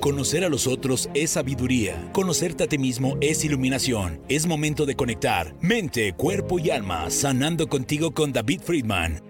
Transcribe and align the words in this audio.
Conocer 0.00 0.42
a 0.42 0.48
los 0.48 0.66
otros 0.66 1.08
es 1.14 1.30
sabiduría. 1.30 2.10
Conocerte 2.12 2.64
a 2.64 2.66
ti 2.66 2.78
mismo 2.78 3.16
es 3.20 3.44
iluminación. 3.44 4.20
Es 4.28 4.44
momento 4.44 4.86
de 4.86 4.96
conectar 4.96 5.54
mente, 5.60 6.14
cuerpo 6.14 6.58
y 6.58 6.70
alma, 6.70 7.08
sanando 7.10 7.68
contigo 7.68 8.12
con 8.12 8.32
David 8.32 8.60
Friedman. 8.60 9.22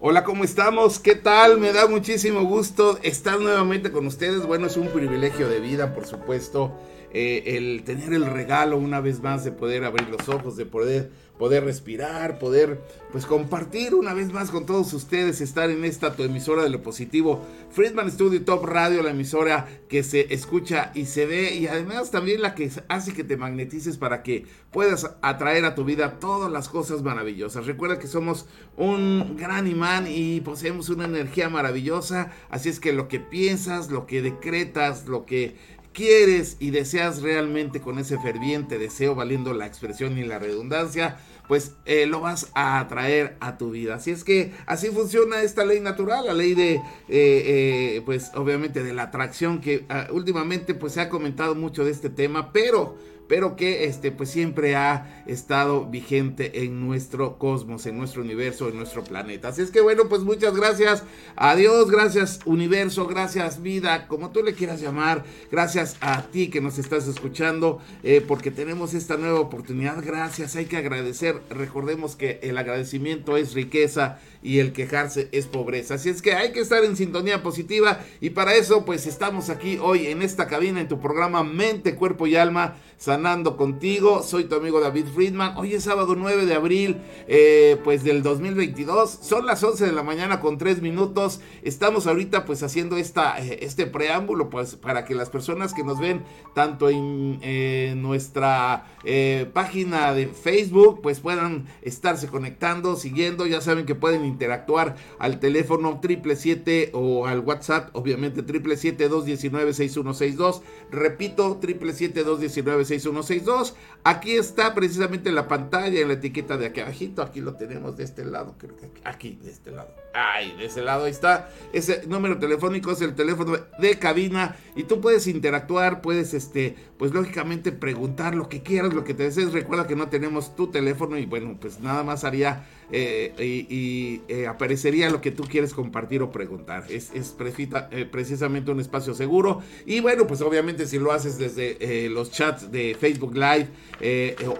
Hola, 0.00 0.24
¿cómo 0.24 0.42
estamos? 0.42 0.98
¿Qué 0.98 1.14
tal? 1.14 1.60
Me 1.60 1.72
da 1.72 1.86
muchísimo 1.86 2.42
gusto 2.42 2.98
estar 3.04 3.38
nuevamente 3.38 3.92
con 3.92 4.04
ustedes. 4.08 4.44
Bueno, 4.44 4.66
es 4.66 4.76
un 4.76 4.88
privilegio 4.88 5.48
de 5.48 5.60
vida, 5.60 5.94
por 5.94 6.06
supuesto, 6.06 6.72
eh, 7.18 7.56
el 7.56 7.82
tener 7.82 8.12
el 8.12 8.26
regalo 8.26 8.76
una 8.76 9.00
vez 9.00 9.22
más 9.22 9.42
de 9.42 9.50
poder 9.50 9.86
abrir 9.86 10.06
los 10.10 10.28
ojos, 10.28 10.54
de 10.58 10.66
poder 10.66 11.10
poder 11.38 11.64
respirar, 11.64 12.38
poder 12.38 12.80
pues 13.12 13.26
compartir 13.26 13.94
una 13.94 14.14
vez 14.14 14.32
más 14.32 14.50
con 14.50 14.66
todos 14.66 14.92
ustedes, 14.92 15.40
estar 15.40 15.70
en 15.70 15.84
esta 15.84 16.14
tu 16.14 16.22
emisora 16.22 16.62
de 16.62 16.70
lo 16.70 16.82
positivo, 16.82 17.42
Friedman 17.70 18.10
Studio 18.10 18.44
Top 18.44 18.64
Radio, 18.64 19.02
la 19.02 19.10
emisora 19.10 19.66
que 19.88 20.02
se 20.02 20.32
escucha 20.34 20.92
y 20.94 21.06
se 21.06 21.26
ve 21.26 21.54
y 21.54 21.66
además 21.66 22.10
también 22.10 22.42
la 22.42 22.54
que 22.54 22.70
hace 22.88 23.12
que 23.12 23.24
te 23.24 23.36
magnetices 23.36 23.96
para 23.96 24.22
que 24.22 24.46
puedas 24.70 25.16
atraer 25.22 25.64
a 25.64 25.74
tu 25.74 25.84
vida 25.84 26.18
todas 26.18 26.50
las 26.50 26.68
cosas 26.68 27.02
maravillosas. 27.02 27.66
Recuerda 27.66 27.98
que 27.98 28.06
somos 28.06 28.46
un 28.76 29.36
gran 29.36 29.66
imán 29.66 30.06
y 30.08 30.40
poseemos 30.40 30.88
una 30.88 31.04
energía 31.04 31.48
maravillosa, 31.48 32.32
así 32.50 32.68
es 32.68 32.80
que 32.80 32.92
lo 32.92 33.08
que 33.08 33.20
piensas, 33.20 33.90
lo 33.90 34.06
que 34.06 34.22
decretas, 34.22 35.06
lo 35.06 35.24
que 35.24 35.56
quieres 35.96 36.58
y 36.60 36.70
deseas 36.70 37.22
realmente 37.22 37.80
con 37.80 37.98
ese 37.98 38.18
ferviente 38.18 38.78
deseo, 38.78 39.14
valiendo 39.14 39.54
la 39.54 39.66
expresión 39.66 40.18
y 40.18 40.24
la 40.24 40.38
redundancia, 40.38 41.16
pues 41.48 41.72
eh, 41.86 42.04
lo 42.04 42.20
vas 42.20 42.50
a 42.54 42.78
atraer 42.78 43.36
a 43.40 43.56
tu 43.56 43.70
vida. 43.70 43.94
Así 43.94 44.10
es 44.10 44.22
que 44.22 44.52
así 44.66 44.88
funciona 44.88 45.40
esta 45.40 45.64
ley 45.64 45.80
natural, 45.80 46.26
la 46.26 46.34
ley 46.34 46.54
de, 46.54 46.74
eh, 46.74 46.82
eh, 47.08 48.02
pues 48.04 48.30
obviamente 48.34 48.84
de 48.84 48.92
la 48.92 49.04
atracción, 49.04 49.62
que 49.62 49.86
ah, 49.88 50.08
últimamente 50.10 50.74
pues 50.74 50.92
se 50.92 51.00
ha 51.00 51.08
comentado 51.08 51.54
mucho 51.54 51.82
de 51.82 51.92
este 51.92 52.10
tema, 52.10 52.52
pero 52.52 52.98
pero 53.28 53.56
que 53.56 53.84
este 53.84 54.12
pues 54.12 54.30
siempre 54.30 54.76
ha 54.76 55.22
estado 55.26 55.86
vigente 55.86 56.64
en 56.64 56.86
nuestro 56.86 57.38
cosmos, 57.38 57.86
en 57.86 57.98
nuestro 57.98 58.22
universo, 58.22 58.68
en 58.68 58.76
nuestro 58.76 59.04
planeta. 59.04 59.48
Así 59.48 59.62
es 59.62 59.70
que 59.70 59.80
bueno, 59.80 60.08
pues 60.08 60.22
muchas 60.22 60.54
gracias. 60.54 61.04
A 61.36 61.54
Dios, 61.56 61.90
gracias 61.90 62.40
universo, 62.44 63.06
gracias 63.06 63.62
vida, 63.62 64.06
como 64.08 64.30
tú 64.30 64.42
le 64.42 64.54
quieras 64.54 64.80
llamar, 64.80 65.24
gracias 65.50 65.96
a 66.00 66.22
ti 66.22 66.48
que 66.48 66.60
nos 66.60 66.78
estás 66.78 67.06
escuchando, 67.08 67.80
eh, 68.02 68.24
porque 68.26 68.50
tenemos 68.50 68.94
esta 68.94 69.16
nueva 69.16 69.40
oportunidad, 69.40 70.02
gracias, 70.04 70.56
hay 70.56 70.66
que 70.66 70.76
agradecer, 70.76 71.40
recordemos 71.50 72.16
que 72.16 72.40
el 72.42 72.58
agradecimiento 72.58 73.36
es 73.36 73.54
riqueza 73.54 74.18
y 74.46 74.60
el 74.60 74.72
quejarse 74.72 75.28
es 75.32 75.46
pobreza. 75.46 75.94
Así 75.94 76.08
es 76.08 76.22
que 76.22 76.34
hay 76.34 76.52
que 76.52 76.60
estar 76.60 76.84
en 76.84 76.96
sintonía 76.96 77.42
positiva 77.42 78.00
y 78.20 78.30
para 78.30 78.54
eso 78.54 78.84
pues 78.84 79.06
estamos 79.06 79.50
aquí 79.50 79.78
hoy 79.82 80.06
en 80.06 80.22
esta 80.22 80.46
cabina 80.46 80.80
en 80.80 80.88
tu 80.88 81.00
programa 81.00 81.42
Mente, 81.42 81.96
Cuerpo 81.96 82.28
y 82.28 82.36
Alma 82.36 82.76
sanando 82.96 83.56
contigo. 83.56 84.22
Soy 84.22 84.44
tu 84.44 84.54
amigo 84.54 84.80
David 84.80 85.06
Friedman. 85.14 85.56
Hoy 85.56 85.74
es 85.74 85.84
sábado 85.84 86.14
9 86.16 86.46
de 86.46 86.54
abril 86.54 86.98
eh, 87.26 87.78
pues 87.82 88.04
del 88.04 88.22
2022. 88.22 89.18
Son 89.20 89.46
las 89.46 89.62
11 89.64 89.84
de 89.84 89.92
la 89.92 90.04
mañana 90.04 90.40
con 90.40 90.58
3 90.58 90.80
minutos. 90.80 91.40
Estamos 91.62 92.06
ahorita 92.06 92.44
pues 92.44 92.62
haciendo 92.62 92.96
esta, 92.96 93.38
eh, 93.44 93.58
este 93.62 93.86
preámbulo 93.86 94.48
pues 94.48 94.76
para 94.76 95.04
que 95.04 95.14
las 95.16 95.28
personas 95.28 95.74
que 95.74 95.82
nos 95.82 95.98
ven 95.98 96.22
tanto 96.54 96.88
en 96.88 98.00
nuestra 98.00 98.86
eh, 99.04 99.50
página 99.52 100.14
de 100.14 100.28
Facebook 100.28 101.00
pues 101.02 101.20
puedan 101.20 101.66
estarse 101.82 102.28
conectando, 102.28 102.96
siguiendo. 102.96 103.46
Ya 103.46 103.60
saben 103.60 103.86
que 103.86 103.94
pueden 103.94 104.24
interactuar 104.36 104.96
al 105.18 105.40
teléfono 105.40 105.98
triple 106.00 106.36
siete 106.36 106.90
o 106.92 107.26
al 107.26 107.40
WhatsApp, 107.40 107.88
obviamente 107.94 108.42
triple 108.42 108.76
siete 108.76 109.08
dos 109.08 109.24
diecinueve 109.24 109.72
seis 109.72 109.96
uno 109.96 110.12
seis 110.12 110.36
dos. 110.36 110.62
Repito, 110.90 111.56
triple 111.56 111.94
siete 111.94 112.22
dos 112.22 112.38
diecinueve 112.38 112.84
seis 112.84 113.06
uno 113.06 113.22
seis 113.22 113.46
dos. 113.46 113.74
Aquí 114.04 114.32
está 114.32 114.74
precisamente 114.74 115.32
la 115.32 115.48
pantalla, 115.48 115.98
en 115.98 116.08
la 116.08 116.14
etiqueta 116.14 116.58
de 116.58 116.66
aquí 116.66 116.80
abajito. 116.80 117.22
Aquí 117.22 117.40
lo 117.40 117.54
tenemos 117.54 117.96
de 117.96 118.04
este 118.04 118.24
lado, 118.24 118.54
creo 118.58 118.76
que 118.76 118.90
aquí, 119.04 119.38
de 119.42 119.50
este 119.50 119.70
lado. 119.70 119.88
Ay, 120.12 120.54
de 120.56 120.66
ese 120.66 120.82
lado 120.82 121.06
está. 121.06 121.50
Ese 121.72 122.06
número 122.06 122.38
telefónico 122.38 122.92
es 122.92 123.00
el 123.00 123.14
teléfono 123.14 123.56
de 123.78 123.98
cabina 123.98 124.56
y 124.74 124.84
tú 124.84 125.00
puedes 125.00 125.26
interactuar, 125.26 126.02
puedes, 126.02 126.34
este, 126.34 126.76
pues 126.98 127.12
lógicamente 127.12 127.72
preguntar 127.72 128.34
lo 128.34 128.48
que 128.48 128.62
quieras, 128.62 128.94
lo 128.94 129.04
que 129.04 129.14
te 129.14 129.24
desees. 129.24 129.52
Recuerda 129.52 129.86
que 129.86 129.96
no 129.96 130.08
tenemos 130.08 130.56
tu 130.56 130.68
teléfono 130.68 131.18
y 131.18 131.26
bueno, 131.26 131.56
pues 131.60 131.80
nada 131.80 132.02
más 132.02 132.24
haría 132.24 132.64
eh, 132.90 133.66
y, 133.68 134.22
eh, 134.32 134.46
aparecería 134.46 135.10
lo 135.10 135.20
que 135.20 135.32
tú 135.32 135.42
quieres 135.44 135.74
compartir 135.74 136.22
o 136.22 136.30
preguntar. 136.30 136.84
Es, 136.88 137.10
es 137.12 137.34
eh, 137.38 138.08
precisamente 138.10 138.70
un 138.70 138.80
espacio 138.80 139.14
seguro. 139.14 139.60
Y 139.84 140.00
bueno, 140.00 140.26
pues 140.26 140.40
obviamente 140.40 140.86
si 140.86 140.98
lo 140.98 141.12
haces 141.12 141.38
desde 141.38 142.08
los 142.08 142.30
chats 142.30 142.70
de 142.70 142.96
Facebook 142.98 143.34
Live 143.34 143.68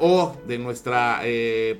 o 0.00 0.36
de 0.46 0.58
nuestra 0.58 1.22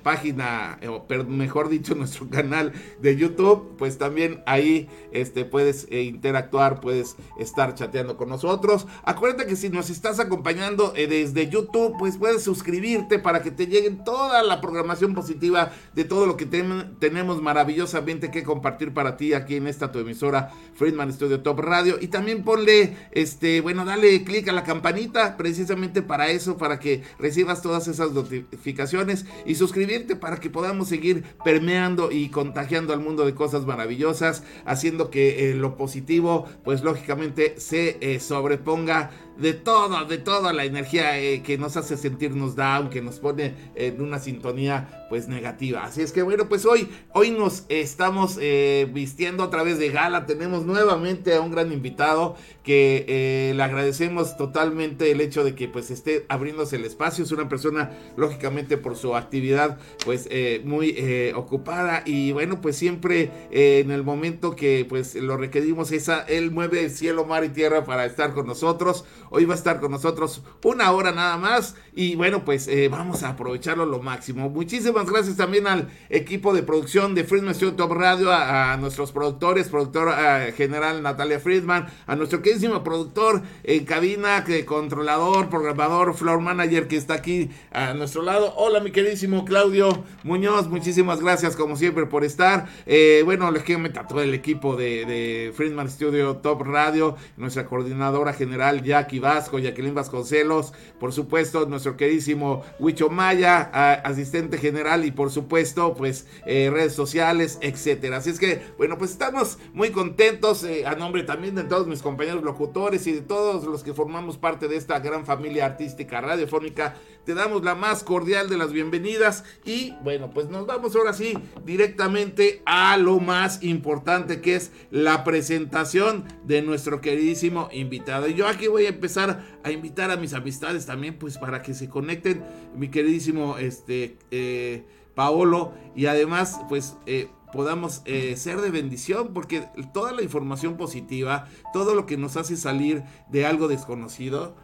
página, 0.02 0.78
o 0.88 1.04
mejor 1.28 1.68
dicho, 1.68 1.94
nuestro 1.96 2.28
canal 2.30 2.72
de 3.00 3.16
YouTube, 3.16 3.76
pues 3.76 3.98
también 3.98 4.42
ahí 4.46 4.88
este, 5.12 5.44
puedes 5.44 5.90
interactuar, 5.90 6.80
puedes 6.80 7.16
estar 7.38 7.74
chateando 7.74 8.16
con 8.16 8.28
nosotros. 8.28 8.86
Acuérdate 9.04 9.46
que 9.46 9.56
si 9.56 9.68
nos 9.68 9.90
estás 9.90 10.20
acompañando 10.20 10.45
desde 10.54 11.48
YouTube, 11.48 11.96
pues 11.98 12.16
puedes 12.18 12.42
suscribirte 12.42 13.18
para 13.18 13.42
que 13.42 13.50
te 13.50 13.66
lleguen 13.66 14.04
toda 14.04 14.42
la 14.42 14.60
programación 14.60 15.14
positiva 15.14 15.72
de 15.94 16.04
todo 16.04 16.26
lo 16.26 16.36
que 16.36 16.46
tenemos 16.46 17.42
maravillosamente 17.42 18.30
que 18.30 18.42
compartir 18.42 18.94
para 18.94 19.16
ti 19.16 19.32
aquí 19.32 19.56
en 19.56 19.66
esta 19.66 19.92
tu 19.92 19.98
emisora 19.98 20.52
Friedman 20.74 21.12
Studio 21.12 21.40
Top 21.40 21.60
Radio. 21.60 21.96
Y 22.00 22.08
también 22.08 22.44
ponle, 22.44 22.96
este, 23.12 23.60
bueno, 23.60 23.84
dale 23.84 24.24
clic 24.24 24.48
a 24.48 24.52
la 24.52 24.64
campanita 24.64 25.36
precisamente 25.36 26.02
para 26.02 26.28
eso, 26.28 26.56
para 26.56 26.78
que 26.78 27.02
recibas 27.18 27.62
todas 27.62 27.88
esas 27.88 28.12
notificaciones 28.12 29.26
y 29.44 29.54
suscribirte 29.54 30.16
para 30.16 30.38
que 30.38 30.50
podamos 30.50 30.88
seguir 30.88 31.24
permeando 31.44 32.10
y 32.12 32.28
contagiando 32.30 32.92
al 32.92 33.00
mundo 33.00 33.24
de 33.24 33.34
cosas 33.34 33.66
maravillosas, 33.66 34.42
haciendo 34.64 35.10
que 35.10 35.50
eh, 35.50 35.54
lo 35.54 35.76
positivo, 35.76 36.46
pues 36.64 36.82
lógicamente 36.82 37.58
se 37.58 37.98
eh, 38.00 38.20
sobreponga 38.20 39.10
de 39.38 39.52
todo, 39.52 40.04
de 40.04 40.18
toda 40.18 40.52
la 40.52 40.64
energía 40.64 41.18
eh, 41.18 41.42
que 41.42 41.58
nos 41.58 41.76
hace 41.76 41.96
sentirnos 41.96 42.56
down, 42.56 42.90
que 42.90 43.02
nos 43.02 43.18
pone 43.18 43.54
en 43.74 44.00
una 44.00 44.18
sintonía 44.18 45.05
pues 45.08 45.28
negativa. 45.28 45.84
Así 45.84 46.02
es 46.02 46.12
que 46.12 46.22
bueno, 46.22 46.48
pues 46.48 46.66
hoy, 46.66 46.88
hoy 47.12 47.30
nos 47.30 47.64
estamos 47.68 48.38
eh, 48.40 48.88
vistiendo 48.92 49.44
a 49.44 49.50
través 49.50 49.78
de 49.78 49.90
gala. 49.90 50.26
Tenemos 50.26 50.66
nuevamente 50.66 51.34
a 51.34 51.40
un 51.40 51.50
gran 51.50 51.72
invitado 51.72 52.36
que 52.62 53.04
eh, 53.08 53.52
le 53.54 53.62
agradecemos 53.62 54.36
totalmente 54.36 55.10
el 55.10 55.20
hecho 55.20 55.44
de 55.44 55.54
que 55.54 55.68
pues 55.68 55.90
esté 55.90 56.26
abriéndose 56.28 56.76
el 56.76 56.84
espacio. 56.84 57.24
Es 57.24 57.32
una 57.32 57.48
persona 57.48 57.90
lógicamente 58.16 58.76
por 58.76 58.96
su 58.96 59.14
actividad 59.14 59.78
pues 60.04 60.28
muy 60.64 61.32
ocupada 61.34 62.02
y 62.04 62.32
bueno 62.32 62.60
pues 62.60 62.76
siempre 62.76 63.30
en 63.50 63.90
el 63.90 64.02
momento 64.02 64.56
que 64.56 64.86
pues 64.88 65.14
lo 65.14 65.36
requerimos 65.36 65.92
esa, 65.92 66.22
él 66.22 66.50
mueve 66.50 66.88
cielo, 66.90 67.24
mar 67.24 67.44
y 67.44 67.50
tierra 67.50 67.84
para 67.84 68.04
estar 68.04 68.32
con 68.32 68.46
nosotros. 68.46 69.04
Hoy 69.30 69.44
va 69.44 69.54
a 69.54 69.56
estar 69.56 69.80
con 69.80 69.90
nosotros 69.90 70.42
una 70.64 70.90
hora 70.92 71.12
nada 71.12 71.36
más. 71.36 71.76
Y 71.94 72.16
bueno, 72.16 72.44
pues 72.44 72.68
eh, 72.68 72.88
vamos 72.88 73.22
a 73.22 73.30
aprovecharlo 73.30 73.86
lo 73.86 74.00
máximo. 74.00 74.48
Muchísimas 74.48 74.95
gracias 75.04 75.36
también 75.36 75.66
al 75.66 75.88
equipo 76.08 76.54
de 76.54 76.62
producción 76.62 77.14
de 77.14 77.24
Friedman 77.24 77.54
Studio 77.54 77.74
Top 77.74 77.92
Radio, 77.92 78.32
a, 78.32 78.76
nuestros 78.78 79.12
productores, 79.12 79.68
productor 79.68 80.14
eh, 80.18 80.54
general 80.56 81.02
Natalia 81.02 81.38
Friedman, 81.38 81.86
a 82.06 82.16
nuestro 82.16 82.40
queridísimo 82.40 82.82
productor 82.82 83.42
en 83.64 83.84
cabina, 83.84 84.44
que 84.44 84.64
controlador, 84.64 85.50
programador, 85.50 86.14
floor 86.14 86.40
manager 86.40 86.88
que 86.88 86.96
está 86.96 87.14
aquí 87.14 87.50
a 87.72 87.92
nuestro 87.92 88.22
lado. 88.22 88.54
Hola, 88.56 88.80
mi 88.80 88.90
queridísimo 88.90 89.44
Claudio 89.44 90.04
Muñoz, 90.22 90.68
muchísimas 90.68 91.20
gracias 91.20 91.56
como 91.56 91.76
siempre 91.76 92.06
por 92.06 92.24
estar. 92.24 92.66
Eh, 92.86 93.20
bueno, 93.24 93.50
les 93.50 93.64
quiero 93.64 93.82
meter 93.82 93.98
a 93.98 94.06
todo 94.06 94.22
el 94.22 94.32
equipo 94.32 94.76
de, 94.76 95.04
de 95.04 95.52
Friedman 95.54 95.90
Studio 95.90 96.36
Top 96.36 96.62
Radio, 96.62 97.16
nuestra 97.36 97.66
coordinadora 97.66 98.32
general 98.32 98.82
Jackie 98.82 99.18
Vasco, 99.18 99.58
Jacqueline 99.58 99.94
Vasconcelos, 99.94 100.72
por 100.98 101.12
supuesto, 101.12 101.66
nuestro 101.66 101.98
queridísimo 101.98 102.62
Huicho 102.78 103.10
Maya, 103.10 103.60
asistente 104.02 104.56
general 104.56 104.85
y 104.86 105.10
por 105.10 105.30
supuesto, 105.30 105.94
pues 105.94 106.26
eh, 106.46 106.70
redes 106.72 106.94
sociales, 106.94 107.58
etcétera. 107.60 108.18
Así 108.18 108.30
es 108.30 108.38
que, 108.38 108.62
bueno, 108.78 108.98
pues 108.98 109.10
estamos 109.10 109.58
muy 109.72 109.90
contentos 109.90 110.62
eh, 110.62 110.86
a 110.86 110.94
nombre 110.94 111.24
también 111.24 111.56
de 111.56 111.64
todos 111.64 111.86
mis 111.86 112.02
compañeros 112.02 112.44
locutores 112.44 113.06
y 113.06 113.12
de 113.12 113.20
todos 113.20 113.64
los 113.64 113.82
que 113.82 113.94
formamos 113.94 114.38
parte 114.38 114.68
de 114.68 114.76
esta 114.76 115.00
gran 115.00 115.26
familia 115.26 115.66
artística 115.66 116.20
radiofónica 116.20 116.94
te 117.26 117.34
damos 117.34 117.64
la 117.64 117.74
más 117.74 118.04
cordial 118.04 118.48
de 118.48 118.56
las 118.56 118.72
bienvenidas 118.72 119.44
y 119.64 119.94
bueno, 120.04 120.30
pues 120.30 120.48
nos 120.48 120.64
vamos 120.64 120.94
ahora 120.94 121.12
sí 121.12 121.36
directamente 121.64 122.62
a 122.64 122.96
lo 122.96 123.18
más 123.18 123.64
importante 123.64 124.40
que 124.40 124.54
es 124.54 124.70
la 124.92 125.24
presentación 125.24 126.24
de 126.44 126.62
nuestro 126.62 127.00
queridísimo 127.00 127.68
invitado. 127.72 128.28
Y 128.28 128.34
yo 128.34 128.46
aquí 128.46 128.68
voy 128.68 128.86
a 128.86 128.90
empezar 128.90 129.44
a 129.64 129.72
invitar 129.72 130.12
a 130.12 130.16
mis 130.16 130.34
amistades 130.34 130.86
también 130.86 131.18
pues 131.18 131.36
para 131.36 131.62
que 131.62 131.74
se 131.74 131.88
conecten, 131.88 132.44
mi 132.76 132.88
queridísimo 132.90 133.58
este 133.58 134.16
eh, 134.30 134.75
Paolo 135.16 135.72
y 135.96 136.06
además 136.06 136.60
pues... 136.68 136.96
Eh, 137.06 137.28
podamos 137.52 138.02
eh, 138.04 138.36
ser 138.36 138.60
de 138.60 138.70
bendición, 138.70 139.30
porque 139.32 139.66
toda 139.92 140.12
la 140.12 140.22
información 140.22 140.76
positiva, 140.76 141.48
todo 141.72 141.94
lo 141.94 142.04
que 142.04 142.16
nos 142.16 142.36
hace 142.36 142.56
salir 142.56 143.02
de 143.28 143.46
algo 143.46 143.66
desconocido, 143.66 144.54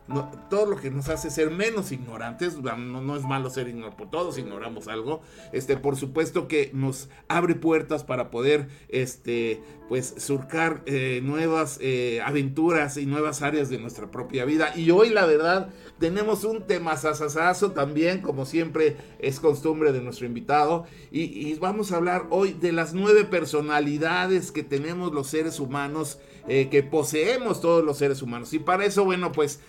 todo 0.50 0.66
lo 0.66 0.76
que 0.76 0.90
nos 0.90 1.08
hace 1.08 1.30
ser 1.30 1.50
menos 1.50 1.90
ignorantes, 1.90 2.58
no, 2.58 2.76
no 2.76 3.16
es 3.16 3.22
malo 3.22 3.50
ser 3.50 3.68
ignorantes, 3.68 4.10
todos 4.10 4.36
ignoramos 4.36 4.88
algo, 4.88 5.22
este, 5.52 5.76
por 5.76 5.96
supuesto 5.96 6.48
que 6.48 6.70
nos 6.74 7.08
abre 7.28 7.54
puertas 7.54 8.04
para 8.04 8.30
poder, 8.30 8.68
este, 8.88 9.62
pues, 9.88 10.14
surcar 10.16 10.82
eh, 10.86 11.20
nuevas 11.22 11.78
eh, 11.80 12.20
aventuras 12.24 12.96
y 12.96 13.06
nuevas 13.06 13.42
áreas 13.42 13.68
de 13.68 13.78
nuestra 13.78 14.10
propia 14.10 14.44
vida. 14.44 14.72
Y 14.76 14.90
hoy, 14.90 15.10
la 15.10 15.26
verdad, 15.26 15.68
tenemos 15.98 16.44
un 16.44 16.66
tema 16.66 16.96
sasasazo 16.96 17.72
también, 17.72 18.20
como 18.20 18.46
siempre 18.46 18.96
es 19.18 19.40
costumbre 19.40 19.92
de 19.92 20.00
nuestro 20.00 20.26
invitado, 20.26 20.86
y, 21.10 21.54
vamos 21.54 21.92
a 21.92 21.96
hablar 21.96 22.26
hoy 22.30 22.52
de 22.52 22.72
las 22.72 22.94
nueve 22.94 23.24
personalidades 23.24 24.50
que 24.50 24.62
tenemos 24.62 25.12
los 25.12 25.26
seres 25.28 25.60
humanos, 25.60 26.18
eh, 26.48 26.68
que 26.70 26.82
poseemos 26.82 27.60
todos 27.60 27.84
los 27.84 27.98
seres 27.98 28.22
humanos. 28.22 28.52
Y 28.54 28.58
para 28.58 28.84
eso, 28.84 29.04
bueno, 29.04 29.30
pues 29.30 29.60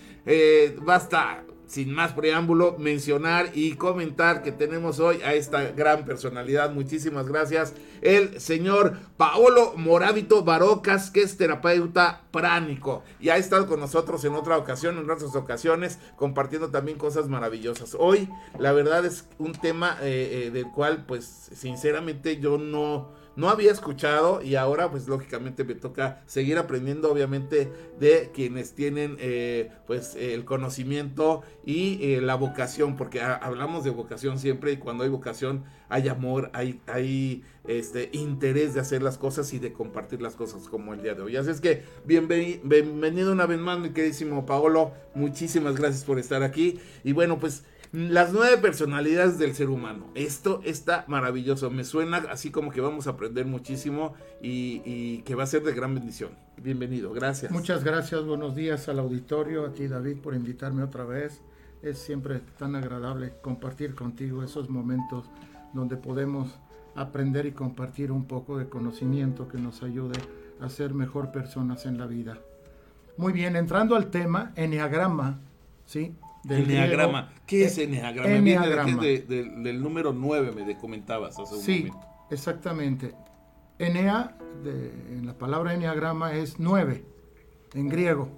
basta 0.82 1.44
sin 1.74 1.92
más 1.92 2.14
preámbulo, 2.14 2.76
mencionar 2.78 3.50
y 3.56 3.74
comentar 3.78 4.44
que 4.44 4.52
tenemos 4.52 5.00
hoy 5.00 5.24
a 5.24 5.34
esta 5.34 5.72
gran 5.72 6.06
personalidad. 6.06 6.72
Muchísimas 6.72 7.28
gracias. 7.28 7.74
El 8.04 8.40
señor 8.40 9.00
Paolo 9.18 9.74
Moravito 9.76 10.44
Barocas, 10.44 11.10
que 11.10 11.24
es 11.24 11.36
terapeuta 11.36 12.22
pránico. 12.30 13.02
Y 13.20 13.30
ha 13.30 13.38
estado 13.38 13.66
con 13.66 13.80
nosotros 13.80 14.24
en 14.24 14.36
otra 14.36 14.56
ocasión, 14.56 15.00
en 15.00 15.10
otras 15.10 15.36
ocasiones, 15.36 15.98
compartiendo 16.16 16.70
también 16.70 17.00
cosas 17.00 17.28
maravillosas. 17.28 17.98
Hoy, 17.98 18.30
la 18.60 18.72
verdad 18.72 19.04
es 19.04 19.28
un 19.40 19.54
tema 19.54 19.98
eh, 20.04 20.44
eh, 20.46 20.52
del 20.52 20.70
cual, 20.70 21.06
pues, 21.08 21.50
sinceramente 21.56 22.38
yo 22.38 22.60
no 22.60 23.23
no 23.36 23.50
había 23.50 23.72
escuchado 23.72 24.42
y 24.42 24.56
ahora 24.56 24.92
pues 24.92 25.08
lógicamente 25.08 25.64
me 25.64 25.76
toca 25.76 26.22
seguir 26.26 26.58
aprendiendo 26.58 27.12
obviamente 27.12 27.72
de 28.00 28.32
quienes 28.34 28.74
tienen 28.74 29.18
eh, 29.20 29.72
pues 29.88 30.16
el 30.16 30.46
conocimiento 30.46 31.42
y 31.66 32.14
eh, 32.14 32.22
la 32.22 32.36
vocación 32.36 32.96
porque 32.96 33.22
hablamos 33.22 33.84
de 33.84 33.90
vocación 33.90 34.40
siempre 34.40 34.74
y 34.74 34.78
cuando 34.78 35.04
hay 35.04 35.10
vocación 35.10 35.64
hay 35.90 36.08
amor 36.10 36.50
hay 36.54 36.82
hay 36.88 37.44
este 37.68 38.10
interés 38.14 38.74
de 38.74 38.82
hacer 38.82 39.02
las 39.02 39.18
cosas 39.18 39.54
y 39.54 39.60
de 39.60 39.74
compartir 39.74 40.22
las 40.22 40.36
cosas 40.36 40.68
como 40.68 40.94
el 40.94 41.02
día 41.02 41.16
de 41.16 41.22
hoy. 41.22 41.38
Así 41.38 41.50
es 41.50 41.62
que 41.62 41.84
bienvenido 42.06 43.32
una 43.32 43.46
vez 43.46 43.60
más 43.60 43.80
mi 43.80 43.92
queridísimo 43.92 44.46
Paolo. 44.46 44.92
Muchísimas 45.16 45.76
gracias 45.76 46.04
por 46.04 46.20
estar 46.20 46.44
aquí. 46.44 46.80
Y 47.04 47.14
bueno 47.14 47.40
pues 47.40 47.64
las 47.94 48.34
nueve 48.34 48.58
personalidades 48.58 49.38
del 49.38 49.54
ser 49.54 49.70
humano. 49.70 50.08
Esto 50.16 50.62
está 50.66 51.06
maravilloso. 51.08 51.70
Me 51.70 51.84
suena 51.84 52.18
así 52.32 52.50
como 52.50 52.72
que 52.72 52.82
vamos 52.82 53.06
a 53.06 53.12
aprender 53.12 53.46
muchísimo 53.46 54.16
y, 54.42 55.20
que 55.20 55.36
va 55.36 55.44
a 55.44 55.48
ser 55.48 55.62
de 55.62 55.74
gran 55.74 55.94
bendición. 55.94 56.32
Bienvenido, 56.58 57.14
gracias. 57.14 57.52
Muchas 57.52 57.84
gracias, 57.84 58.26
buenos 58.26 58.56
días 58.56 58.90
al 58.90 58.98
auditorio, 58.98 59.64
a 59.66 59.74
ti 59.74 59.88
David 59.88 60.18
por 60.18 60.34
invitarme 60.34 60.82
otra 60.82 61.06
vez. 61.06 61.42
Es 61.84 62.00
siempre 62.00 62.42
tan 62.58 62.76
agradable 62.76 63.34
compartir 63.44 63.94
contigo 63.94 64.44
esos 64.44 64.72
momentos 64.72 65.30
donde 65.74 65.96
podemos 65.96 66.58
aprender 66.96 67.46
y 67.46 67.52
compartir 67.52 68.12
un 68.12 68.26
poco 68.26 68.58
de 68.58 68.70
conocimiento 68.70 69.48
que 69.48 69.60
nos 69.60 69.84
ayude 69.84 70.18
a 70.60 70.68
ser 70.70 70.96
mejor 70.96 71.32
personas 71.32 71.86
en 71.86 72.00
la 72.00 72.08
vida. 72.08 72.40
Muy 73.18 73.34
bien, 73.34 73.56
entrando 73.56 73.96
al 73.96 74.10
tema, 74.10 74.52
Enneagrama, 74.56 75.40
¿sí? 75.86 76.16
Enneagrama. 76.50 77.34
¿Qué 77.46 77.66
es 77.66 77.78
Enneagrama? 77.78 78.28
Viene 78.40 79.20
del 79.22 79.82
número 79.82 80.14
9, 80.14 80.52
me 80.52 80.78
comentabas 80.78 81.40
hace 81.40 81.56
un 81.56 81.62
sí, 81.62 81.92
exactamente. 82.30 83.14
Enea, 83.80 84.38
en 84.66 85.26
la 85.26 85.38
palabra 85.38 85.74
Enneagrama 85.74 86.34
es 86.34 86.60
9 86.60 87.14
en 87.74 87.90
griego, 87.90 88.30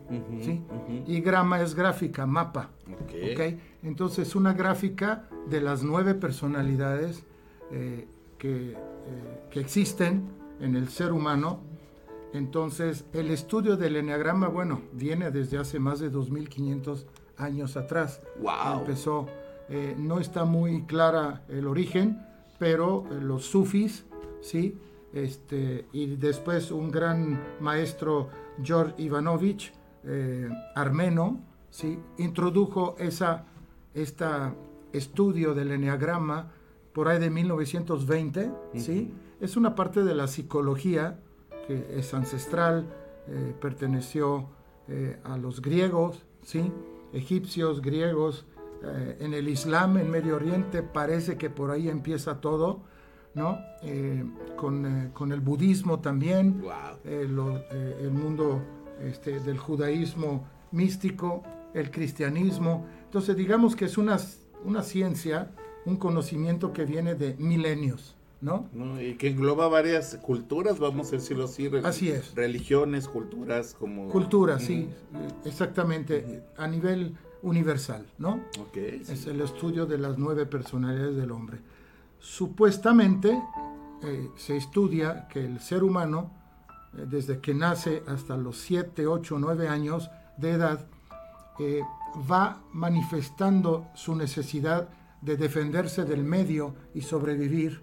¿sí? 0.42 0.62
Y 1.08 1.20
grama 1.20 1.62
es 1.62 1.76
gráfica, 1.76 2.26
mapa. 2.26 2.70
Okay. 3.04 3.60
Entonces, 3.84 4.36
una 4.36 4.54
gráfica 4.54 5.28
de 5.50 5.60
las 5.62 5.84
nueve 5.84 6.16
personalidades 6.16 7.24
eh, 7.72 8.08
que, 8.38 8.72
eh, 8.72 8.76
que, 9.52 9.60
existen 9.60 10.24
en 10.62 10.76
el 10.76 10.88
ser 10.90 11.12
humano. 11.12 11.60
Entonces, 12.34 13.06
el 13.14 13.30
estudio 13.30 13.76
del 13.76 13.98
enneagrama, 13.98 14.48
bueno, 14.48 14.82
viene 14.94 15.32
desde 15.32 15.58
hace 15.58 15.80
más 15.80 16.00
de 16.00 16.10
2500 16.10 17.00
años 17.00 17.25
atrás. 17.76 18.22
Wow. 18.40 18.80
Empezó, 18.80 19.28
eh, 19.70 19.96
no 19.98 20.20
está 20.20 20.46
muy 20.46 20.84
clara 20.84 21.44
el 21.50 21.68
origen, 21.68 22.22
pero 22.60 23.06
eh, 23.12 23.22
los 23.22 23.46
sufis, 23.46 24.06
¿sí? 24.42 24.78
Este, 25.14 25.86
y 25.94 26.16
después 26.16 26.72
un 26.72 26.92
gran 26.92 27.42
maestro, 27.60 28.30
George 28.62 29.02
Ivanovich, 29.02 29.74
eh, 30.04 30.50
armeno, 30.76 31.40
¿sí? 31.70 31.98
introdujo 32.18 32.96
esa, 33.00 33.46
esta 33.94 34.54
estudio 34.92 35.54
del 35.54 35.72
enneagrama 35.72 36.52
por 36.94 37.08
ahí 37.08 37.20
de 37.20 37.30
1920, 37.30 38.52
¿sí? 38.76 39.12
Es 39.42 39.58
una 39.58 39.76
parte 39.76 40.04
de 40.04 40.16
la 40.16 40.28
psicología 40.28 41.20
que 41.68 41.98
es 41.98 42.14
ancestral, 42.14 42.86
perteneció 43.60 44.48
a 45.26 45.38
los 45.38 45.62
griegos, 45.62 46.24
¿sí? 46.42 46.72
Egipcios, 47.16 47.82
griegos, 47.82 48.46
eh, 48.84 49.18
en 49.22 49.34
el 49.34 49.48
Islam, 49.48 49.98
en 49.98 50.12
Medio 50.12 50.36
Oriente, 50.36 50.84
parece 50.84 51.38
que 51.38 51.50
por 51.50 51.72
ahí 51.72 51.90
empieza 51.90 52.42
todo, 52.42 52.82
¿no? 53.34 53.58
Eh, 53.82 54.24
con, 54.56 54.86
eh, 54.86 55.10
con, 55.14 55.32
el 55.32 55.42
budismo 55.42 56.00
también, 56.00 56.64
el 57.04 58.12
mundo 58.12 58.62
este, 59.02 59.40
del 59.40 59.58
judaísmo 59.58 60.46
místico, 60.72 61.44
el 61.74 61.90
cristianismo. 61.90 62.86
Entonces 63.06 63.36
digamos 63.36 63.76
que 63.76 63.86
es 63.86 63.98
una, 63.98 64.18
una 64.64 64.84
ciencia, 64.84 65.52
un 65.86 65.98
conocimiento 65.98 66.72
que 66.74 66.86
viene 66.86 67.16
de 67.16 67.36
milenios. 67.38 68.16
¿No? 68.46 69.02
Y 69.02 69.16
que 69.16 69.30
engloba 69.30 69.68
varias 69.68 70.18
culturas, 70.22 70.78
vamos 70.78 71.08
a 71.08 71.12
decirlo 71.16 71.46
así. 71.46 71.68
Así 71.84 72.10
es. 72.10 72.36
Religiones, 72.36 73.08
culturas, 73.08 73.74
como... 73.74 74.08
Culturas, 74.10 74.62
sí, 74.62 74.88
exactamente, 75.46 76.44
a 76.56 76.68
nivel 76.68 77.18
universal, 77.42 78.06
¿no? 78.20 78.42
Es 78.76 79.26
el 79.26 79.42
estudio 79.42 79.88
de 79.88 79.98
las 79.98 80.20
nueve 80.20 80.46
personalidades 80.46 81.16
del 81.16 81.32
hombre. 81.32 81.60
Supuestamente 82.20 83.42
eh, 84.04 84.30
se 84.36 84.58
estudia 84.58 85.28
que 85.28 85.44
el 85.44 85.60
ser 85.60 85.84
humano, 85.84 86.32
eh, 86.98 87.06
desde 87.08 87.40
que 87.40 87.54
nace 87.54 88.04
hasta 88.08 88.38
los 88.38 88.58
7, 88.58 89.08
8, 89.08 89.38
9 89.40 89.68
años 89.68 90.12
de 90.38 90.52
edad, 90.52 90.88
eh, 91.60 91.82
va 92.30 92.62
manifestando 92.74 93.88
su 93.96 94.16
necesidad 94.16 94.90
de 95.22 95.38
defenderse 95.38 96.06
del 96.06 96.24
medio 96.24 96.76
y 96.94 97.02
sobrevivir 97.02 97.82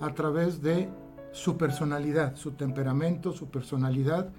a 0.00 0.14
través 0.14 0.62
de 0.62 0.88
su 1.32 1.56
personalidad, 1.56 2.36
su 2.36 2.52
temperamento, 2.52 3.32
su 3.32 3.48
personalidad, 3.48 4.30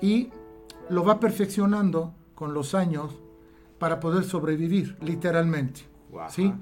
y 0.00 0.30
lo 0.88 1.04
va 1.04 1.20
perfeccionando 1.20 2.14
con 2.34 2.54
los 2.54 2.74
años 2.74 3.14
para 3.78 4.00
poder 4.00 4.24
sobrevivir, 4.24 4.96
literalmente. 5.00 5.82
¿sí? 6.28 6.52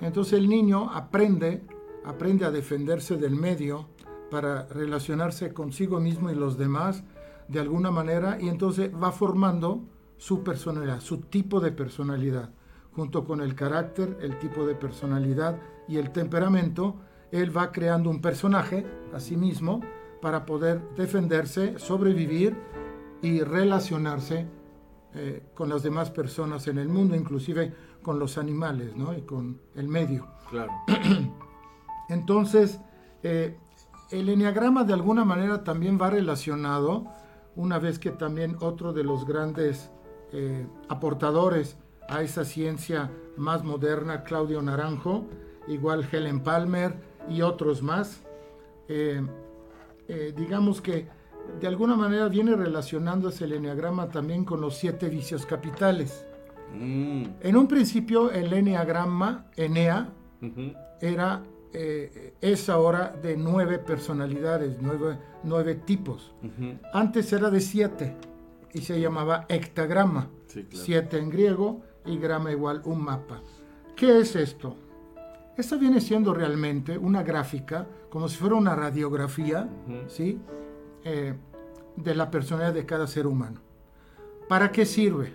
Entonces 0.00 0.34
el 0.34 0.48
niño 0.48 0.90
aprende, 0.92 1.62
aprende 2.04 2.44
a 2.44 2.50
defenderse 2.50 3.16
del 3.16 3.36
medio 3.36 3.88
para 4.30 4.66
relacionarse 4.66 5.52
consigo 5.52 6.00
mismo 6.00 6.30
y 6.30 6.34
los 6.34 6.58
demás 6.58 7.04
de 7.48 7.60
alguna 7.60 7.90
manera, 7.90 8.38
y 8.40 8.48
entonces 8.48 8.90
va 8.92 9.12
formando 9.12 9.84
su 10.18 10.42
personalidad, 10.42 11.00
su 11.00 11.18
tipo 11.18 11.60
de 11.60 11.70
personalidad, 11.70 12.50
junto 12.92 13.24
con 13.24 13.40
el 13.40 13.54
carácter, 13.54 14.18
el 14.20 14.38
tipo 14.38 14.66
de 14.66 14.74
personalidad 14.74 15.60
y 15.86 15.98
el 15.98 16.10
temperamento, 16.10 16.96
él 17.30 17.56
va 17.56 17.72
creando 17.72 18.10
un 18.10 18.20
personaje 18.20 18.86
a 19.14 19.20
sí 19.20 19.36
mismo 19.36 19.80
para 20.20 20.46
poder 20.46 20.82
defenderse, 20.96 21.78
sobrevivir 21.78 22.56
y 23.22 23.40
relacionarse 23.40 24.46
eh, 25.14 25.42
con 25.54 25.68
las 25.68 25.82
demás 25.82 26.10
personas 26.10 26.66
en 26.68 26.78
el 26.78 26.88
mundo, 26.88 27.16
inclusive 27.16 27.72
con 28.02 28.18
los 28.18 28.38
animales 28.38 28.96
¿no? 28.96 29.16
y 29.16 29.22
con 29.22 29.60
el 29.74 29.88
medio. 29.88 30.26
Claro. 30.50 30.72
Entonces, 32.08 32.80
eh, 33.22 33.56
el 34.10 34.28
enneagrama 34.28 34.84
de 34.84 34.92
alguna 34.92 35.24
manera 35.24 35.64
también 35.64 35.98
va 36.00 36.10
relacionado, 36.10 37.06
una 37.56 37.78
vez 37.78 37.98
que 37.98 38.10
también 38.10 38.56
otro 38.60 38.92
de 38.92 39.02
los 39.04 39.26
grandes 39.26 39.90
eh, 40.32 40.66
aportadores 40.88 41.78
a 42.08 42.22
esa 42.22 42.44
ciencia 42.44 43.10
más 43.36 43.64
moderna, 43.64 44.22
Claudio 44.22 44.62
Naranjo, 44.62 45.26
igual 45.66 46.06
Helen 46.10 46.40
Palmer, 46.40 46.94
y 47.28 47.42
otros 47.42 47.82
más. 47.82 48.22
Eh, 48.88 49.20
eh, 50.08 50.32
digamos 50.36 50.80
que 50.80 51.08
de 51.60 51.66
alguna 51.66 51.96
manera 51.96 52.28
viene 52.28 52.54
relacionándose 52.54 53.44
el 53.44 53.54
enneagrama 53.54 54.08
también 54.08 54.44
con 54.44 54.60
los 54.60 54.76
siete 54.76 55.08
vicios 55.08 55.46
capitales. 55.46 56.24
Mm. 56.74 57.24
En 57.40 57.56
un 57.56 57.68
principio 57.68 58.30
el 58.30 58.52
enneagrama, 58.52 59.46
Enea, 59.56 60.08
era 61.00 61.42
eh, 61.72 62.34
es 62.40 62.68
ahora 62.68 63.14
de 63.22 63.36
nueve 63.36 63.78
personalidades, 63.78 64.78
nueve, 64.80 65.18
nueve 65.42 65.74
tipos. 65.74 66.32
Antes 66.92 67.32
era 67.32 67.50
de 67.50 67.60
siete 67.60 68.16
y 68.72 68.80
se 68.80 69.00
llamaba 69.00 69.46
hectagrama. 69.48 70.30
Siete 70.70 71.18
en 71.18 71.28
griego 71.28 71.82
y 72.06 72.18
grama 72.18 72.50
igual 72.52 72.80
un 72.84 73.02
mapa. 73.02 73.42
¿Qué 73.94 74.20
es 74.20 74.36
esto? 74.36 74.76
Esto 75.56 75.78
viene 75.78 76.00
siendo 76.00 76.34
realmente 76.34 76.98
una 76.98 77.22
gráfica, 77.22 77.86
como 78.10 78.28
si 78.28 78.36
fuera 78.36 78.56
una 78.56 78.74
radiografía, 78.74 79.68
¿sí? 80.06 80.38
Eh, 81.04 81.34
de 81.96 82.14
la 82.14 82.30
personalidad 82.30 82.74
de 82.74 82.84
cada 82.84 83.06
ser 83.06 83.26
humano. 83.26 83.60
¿Para 84.48 84.70
qué 84.70 84.84
sirve? 84.84 85.34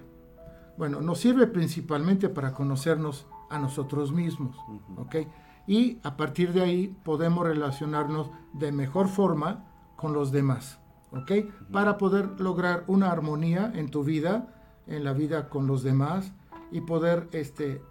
Bueno, 0.77 1.01
nos 1.01 1.19
sirve 1.19 1.47
principalmente 1.47 2.29
para 2.29 2.53
conocernos 2.53 3.25
a 3.49 3.57
nosotros 3.57 4.11
mismos, 4.11 4.55
¿ok? 4.97 5.15
Y 5.65 5.99
a 6.03 6.17
partir 6.17 6.53
de 6.53 6.61
ahí 6.61 6.95
podemos 7.03 7.45
relacionarnos 7.45 8.29
de 8.53 8.71
mejor 8.71 9.07
forma 9.07 9.65
con 9.95 10.13
los 10.13 10.31
demás, 10.31 10.79
¿ok? 11.11 11.31
Para 11.71 11.97
poder 11.97 12.39
lograr 12.39 12.83
una 12.87 13.11
armonía 13.11 13.71
en 13.75 13.89
tu 13.89 14.03
vida, 14.03 14.53
en 14.85 15.03
la 15.03 15.13
vida 15.13 15.49
con 15.49 15.67
los 15.67 15.83
demás 15.83 16.31
y 16.71 16.81
poder 16.81 17.27
este, 17.31 17.81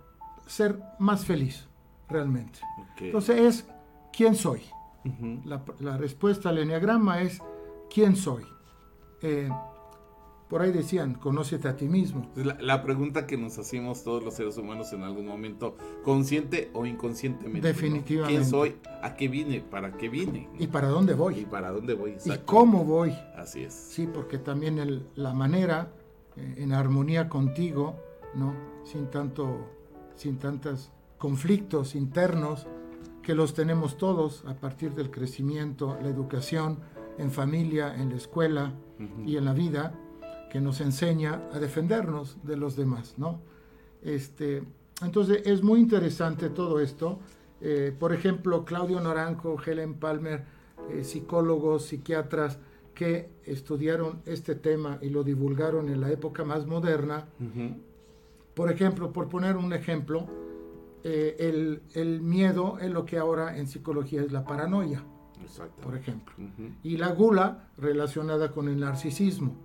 ser 0.47 0.81
más 0.99 1.25
feliz, 1.25 1.70
realmente. 2.11 2.61
Entonces 2.99 3.41
es, 3.41 3.69
¿quién 4.13 4.35
soy? 4.35 4.63
la, 5.45 5.63
la, 5.79 5.97
respuesta 5.97 6.51
al 6.51 6.59
enneagrama 6.59 7.23
es, 7.23 7.41
¿quién 7.89 8.17
soy? 8.17 8.45
Eh, 9.23 9.49
por 10.51 10.63
ahí 10.63 10.73
decían, 10.73 11.15
conócete 11.15 11.69
a 11.69 11.77
ti 11.77 11.87
mismo. 11.87 12.27
La, 12.35 12.83
pregunta 12.83 13.25
que 13.25 13.37
nos 13.37 13.57
hacemos 13.57 14.03
todos 14.03 14.25
los 14.25 14.35
seres 14.35 14.59
humanos 14.59 14.93
en 14.93 15.05
algún 15.05 15.27
momento, 15.27 15.77
consciente 16.03 16.71
o 16.75 16.85
inconscientemente. 16.87 17.69
Definitivamente. 17.69 18.37
¿Quién 18.37 18.51
soy? 18.51 18.77
¿A 19.01 19.15
qué 19.15 19.29
vine? 19.29 19.61
¿Para 19.61 19.93
qué 19.93 20.09
vine? 20.09 20.49
¿Y 20.59 20.67
para 20.67 20.89
dónde 20.89 21.15
voy? 21.15 21.39
¿Y 21.39 21.45
para 21.45 21.71
dónde 21.71 21.95
voy? 21.95 22.17
¿Y 22.25 22.39
cómo 22.39 22.85
voy? 22.85 23.17
Así 23.37 23.63
es. 23.63 23.73
Sí, 23.73 24.09
porque 24.13 24.39
también 24.39 25.07
la 25.15 25.33
manera, 25.35 25.93
eh, 26.37 26.57
en 26.59 26.73
armonía 26.73 27.29
contigo, 27.29 27.95
¿no? 28.35 28.53
Sin 28.83 29.07
tanto, 29.07 29.69
sin 30.17 30.37
tantos 30.41 30.91
conflictos 31.21 31.95
internos, 31.95 32.67
que 33.23 33.35
los 33.35 33.53
tenemos 33.53 33.99
todos 33.99 34.43
a 34.47 34.55
partir 34.55 34.95
del 34.95 35.11
crecimiento, 35.11 35.99
la 36.03 36.09
educación, 36.09 36.79
en 37.19 37.31
familia, 37.31 37.95
en 37.95 38.09
la 38.09 38.17
escuela 38.17 38.73
y 39.27 39.37
en 39.37 39.45
la 39.45 39.53
vida, 39.53 39.93
que 40.51 40.63
nos 40.63 40.81
enseña 40.81 41.43
a 41.53 41.59
defendernos 41.59 42.39
de 42.43 42.57
los 42.57 42.75
demás, 42.75 43.17
¿no? 43.19 43.39
Este, 44.03 44.63
entonces 45.03 45.43
es 45.45 45.63
muy 45.63 45.81
interesante 45.81 46.49
todo 46.49 46.81
esto. 46.81 47.19
Eh, 47.61 47.95
por 47.99 48.15
ejemplo, 48.15 48.65
Claudio 48.65 48.99
Naranjo, 48.99 49.59
Helen 49.63 49.95
Palmer, 49.95 50.45
eh, 50.91 51.05
psicólogos, 51.05 51.85
psiquiatras 51.85 52.59
que 52.95 53.29
estudiaron 53.45 54.23
este 54.25 54.55
tema 54.55 54.99
y 55.03 55.11
lo 55.11 55.23
divulgaron 55.23 55.91
en 55.91 56.01
la 56.01 56.11
época 56.11 56.45
más 56.45 56.67
moderna. 56.67 57.27
Por 58.55 58.73
ejemplo, 58.73 59.13
por 59.13 59.29
poner 59.29 59.59
un 59.59 59.75
ejemplo, 59.75 60.27
eh, 61.05 61.37
el, 61.39 61.83
el, 61.95 62.21
miedo 62.21 62.79
es 62.79 62.91
lo 62.91 63.05
que 63.05 63.19
ahora 63.19 63.57
en 63.57 63.67
psicología 63.67 64.23
es 64.23 64.33
la 64.33 64.45
paranoia, 64.45 65.03
por 65.83 65.97
ejemplo. 65.97 66.35
Y 66.83 66.97
la 66.97 67.09
gula 67.09 67.69
relacionada 67.77 68.53
con 68.53 68.69
el 68.69 68.81
narcisismo. 68.81 69.57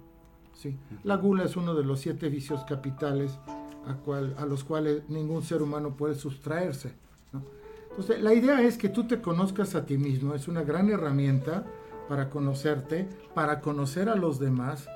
¿sí? 0.54 0.78
La 1.04 1.18
gula 1.18 1.44
es 1.44 1.56
uno 1.56 1.76
de 1.76 1.84
los 1.84 2.00
siete 2.00 2.30
vicios 2.30 2.64
capitales 2.66 3.38
a, 3.86 3.96
cual, 3.96 4.36
a 4.38 4.46
los 4.46 4.64
cuales 4.64 5.10
ningún 5.10 5.44
ser 5.44 5.62
humano 5.62 5.96
puede 5.96 6.16
sustraerse. 6.16 6.94
Entonces, 7.90 8.22
la 8.22 8.34
idea 8.34 8.62
es 8.62 8.78
que 8.78 8.90
tú 8.90 9.08
te 9.08 9.22
conozcas 9.22 9.74
a 9.74 9.86
ti 9.86 9.98
mismo, 9.98 10.36
es 10.36 10.50
una 10.50 10.64
gran 10.64 10.90
herramienta 10.90 11.66
para 12.10 12.30
conocerte, 12.30 13.08
para 13.34 13.62
conocer 13.62 14.10
a 14.10 14.16
los 14.16 14.38
demás, 14.38 14.88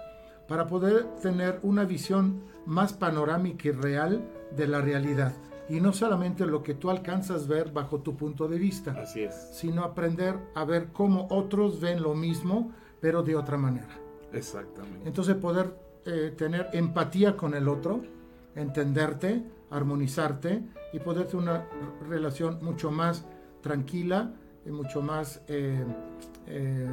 para 0.50 0.67
poder 0.67 1.05
tener 1.22 1.60
una 1.63 1.86
visión 1.86 2.41
más 2.65 2.93
panorámica 2.93 3.69
y 3.69 3.72
real 3.72 4.22
de 4.55 4.67
la 4.67 4.81
realidad. 4.81 5.34
Y 5.69 5.79
no 5.79 5.93
solamente 5.93 6.45
lo 6.45 6.63
que 6.63 6.73
tú 6.73 6.89
alcanzas 6.89 7.45
a 7.45 7.47
ver 7.47 7.71
bajo 7.71 7.99
tu 7.99 8.15
punto 8.17 8.47
de 8.47 8.57
vista, 8.57 8.91
Así 8.99 9.21
es. 9.21 9.49
sino 9.53 9.83
aprender 9.83 10.35
a 10.55 10.65
ver 10.65 10.88
cómo 10.91 11.27
otros 11.29 11.79
ven 11.79 12.01
lo 12.01 12.15
mismo, 12.15 12.71
pero 12.99 13.21
de 13.21 13.35
otra 13.35 13.57
manera. 13.57 13.95
Exactamente. 14.33 15.07
Entonces 15.07 15.35
poder 15.35 15.75
eh, 16.05 16.33
tener 16.35 16.69
empatía 16.73 17.38
con 17.38 17.53
el 17.53 17.67
otro, 17.67 18.01
entenderte, 18.55 19.43
armonizarte 19.69 20.63
y 20.91 20.99
poder 20.99 21.27
tener 21.27 21.43
una 21.43 21.65
relación 22.09 22.59
mucho 22.61 22.89
más 22.91 23.25
tranquila 23.61 24.33
y 24.65 24.71
mucho 24.71 25.01
más 25.01 25.41
eh, 25.47 25.83
eh, 26.47 26.88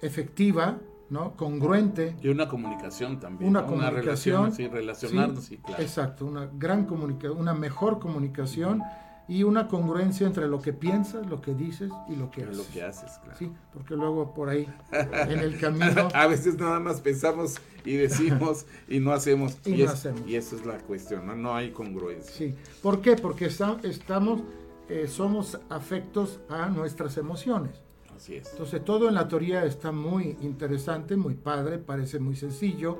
efectiva, 0.00 0.78
¿no? 1.12 1.36
Congruente. 1.36 2.16
Y 2.22 2.28
una 2.28 2.48
comunicación 2.48 3.20
también. 3.20 3.50
Una 3.50 3.66
comunicación. 3.66 4.52
Una 4.58 4.68
relacionarnos, 4.68 5.52
Exacto, 5.78 6.24
una 6.24 6.48
gran 6.54 6.86
comunicación, 6.86 7.38
una 7.38 7.52
mejor 7.52 8.00
comunicación 8.00 8.82
y 9.28 9.44
una 9.44 9.68
congruencia 9.68 10.26
entre 10.26 10.48
lo 10.48 10.60
que 10.62 10.72
piensas, 10.72 11.26
lo 11.26 11.42
que 11.42 11.54
dices 11.54 11.92
y 12.08 12.16
lo 12.16 12.30
que 12.30 12.44
haces. 12.44 12.56
Lo 12.56 12.66
que 12.72 12.82
haces, 12.82 13.12
claro. 13.22 13.38
Sí, 13.38 13.52
porque 13.74 13.94
luego 13.94 14.32
por 14.32 14.48
ahí, 14.48 14.66
en 14.90 15.38
el 15.38 15.58
camino... 15.60 16.08
a 16.14 16.26
veces 16.26 16.58
nada 16.58 16.80
más 16.80 17.02
pensamos 17.02 17.56
y 17.84 17.94
decimos 17.94 18.64
y 18.88 18.98
no 18.98 19.12
hacemos. 19.12 19.58
Y, 19.66 19.82
no 19.82 19.90
hacemos. 19.90 20.22
Y 20.26 20.36
esa 20.36 20.56
es 20.56 20.64
la 20.64 20.78
cuestión, 20.78 21.26
¿no? 21.26 21.36
no 21.36 21.54
hay 21.54 21.72
congruencia. 21.72 22.32
Sí, 22.32 22.54
¿por 22.82 23.02
qué? 23.02 23.16
Porque 23.16 23.46
estamos, 23.46 24.40
eh, 24.88 25.06
somos 25.08 25.60
afectos 25.68 26.40
a 26.48 26.68
nuestras 26.68 27.18
emociones. 27.18 27.81
Así 28.16 28.36
es. 28.36 28.50
Entonces 28.52 28.84
todo 28.84 29.08
en 29.08 29.14
la 29.14 29.28
teoría 29.28 29.64
está 29.64 29.92
muy 29.92 30.36
interesante, 30.40 31.16
muy 31.16 31.34
padre, 31.34 31.78
parece 31.78 32.18
muy 32.18 32.36
sencillo, 32.36 32.98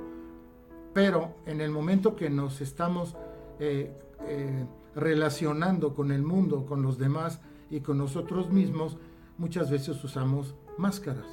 pero 0.92 1.36
en 1.46 1.60
el 1.60 1.70
momento 1.70 2.16
que 2.16 2.30
nos 2.30 2.60
estamos... 2.60 3.16
Eh, 3.60 3.92
eh, 4.26 4.66
relacionando 4.94 5.94
con 5.94 6.12
el 6.12 6.22
mundo, 6.22 6.66
con 6.66 6.82
los 6.82 6.98
demás 6.98 7.40
y 7.70 7.80
con 7.80 7.98
nosotros 7.98 8.50
mismos, 8.50 8.98
muchas 9.38 9.70
veces 9.70 10.02
usamos 10.04 10.54
máscaras. 10.78 11.26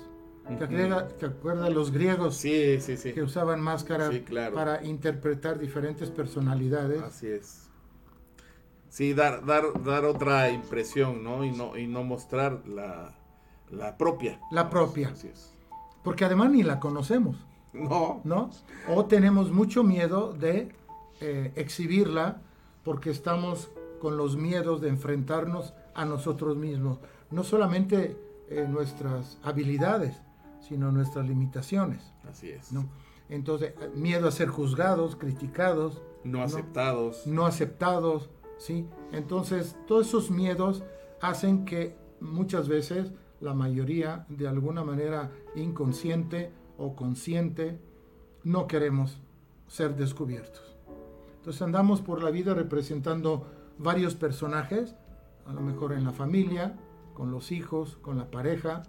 ¿Te, 0.57 1.25
acuerdas, 1.25 1.71
los 1.71 1.91
griegos 1.91 2.35
sí, 2.35 2.79
sí, 2.79 2.97
sí. 2.97 3.13
que 3.13 3.21
usaban 3.21 3.61
máscaras 3.61 4.11
para 4.53 4.83
interpretar 4.83 5.59
diferentes 5.59 6.09
personalidades? 6.09 7.03
Así 7.03 7.27
es. 7.27 7.69
Sí, 8.89 9.13
dar, 9.13 9.45
dar, 9.45 9.83
dar 9.83 10.05
otra 10.05 10.49
impresión, 10.49 11.23
¿no? 11.23 11.43
Y 11.43 11.51
no, 11.51 11.77
y 11.77 11.85
no 11.85 12.03
mostrar 12.03 12.67
la, 12.67 13.18
la 13.71 13.97
propia. 13.97 14.39
La 14.51 14.69
propia. 14.69 15.09
Así 15.09 15.27
es. 15.27 15.53
Porque 16.03 16.25
además 16.25 16.51
ni 16.51 16.63
la 16.63 16.79
conocemos. 16.79 17.37
No. 17.73 18.21
¿No? 18.23 18.49
O 18.87 19.05
tenemos 19.05 19.51
mucho 19.51 19.83
miedo 19.83 20.33
de 20.33 20.69
eh, 21.21 21.51
exhibirla 21.55 22.41
porque 22.83 23.09
estamos 23.09 23.69
con 23.99 24.17
los 24.17 24.37
miedos 24.37 24.81
de 24.81 24.89
enfrentarnos 24.89 25.73
a 25.93 26.05
nosotros 26.05 26.55
mismos, 26.55 26.99
no 27.29 27.43
solamente 27.43 28.17
eh, 28.49 28.65
nuestras 28.67 29.37
habilidades, 29.43 30.21
sino 30.61 30.91
nuestras 30.91 31.27
limitaciones. 31.27 32.13
Así 32.27 32.49
es. 32.49 32.71
¿no? 32.71 32.87
Entonces, 33.29 33.73
miedo 33.93 34.27
a 34.27 34.31
ser 34.31 34.49
juzgados, 34.49 35.15
criticados. 35.15 36.01
No 36.23 36.41
aceptados. 36.41 37.27
No, 37.27 37.45
aceptados, 37.45 38.29
¿sí? 38.57 38.87
Entonces, 39.11 39.75
todos 39.87 40.07
esos 40.07 40.31
miedos 40.31 40.83
hacen 41.21 41.65
que 41.65 41.95
muchas 42.19 42.67
veces, 42.67 43.11
la 43.41 43.53
mayoría, 43.53 44.25
de 44.29 44.47
alguna 44.47 44.83
manera 44.83 45.31
inconsciente 45.55 46.51
o 46.77 46.95
consciente, 46.95 47.79
no 48.43 48.67
queremos 48.67 49.19
ser 49.67 49.95
descubiertos. 49.95 50.77
Entonces 51.37 51.61
andamos 51.61 52.01
por 52.01 52.23
la 52.23 52.31
vida 52.31 52.53
representando 52.53 53.47
varios 53.77 54.15
personajes, 54.15 54.95
a 55.45 55.53
lo 55.53 55.61
mejor 55.61 55.93
en 55.93 56.03
la 56.03 56.11
familia, 56.11 56.77
con 57.13 57.31
los 57.31 57.51
hijos, 57.51 57.97
con 58.01 58.17
la 58.17 58.29
pareja, 58.29 58.83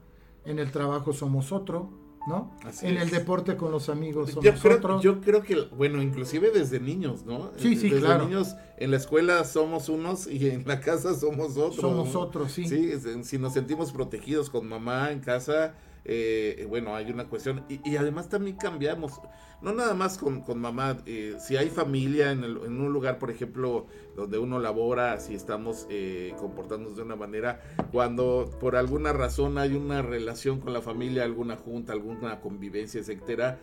en 0.44 0.58
el 0.58 0.70
trabajo 0.72 1.12
somos 1.12 1.52
otro, 1.52 1.90
¿no? 2.26 2.50
en 2.82 2.96
el 2.98 3.10
deporte 3.10 3.56
con 3.56 3.72
los 3.72 3.88
amigos 3.88 4.34
yo 4.40 4.54
creo, 4.54 4.76
otro. 4.76 5.00
Yo 5.00 5.20
creo 5.20 5.42
que, 5.42 5.56
bueno, 5.76 6.02
inclusive 6.02 6.50
desde 6.50 6.80
niños, 6.80 7.24
¿no? 7.24 7.50
Sí, 7.56 7.76
sí, 7.76 7.88
desde 7.88 8.04
claro. 8.04 8.24
niños 8.24 8.56
en 8.76 8.90
la 8.90 8.96
escuela 8.96 9.44
somos 9.44 9.88
unos 9.88 10.26
y 10.26 10.48
en 10.48 10.66
la 10.66 10.80
casa 10.80 11.14
somos 11.14 11.56
otros. 11.56 11.76
Somos 11.76 12.14
otros, 12.14 12.52
sí. 12.52 12.66
Sí, 12.66 12.92
si 13.22 13.38
nos 13.38 13.54
sentimos 13.54 13.92
protegidos 13.92 14.50
con 14.50 14.68
mamá 14.68 15.12
en 15.12 15.20
casa, 15.20 15.74
eh, 16.04 16.66
bueno, 16.68 16.94
hay 16.94 17.10
una 17.10 17.28
cuestión. 17.28 17.64
Y, 17.68 17.96
además 17.96 18.28
también 18.28 18.56
cambiamos, 18.56 19.20
no 19.60 19.72
nada 19.72 19.94
más 19.94 20.18
con, 20.18 20.42
mamá, 20.58 20.98
eh, 21.06 21.36
si 21.38 21.56
hay 21.56 21.68
familia 21.68 22.32
en, 22.32 22.44
un 22.44 22.92
lugar, 22.92 23.18
por 23.18 23.30
ejemplo, 23.30 23.86
donde 24.16 24.38
uno 24.38 24.58
labora, 24.58 25.20
si 25.20 25.34
estamos 25.34 25.86
eh, 25.90 26.34
comportándonos 26.38 26.96
de 26.96 27.02
una 27.02 27.16
manera, 27.16 27.60
cuando 27.92 28.50
por 28.60 28.76
alguna 28.76 29.12
razón 29.12 29.58
hay 29.58 29.74
una 29.74 30.02
relación 30.02 30.60
con 30.60 30.72
la 30.72 30.80
familia, 30.80 31.24
alguna 31.24 31.56
junta, 31.56 31.92
alguna 31.92 32.40
convivencia, 32.40 33.00
etcétera, 33.00 33.58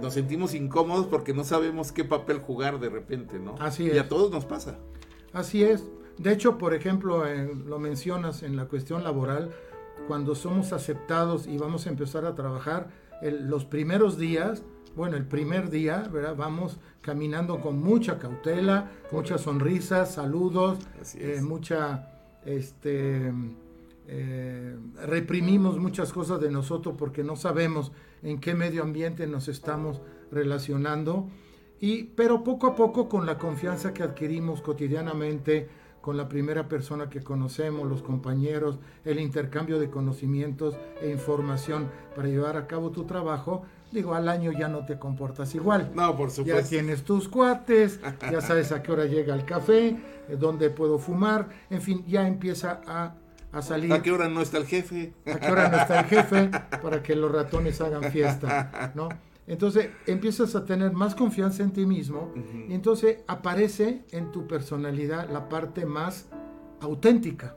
nos 0.00 0.14
sentimos 0.14 0.54
incómodos 0.54 1.06
porque 1.06 1.34
no 1.34 1.44
sabemos 1.44 1.92
qué 1.92 2.04
papel 2.04 2.38
jugar 2.38 2.80
de 2.80 2.88
repente, 2.88 3.38
¿no? 3.38 3.56
Así 3.58 3.88
es. 3.88 3.94
Y 3.94 3.98
a 3.98 4.08
todos 4.08 4.30
nos 4.30 4.44
pasa. 4.44 4.78
Así 5.32 5.62
es. 5.62 5.84
De 6.18 6.32
hecho, 6.32 6.58
por 6.58 6.74
ejemplo, 6.74 7.24
lo 7.66 7.78
mencionas 7.78 8.42
en 8.42 8.56
la 8.56 8.66
cuestión 8.66 9.04
laboral, 9.04 9.50
cuando 10.06 10.34
somos 10.34 10.72
aceptados 10.72 11.46
y 11.46 11.58
vamos 11.58 11.86
a 11.86 11.90
empezar 11.90 12.24
a 12.24 12.34
trabajar, 12.34 12.88
los 13.22 13.64
primeros 13.64 14.18
días, 14.18 14.62
bueno, 14.96 15.16
el 15.16 15.26
primer 15.26 15.70
día, 15.70 16.08
¿verdad? 16.12 16.34
Vamos 16.36 16.78
caminando 17.00 17.60
con 17.60 17.80
mucha 17.80 18.18
cautela, 18.18 18.90
muchas 19.12 19.42
sonrisas, 19.42 20.14
saludos, 20.14 20.78
eh, 21.16 21.40
mucha, 21.42 22.10
este, 22.44 23.32
eh, 24.08 24.76
reprimimos 25.06 25.78
muchas 25.78 26.12
cosas 26.12 26.40
de 26.40 26.50
nosotros 26.50 26.96
porque 26.98 27.22
no 27.22 27.36
sabemos 27.36 27.92
en 28.22 28.40
qué 28.40 28.54
medio 28.54 28.82
ambiente 28.82 29.26
nos 29.26 29.48
estamos 29.48 30.00
relacionando. 30.32 31.28
Y, 31.80 32.04
pero 32.04 32.44
poco 32.44 32.66
a 32.66 32.74
poco 32.74 33.08
con 33.08 33.24
la 33.24 33.38
confianza 33.38 33.94
que 33.94 34.02
adquirimos 34.02 34.60
cotidianamente, 34.60 35.68
con 36.00 36.16
la 36.16 36.28
primera 36.28 36.68
persona 36.68 37.10
que 37.10 37.20
conocemos, 37.20 37.88
los 37.88 38.02
compañeros, 38.02 38.78
el 39.04 39.20
intercambio 39.20 39.78
de 39.78 39.90
conocimientos 39.90 40.76
e 41.02 41.10
información 41.10 41.88
para 42.16 42.28
llevar 42.28 42.56
a 42.56 42.66
cabo 42.66 42.90
tu 42.90 43.04
trabajo, 43.04 43.64
digo, 43.92 44.14
al 44.14 44.28
año 44.28 44.52
ya 44.52 44.68
no 44.68 44.86
te 44.86 44.98
comportas 44.98 45.54
igual. 45.54 45.90
No, 45.94 46.16
por 46.16 46.30
supuesto. 46.30 46.62
Ya 46.62 46.68
tienes 46.68 47.04
tus 47.04 47.28
cuates, 47.28 48.00
ya 48.30 48.40
sabes 48.40 48.72
a 48.72 48.82
qué 48.82 48.92
hora 48.92 49.04
llega 49.04 49.34
el 49.34 49.44
café, 49.44 49.88
eh, 49.88 50.36
dónde 50.38 50.70
puedo 50.70 50.98
fumar, 50.98 51.48
en 51.68 51.82
fin, 51.82 52.04
ya 52.06 52.26
empieza 52.26 52.80
a, 52.86 53.14
a, 53.52 53.62
salir. 53.62 53.92
¿A 53.92 54.02
qué 54.02 54.12
hora 54.12 54.28
no 54.28 54.40
está 54.40 54.58
el 54.58 54.66
jefe? 54.66 55.12
¿A 55.26 55.38
qué 55.38 55.50
hora 55.50 55.68
no 55.68 55.76
está 55.76 56.00
el 56.00 56.06
jefe? 56.06 56.50
Para 56.82 57.02
que 57.02 57.14
los 57.14 57.30
ratones 57.30 57.80
hagan 57.80 58.04
fiesta, 58.10 58.92
¿no? 58.94 59.08
Entonces 59.50 59.90
empiezas 60.06 60.54
a 60.54 60.64
tener 60.64 60.92
más 60.92 61.16
confianza 61.16 61.64
en 61.64 61.72
ti 61.72 61.84
mismo 61.84 62.32
y 62.68 62.72
entonces 62.72 63.18
aparece 63.26 64.04
en 64.12 64.30
tu 64.30 64.46
personalidad 64.46 65.28
la 65.28 65.48
parte 65.48 65.84
más 65.84 66.28
auténtica. 66.80 67.56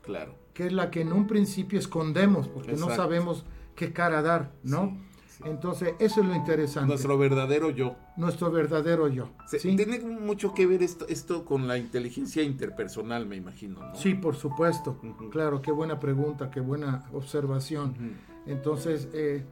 Claro. 0.00 0.34
Que 0.54 0.68
es 0.68 0.72
la 0.72 0.90
que 0.90 1.02
en 1.02 1.12
un 1.12 1.26
principio 1.26 1.78
escondemos 1.78 2.48
porque 2.48 2.72
no 2.72 2.88
sabemos 2.88 3.44
qué 3.76 3.92
cara 3.92 4.22
dar, 4.22 4.52
¿no? 4.62 4.96
Entonces, 5.44 5.94
eso 5.98 6.20
es 6.20 6.26
lo 6.26 6.34
interesante. 6.34 6.88
Nuestro 6.88 7.18
verdadero 7.18 7.68
yo. 7.68 7.96
Nuestro 8.16 8.50
verdadero 8.50 9.08
yo. 9.08 9.30
Tiene 9.60 9.98
mucho 9.98 10.54
que 10.54 10.66
ver 10.66 10.82
esto, 10.82 11.06
esto 11.08 11.44
con 11.44 11.68
la 11.68 11.76
inteligencia 11.76 12.42
interpersonal, 12.42 13.26
me 13.26 13.36
imagino. 13.36 13.80
¿no? 13.80 13.94
Sí, 13.96 14.14
por 14.14 14.36
supuesto. 14.36 14.98
Claro, 15.30 15.60
qué 15.60 15.72
buena 15.72 15.98
pregunta, 15.98 16.50
qué 16.50 16.60
buena 16.60 17.04
observación. 17.12 18.16
Entonces, 18.46 19.08
eh, 19.12 19.44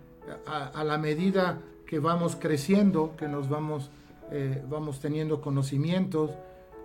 a, 0.47 0.85
la 0.85 0.99
medida 0.99 1.61
que 1.87 1.99
vamos 1.99 2.37
creciendo, 2.37 3.15
que 3.17 3.29
nos 3.29 3.49
vamos, 3.49 3.91
eh, 4.31 4.63
vamos 4.69 5.01
teniendo 5.01 5.41
conocimientos, 5.41 6.31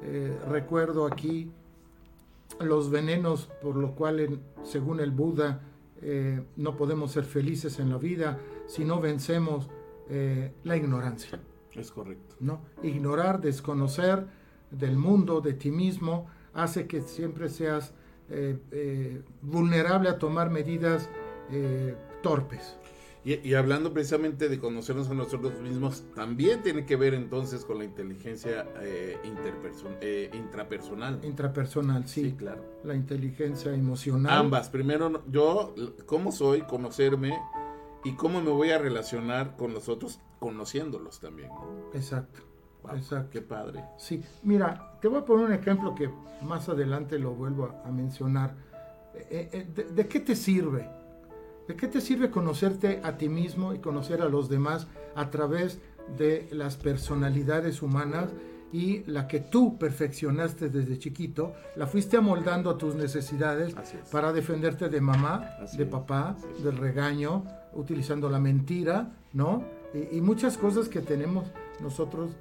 eh, 0.02 0.38
recuerdo 0.48 1.06
aquí 1.06 1.52
los 2.60 2.90
venenos 2.90 3.50
por 3.62 3.76
lo 3.76 3.96
cual, 3.96 4.40
según 4.64 5.00
el 5.00 5.12
Buda, 5.12 5.62
no 6.56 6.76
podemos 6.76 7.14
ser 7.14 7.24
felices 7.24 7.80
en 7.80 7.90
la 7.90 7.98
vida 7.98 8.38
si 8.68 8.86
no 8.86 9.00
vencemos 9.00 9.70
la 10.64 10.78
ignorancia. 10.78 11.40
Es 11.74 11.90
correcto. 11.90 12.36
¿no? 12.40 12.60
Ignorar, 12.84 13.42
desconocer 13.42 14.28
del 14.70 14.98
mundo, 14.98 15.42
de 15.42 15.54
ti 15.54 15.72
mismo, 15.72 16.28
hace 16.54 16.86
que 16.86 17.02
siempre 17.02 17.50
seas 17.50 17.94
vulnerable 19.42 20.10
a 20.10 20.20
tomar 20.20 20.52
medidas 20.52 21.10
torpes. 22.22 22.78
Y, 23.26 23.56
hablando 23.56 23.92
precisamente 23.92 24.50
de 24.50 24.60
conocernos 24.60 25.10
a 25.10 25.16
nosotros 25.16 25.60
mismos, 25.60 26.04
también 26.14 26.62
tiene 26.62 26.86
que 26.86 26.96
ver 26.96 27.16
entonces 27.16 27.66
con 27.66 27.80
la 27.80 27.84
inteligencia 27.84 28.68
eh, 28.82 29.18
eh, 30.02 30.30
intrapersonal. 30.32 31.20
Intrapersonal, 31.26 32.08
sí. 32.08 32.36
claro. 32.38 32.64
La 32.84 32.94
inteligencia 32.94 33.74
emocional. 33.74 34.32
Ambas. 34.32 34.70
Primero, 34.70 35.24
yo, 35.28 35.74
cómo 36.06 36.32
soy, 36.32 36.62
conocerme 36.62 37.36
y 38.04 38.14
cómo 38.14 38.44
me 38.44 38.52
voy 38.52 38.70
a 38.70 38.78
relacionar 38.78 39.56
con 39.56 39.74
los 39.74 39.90
otros, 39.90 40.20
conociéndolos 40.38 41.20
también. 41.20 41.50
Exacto. 41.96 42.42
Exacto. 42.94 43.32
Qué 43.32 43.42
padre. 43.42 43.84
Sí, 43.98 44.24
mira, 44.44 45.00
te 45.02 45.08
voy 45.08 45.18
a 45.18 45.26
poner 45.26 45.48
un 45.48 45.54
ejemplo 45.54 45.96
que 45.96 46.12
más 46.44 46.70
adelante 46.70 47.18
lo 47.18 47.34
vuelvo 47.34 47.74
a, 47.84 47.90
mencionar. 47.90 48.54
Eh, 49.16 49.66
¿De 49.92 50.08
qué 50.08 50.20
te 50.20 50.36
sirve? 50.36 50.88
¿De 51.68 51.76
qué 51.76 51.88
te 51.88 52.02
sirve 52.02 52.30
conocerte 52.30 53.02
a 53.04 53.18
ti 53.18 53.30
mismo 53.30 53.74
y 53.74 53.80
conocer 53.80 54.22
a 54.22 54.30
los 54.30 54.50
demás 54.50 54.88
a 55.16 55.30
través 55.30 55.80
de 56.18 56.48
las 56.52 56.78
personalidades 56.78 57.82
humanas 57.82 58.30
y 58.72 59.04
la 59.06 59.28
que 59.28 59.40
tú 59.40 59.78
perfeccionaste 59.78 60.70
desde 60.70 61.00
chiquito, 61.00 61.54
la 61.76 61.88
fuiste 61.88 62.18
amoldando 62.18 62.70
a 62.70 62.78
tus 62.78 62.94
necesidades 62.96 63.76
para 64.12 64.34
defenderte 64.34 64.90
de 64.90 65.02
mamá, 65.02 65.50
de 65.78 65.86
papá, 65.86 66.36
del 66.62 66.78
regaño, 66.78 67.46
utilizando 67.74 68.30
la 68.30 68.40
mentira, 68.40 69.14
¿no? 69.34 69.64
y 70.12 70.20
muchas 70.20 70.58
cosas 70.58 70.90
que 70.90 71.00
tenemos 71.00 71.46
nosotros 71.82 72.32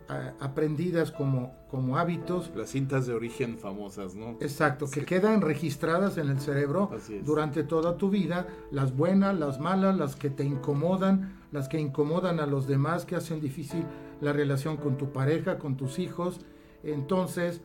aprendidas 0.40 1.10
como, 1.10 1.54
como 1.70 1.98
hábitos. 1.98 2.50
Las 2.54 2.70
cintas 2.70 3.06
de 3.06 3.14
origen 3.14 3.58
famosas, 3.58 4.14
¿no? 4.14 4.36
Exacto, 4.40 4.86
que 4.90 5.04
quedan 5.04 5.40
registradas 5.40 6.18
en 6.18 6.28
el 6.28 6.40
cerebro 6.40 6.90
durante 7.24 7.64
toda 7.64 7.96
tu 7.96 8.10
vida, 8.10 8.46
las 8.70 8.96
buenas, 8.96 9.38
las 9.38 9.60
malas, 9.60 9.96
las 9.96 10.16
que 10.16 10.30
te 10.30 10.44
incomodan, 10.44 11.38
las 11.52 11.68
que 11.68 11.78
incomodan 11.78 12.40
a 12.40 12.46
los 12.46 12.66
demás, 12.66 13.04
que 13.04 13.16
hacen 13.16 13.40
difícil 13.40 13.84
la 14.20 14.32
relación 14.32 14.76
con 14.76 14.96
tu 14.96 15.12
pareja, 15.12 15.58
con 15.58 15.76
tus 15.76 15.98
hijos. 15.98 16.40
Entonces, 16.82 17.60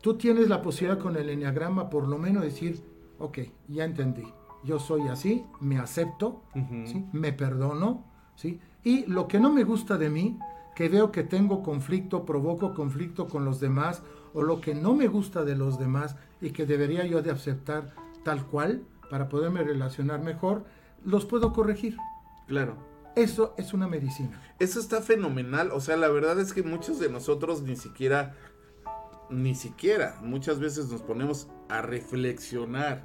tú 0.00 0.14
tienes 0.14 0.48
la 0.48 0.62
posibilidad 0.62 1.00
con 1.00 1.16
el 1.16 1.28
enneagrama 1.28 1.90
por 1.90 2.08
lo 2.08 2.18
menos 2.18 2.42
decir, 2.42 2.82
ok, 3.18 3.38
ya 3.68 3.84
entendí, 3.84 4.26
yo 4.64 4.78
soy 4.78 5.08
así, 5.08 5.44
me 5.60 5.78
acepto, 5.78 6.42
¿sí? 6.84 7.04
me 7.12 7.32
perdono, 7.32 8.04
¿sí? 8.34 8.60
y 8.82 9.06
lo 9.06 9.26
que 9.26 9.40
no 9.40 9.50
me 9.50 9.64
gusta 9.64 9.96
de 9.96 10.10
mí, 10.10 10.38
que 10.74 10.88
veo 10.88 11.12
que 11.12 11.22
tengo 11.22 11.62
conflicto, 11.62 12.24
provoco 12.24 12.74
conflicto 12.74 13.28
con 13.28 13.44
los 13.44 13.60
demás, 13.60 14.02
o 14.32 14.42
lo 14.42 14.60
que 14.60 14.74
no 14.74 14.94
me 14.94 15.06
gusta 15.06 15.44
de 15.44 15.54
los 15.54 15.78
demás 15.78 16.16
y 16.40 16.50
que 16.50 16.66
debería 16.66 17.06
yo 17.06 17.22
de 17.22 17.30
aceptar 17.30 17.94
tal 18.24 18.44
cual 18.46 18.82
para 19.10 19.28
poderme 19.28 19.62
relacionar 19.62 20.20
mejor, 20.20 20.64
los 21.04 21.24
puedo 21.24 21.52
corregir. 21.52 21.96
Claro. 22.48 22.76
Eso 23.16 23.54
es 23.56 23.72
una 23.72 23.86
medicina. 23.86 24.42
Eso 24.58 24.80
está 24.80 25.00
fenomenal. 25.00 25.70
O 25.70 25.80
sea, 25.80 25.96
la 25.96 26.08
verdad 26.08 26.40
es 26.40 26.52
que 26.52 26.64
muchos 26.64 26.98
de 26.98 27.08
nosotros 27.08 27.62
ni 27.62 27.76
siquiera, 27.76 28.34
ni 29.30 29.54
siquiera, 29.54 30.18
muchas 30.20 30.58
veces 30.58 30.90
nos 30.90 31.02
ponemos 31.02 31.48
a 31.68 31.80
reflexionar. 31.80 33.04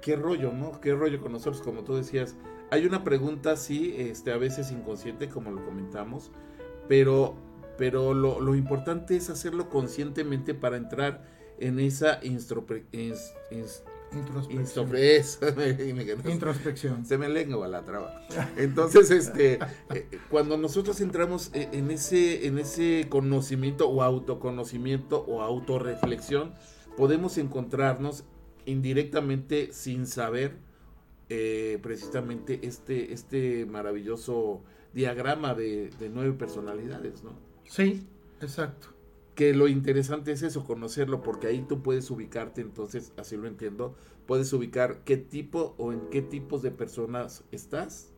Qué 0.00 0.14
rollo, 0.14 0.52
¿no? 0.52 0.80
Qué 0.80 0.94
rollo 0.94 1.20
con 1.20 1.32
nosotros, 1.32 1.60
como 1.60 1.82
tú 1.82 1.94
decías. 1.96 2.36
Hay 2.70 2.86
una 2.86 3.02
pregunta, 3.02 3.56
sí, 3.56 3.94
este, 3.98 4.32
a 4.32 4.36
veces 4.36 4.70
inconsciente, 4.70 5.28
como 5.28 5.50
lo 5.50 5.64
comentamos, 5.64 6.30
pero, 6.88 7.34
pero 7.78 8.14
lo, 8.14 8.54
importante 8.54 9.16
es 9.16 9.30
hacerlo 9.30 9.68
conscientemente 9.68 10.54
para 10.54 10.76
entrar 10.76 11.24
en 11.58 11.78
esa 11.80 12.20
introspección. 12.22 13.14
Introspección. 16.30 17.06
Se 17.06 17.16
me 17.16 17.28
lengua 17.28 17.66
la 17.68 17.82
traba. 17.84 18.20
Entonces, 18.56 19.10
este, 19.10 19.58
eh, 19.94 20.06
cuando 20.30 20.56
nosotros 20.58 21.00
entramos 21.00 21.50
e, 21.54 21.68
en 21.72 21.90
ese, 21.90 22.46
en 22.46 22.58
ese 22.58 23.06
conocimiento 23.08 23.88
o 23.88 24.02
autoconocimiento 24.02 25.24
o 25.26 25.40
autorreflexión, 25.40 26.52
podemos 26.96 27.38
encontrarnos 27.38 28.24
indirectamente 28.66 29.72
sin 29.72 30.06
saber 30.06 30.56
eh, 31.28 31.78
precisamente 31.82 32.60
este, 32.62 33.12
este 33.12 33.64
maravilloso 33.66 34.62
diagrama 34.94 35.54
de, 35.54 35.90
nueve 36.12 36.32
personalidades, 36.32 37.22
¿no? 37.22 37.32
Sí, 37.68 38.06
exacto. 38.40 38.88
Que 39.34 39.54
lo 39.54 39.68
interesante 39.68 40.32
es 40.32 40.42
eso, 40.42 40.64
conocerlo, 40.64 41.22
porque 41.22 41.46
ahí 41.46 41.64
tú 41.66 41.82
puedes 41.82 42.10
ubicarte, 42.10 42.60
entonces, 42.60 43.12
así 43.16 43.36
lo 43.36 43.46
entiendo, 43.46 43.94
puedes 44.26 44.52
ubicar 44.52 45.00
qué 45.04 45.16
tipo 45.16 45.74
o 45.78 45.92
en 45.92 46.00
qué 46.10 46.20
tipos 46.20 46.62
de 46.62 46.70
personas 46.70 47.44
estás, 47.50 48.12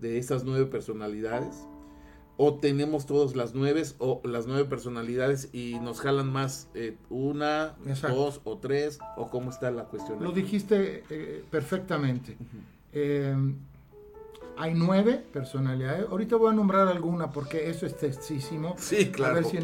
de 0.00 0.18
esas 0.18 0.44
nueve 0.44 0.66
personalidades, 0.66 1.66
o 2.36 2.54
tenemos 2.54 3.06
todas 3.06 3.36
las 3.36 3.54
nueve 3.54 3.82
o 3.98 4.20
las 4.24 4.46
nueve 4.46 4.64
personalidades 4.64 5.50
y 5.52 5.78
nos 5.80 6.00
jalan 6.00 6.32
más 6.32 6.68
eh, 6.74 6.96
una, 7.08 7.76
dos 8.08 8.40
o 8.44 8.58
tres, 8.58 8.98
o 9.16 9.28
cómo 9.30 9.50
está 9.50 9.70
la 9.70 9.84
cuestión. 9.84 10.22
Lo 10.22 10.32
dijiste 10.32 11.04
eh, 11.10 11.44
perfectamente 11.50 12.36
hay 14.56 14.74
nueve 14.74 15.24
personalidades. 15.32 16.06
Ahorita 16.10 16.36
voy 16.36 16.52
a 16.52 16.54
nombrar 16.54 16.88
alguna 16.88 17.30
porque 17.32 17.68
eso 17.68 17.86
es 17.86 17.96
textísimo. 17.96 18.74
Sí, 18.78 19.10
claro. 19.10 19.32
A 19.32 19.40
ver 19.40 19.44
si 19.44 19.58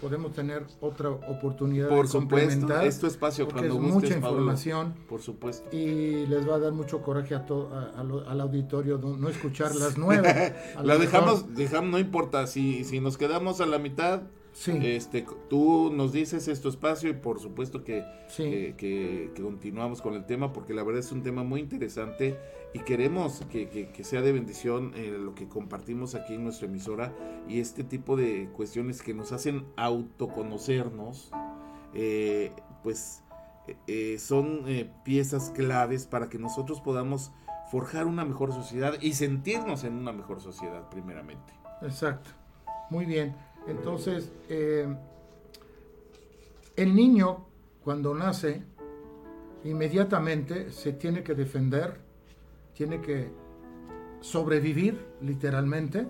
podemos 0.00 0.32
tener 0.32 0.64
otra 0.80 1.10
oportunidad 1.10 1.88
Por 1.88 2.06
de 2.06 2.12
supuesto, 2.12 2.80
es 2.80 3.02
espacio 3.02 3.48
cuando 3.48 3.74
es 3.74 3.80
mucha 3.80 4.14
información. 4.14 4.94
Por 5.08 5.20
supuesto. 5.20 5.74
Y 5.74 6.26
les 6.26 6.48
va 6.48 6.56
a 6.56 6.58
dar 6.58 6.72
mucho 6.72 7.02
coraje 7.02 7.34
a 7.34 7.46
todo, 7.46 7.70
al 7.96 8.40
auditorio 8.40 8.98
no 8.98 9.28
escuchar 9.28 9.74
las 9.74 9.98
nueve. 9.98 10.54
la 10.82 10.98
dejamos, 10.98 11.54
dejamos, 11.54 11.90
no 11.90 11.98
importa, 11.98 12.46
si, 12.46 12.84
si 12.84 13.00
nos 13.00 13.16
quedamos 13.18 13.60
a 13.60 13.66
la 13.66 13.78
mitad, 13.78 14.22
Este, 14.66 15.24
tú 15.48 15.90
nos 15.94 16.12
dices 16.12 16.48
este 16.48 16.68
espacio 16.68 17.10
y 17.10 17.12
por 17.12 17.38
supuesto 17.38 17.84
que, 17.84 18.04
que, 18.36 19.32
continuamos 19.40 20.02
con 20.02 20.14
el 20.14 20.26
tema 20.26 20.52
porque 20.52 20.74
la 20.74 20.82
verdad 20.82 21.00
es 21.00 21.12
un 21.12 21.22
tema 21.22 21.44
muy 21.44 21.60
interesante 21.60 22.36
y 22.74 22.80
queremos 22.80 23.44
que, 23.50 23.88
sea 24.02 24.20
de 24.20 24.32
bendición 24.32 24.92
eh, 24.96 25.16
lo 25.16 25.34
que 25.34 25.48
compartimos 25.48 26.16
aquí 26.16 26.34
en 26.34 26.42
nuestra 26.42 26.66
emisora 26.66 27.14
y 27.48 27.60
este 27.60 27.84
tipo 27.84 28.16
de 28.16 28.48
cuestiones 28.52 29.00
que 29.00 29.14
nos 29.14 29.30
hacen 29.30 29.64
autoconocernos, 29.76 31.30
eh, 31.94 32.52
pues 32.82 33.22
eh, 33.86 34.16
son 34.18 34.64
piezas 35.04 35.50
claves 35.50 36.06
para 36.06 36.28
que 36.28 36.38
nosotros 36.38 36.80
podamos 36.80 37.30
forjar 37.70 38.06
una 38.06 38.24
mejor 38.24 38.52
sociedad 38.52 38.94
y 39.00 39.12
sentirnos 39.12 39.84
en 39.84 39.94
una 39.94 40.12
mejor 40.12 40.40
sociedad 40.40 40.88
primeramente. 40.88 41.52
Exacto, 41.80 42.30
muy 42.90 43.04
bien. 43.04 43.36
Entonces, 43.68 44.32
eh, 44.48 44.88
el 46.76 46.94
niño 46.94 47.46
cuando 47.84 48.14
nace, 48.14 48.62
inmediatamente 49.64 50.70
se 50.72 50.92
tiene 50.92 51.22
que 51.22 51.34
defender, 51.34 51.98
tiene 52.74 53.00
que 53.00 53.30
sobrevivir 54.20 54.98
literalmente 55.20 56.06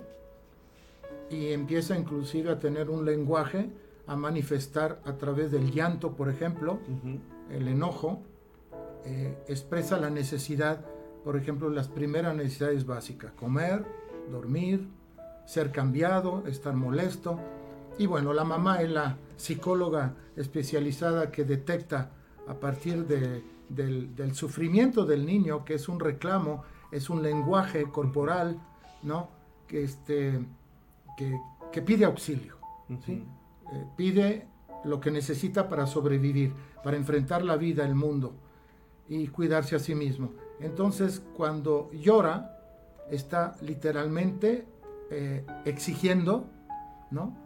y 1.31 1.49
empieza 1.53 1.97
inclusive 1.97 2.51
a 2.51 2.59
tener 2.59 2.91
un 2.91 3.05
lenguaje, 3.05 3.71
a 4.07 4.17
manifestar 4.17 5.01
a 5.05 5.15
través 5.15 5.51
del 5.51 5.71
llanto, 5.71 6.15
por 6.17 6.29
ejemplo, 6.29 6.79
el 7.51 7.69
enojo, 7.69 8.23
eh, 9.05 9.37
expresa 9.49 9.99
la 9.99 10.11
necesidad, 10.11 10.85
por 11.25 11.37
ejemplo, 11.37 11.69
las 11.69 11.89
primeras 11.89 12.35
necesidades 12.35 12.87
básicas, 12.87 13.33
comer, 13.33 13.85
dormir, 14.31 14.87
ser 15.49 15.73
cambiado, 15.73 16.45
estar 16.47 16.75
molesto. 16.75 17.41
Y 17.97 18.05
bueno, 18.05 18.35
la 18.35 18.45
mamá 18.45 18.83
es 18.83 18.91
la 18.91 19.17
psicóloga 19.37 20.15
especializada 20.37 21.31
que 21.31 21.45
detecta 21.45 22.11
a 22.47 22.55
partir 22.55 23.07
del, 23.07 24.35
sufrimiento 24.35 25.07
del 25.07 25.25
niño, 25.25 25.65
que 25.65 25.75
es 25.75 25.89
un 25.89 26.01
reclamo, 26.01 26.65
es 26.93 27.09
un 27.09 27.23
lenguaje 27.23 27.85
corporal, 27.85 28.61
¿no? 29.03 29.31
Que, 29.67 29.85
este, 29.85 30.39
que, 31.17 31.83
pide 31.83 32.05
auxilio, 32.05 32.59
¿sí? 33.07 33.25
Eh, 33.73 33.85
pide 33.97 34.47
lo 34.85 35.01
que 35.01 35.11
necesita 35.11 35.67
para 35.67 35.87
sobrevivir, 35.87 36.53
para 36.85 36.99
enfrentar 36.99 37.43
la 37.43 37.57
vida, 37.57 37.87
el 37.87 37.95
mundo 37.95 38.35
y 39.09 39.29
cuidarse 39.29 39.77
a 39.77 39.79
sí 39.79 39.95
mismo. 39.95 40.33
Entonces, 40.61 41.23
cuando 41.35 41.91
llora, 41.93 42.55
está 43.11 43.57
literalmente 43.63 44.67
eh, 45.11 45.45
exigiendo, 45.65 46.51
¿no? 47.11 47.37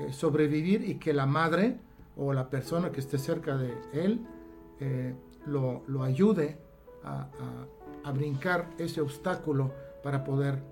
Eh, 0.00 0.12
sobrevivir 0.12 0.88
y 0.88 0.96
que 0.96 1.12
la 1.12 1.26
madre 1.26 1.78
o 2.16 2.32
la 2.32 2.50
persona 2.50 2.90
que 2.90 3.00
esté 3.00 3.18
cerca 3.18 3.56
de 3.56 3.74
él 3.92 4.26
eh, 4.80 5.14
lo, 5.46 5.84
ayude 6.02 6.58
a, 7.04 7.28
brincar 8.12 8.70
ese 8.78 9.00
obstáculo 9.00 9.72
para 10.02 10.22
poder 10.22 10.62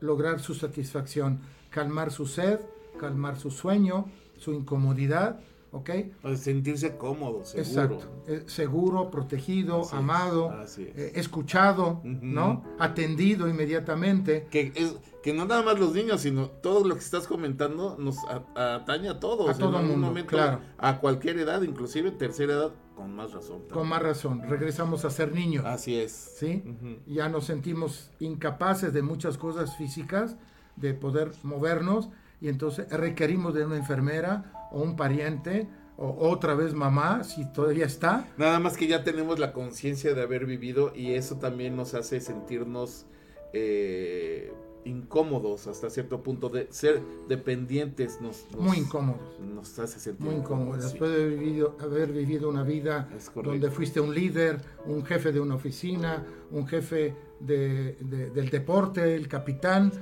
lograr 0.00 0.40
su 0.40 0.54
satisfacción, 0.54 1.40
calmar 1.70 2.10
su 2.10 2.26
sed, 2.26 2.60
calmar 2.98 3.36
su 3.36 3.50
sueño, 3.50 4.06
su 4.38 4.52
incomodidad 4.52 5.40
¿ok? 5.74 5.90
sentirse 6.36 6.96
cómodo, 6.96 7.44
seguro. 7.44 7.68
Exacto, 7.68 8.22
eh, 8.28 8.44
seguro, 8.46 9.10
protegido, 9.10 9.82
amado, 9.92 10.52
eh, 10.78 11.12
escuchado, 11.16 12.00
¿no? 12.04 12.64
Atendido 12.78 13.48
inmediatamente. 13.48 14.46
Que, 14.50 14.72
es, 14.74 14.94
que 15.22 15.34
no 15.34 15.46
nada 15.46 15.62
más 15.62 15.78
los 15.78 15.92
niños, 15.92 16.20
sino 16.20 16.48
todo 16.48 16.86
lo 16.86 16.94
que 16.94 17.00
estás 17.00 17.26
comentando 17.26 17.96
nos 17.98 18.18
atañe 18.54 19.08
a 19.08 19.18
todos. 19.18 19.50
A 19.50 19.58
todo 19.58 19.80
el 19.80 19.86
mundo, 19.86 20.06
momento, 20.06 20.30
claro. 20.30 20.60
A 20.78 21.00
cualquier 21.00 21.38
edad, 21.38 21.60
inclusive 21.62 22.12
tercera 22.12 22.52
edad, 22.52 22.72
con 22.94 23.12
más 23.12 23.32
razón. 23.32 23.62
Con 23.72 23.88
más 23.88 24.00
razón, 24.00 24.42
regresamos 24.48 25.04
a 25.04 25.10
ser 25.10 25.32
niños. 25.32 25.64
Así 25.66 25.96
es. 25.96 26.12
¿Sí? 26.12 26.62
Ya 27.06 27.28
nos 27.28 27.46
sentimos 27.46 28.12
incapaces 28.20 28.92
de 28.92 29.02
muchas 29.02 29.38
cosas 29.38 29.76
físicas, 29.76 30.36
de 30.76 30.94
poder 30.94 31.32
movernos, 31.42 32.10
y 32.44 32.48
entonces 32.50 32.86
requerimos 32.90 33.54
de 33.54 33.64
una 33.64 33.78
enfermera 33.78 34.68
o 34.70 34.82
un 34.82 34.96
pariente 34.96 35.66
o 35.96 36.28
otra 36.28 36.54
vez 36.54 36.74
mamá, 36.74 37.24
si 37.24 37.50
todavía 37.50 37.86
está. 37.86 38.28
Nada 38.36 38.60
más 38.60 38.76
que 38.76 38.86
ya 38.86 39.02
tenemos 39.02 39.38
la 39.38 39.54
conciencia 39.54 40.12
de 40.12 40.20
haber 40.20 40.44
vivido 40.44 40.92
y 40.94 41.14
eso 41.14 41.36
también 41.36 41.74
nos 41.74 41.94
hace 41.94 42.20
sentirnos 42.20 43.06
eh, 43.54 44.52
incómodos 44.84 45.66
hasta 45.68 45.88
cierto 45.88 46.22
punto 46.22 46.50
de 46.50 46.66
ser 46.70 47.00
dependientes 47.28 48.20
nos, 48.20 48.46
muy 48.58 48.76
incómodos. 48.76 49.40
nos 49.40 49.78
hace 49.78 49.98
sentir 49.98 50.26
muy 50.26 50.34
incómodos. 50.34 50.82
después 50.82 51.12
de 51.12 51.22
haber 51.22 51.38
vivido, 51.38 51.76
haber 51.80 52.12
vivido 52.12 52.50
una 52.50 52.62
vida 52.62 53.08
donde 53.34 53.70
fuiste 53.70 54.00
un 54.00 54.14
líder 54.14 54.60
un 54.84 55.02
jefe 55.02 55.32
de 55.32 55.40
una 55.40 55.54
oficina 55.54 56.26
un 56.50 56.66
jefe 56.66 57.16
de, 57.46 57.96
del 58.34 58.50
deporte 58.50 59.14
el 59.14 59.28
capitán 59.28 59.92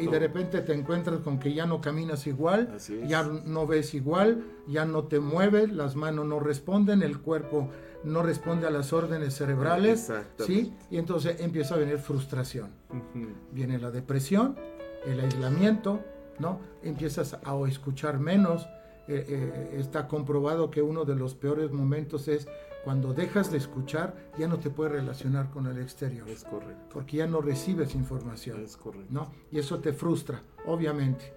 y 0.00 0.06
de 0.06 0.18
repente 0.18 0.60
te 0.60 0.74
encuentras 0.74 1.20
con 1.20 1.38
que 1.38 1.52
ya 1.54 1.66
no 1.66 1.80
caminas 1.80 2.26
igual 2.26 2.76
ya 3.06 3.22
no 3.22 3.66
ves 3.66 3.94
igual 3.94 4.44
ya 4.66 4.84
no 4.84 5.04
te 5.04 5.20
mueves 5.20 5.72
las 5.72 5.96
manos 5.96 6.26
no 6.26 6.40
responden 6.40 7.02
el 7.02 7.18
cuerpo 7.20 7.70
no 8.04 8.22
responde 8.22 8.66
a 8.66 8.70
las 8.70 8.92
órdenes 8.92 9.34
cerebrales, 9.34 10.12
¿sí? 10.38 10.72
Y 10.90 10.98
entonces 10.98 11.40
empieza 11.40 11.74
a 11.74 11.78
venir 11.78 11.98
frustración. 11.98 12.70
Viene 13.52 13.78
la 13.78 13.90
depresión, 13.90 14.56
el 15.04 15.20
aislamiento, 15.20 16.00
¿no? 16.38 16.60
Empiezas 16.82 17.38
a 17.42 17.68
escuchar 17.68 18.18
menos. 18.18 18.68
Eh, 19.10 19.24
eh, 19.26 19.76
está 19.78 20.06
comprobado 20.06 20.70
que 20.70 20.82
uno 20.82 21.06
de 21.06 21.16
los 21.16 21.34
peores 21.34 21.72
momentos 21.72 22.28
es 22.28 22.46
cuando 22.84 23.12
dejas 23.12 23.50
de 23.50 23.58
escuchar, 23.58 24.14
ya 24.38 24.48
no 24.48 24.58
te 24.58 24.70
puedes 24.70 24.92
relacionar 24.92 25.50
con 25.50 25.66
el 25.66 25.78
exterior. 25.78 26.28
Es 26.28 26.44
correcto. 26.44 26.88
Porque 26.92 27.18
ya 27.18 27.26
no 27.26 27.40
recibes 27.40 27.94
información. 27.94 28.62
Es 28.62 28.76
correcto. 28.76 29.08
¿no? 29.10 29.30
Y 29.50 29.58
eso 29.58 29.78
te 29.78 29.92
frustra, 29.92 30.42
obviamente. 30.66 31.32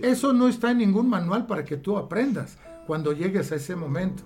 Eso 0.00 0.32
no 0.32 0.48
está 0.48 0.70
en 0.70 0.78
ningún 0.78 1.08
manual 1.08 1.46
para 1.46 1.64
que 1.64 1.76
tú 1.76 1.96
aprendas 1.96 2.58
cuando 2.86 3.12
llegues 3.12 3.50
a 3.52 3.56
ese 3.56 3.76
momento. 3.76 4.22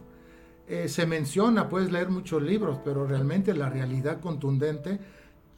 Eh, 0.67 0.89
se 0.89 1.07
menciona, 1.07 1.69
puedes 1.69 1.91
leer 1.91 2.11
muchos 2.11 2.43
libros, 2.43 2.79
pero 2.85 3.07
realmente 3.07 3.55
la 3.55 3.71
realidad 3.71 4.21
contundente 4.21 4.99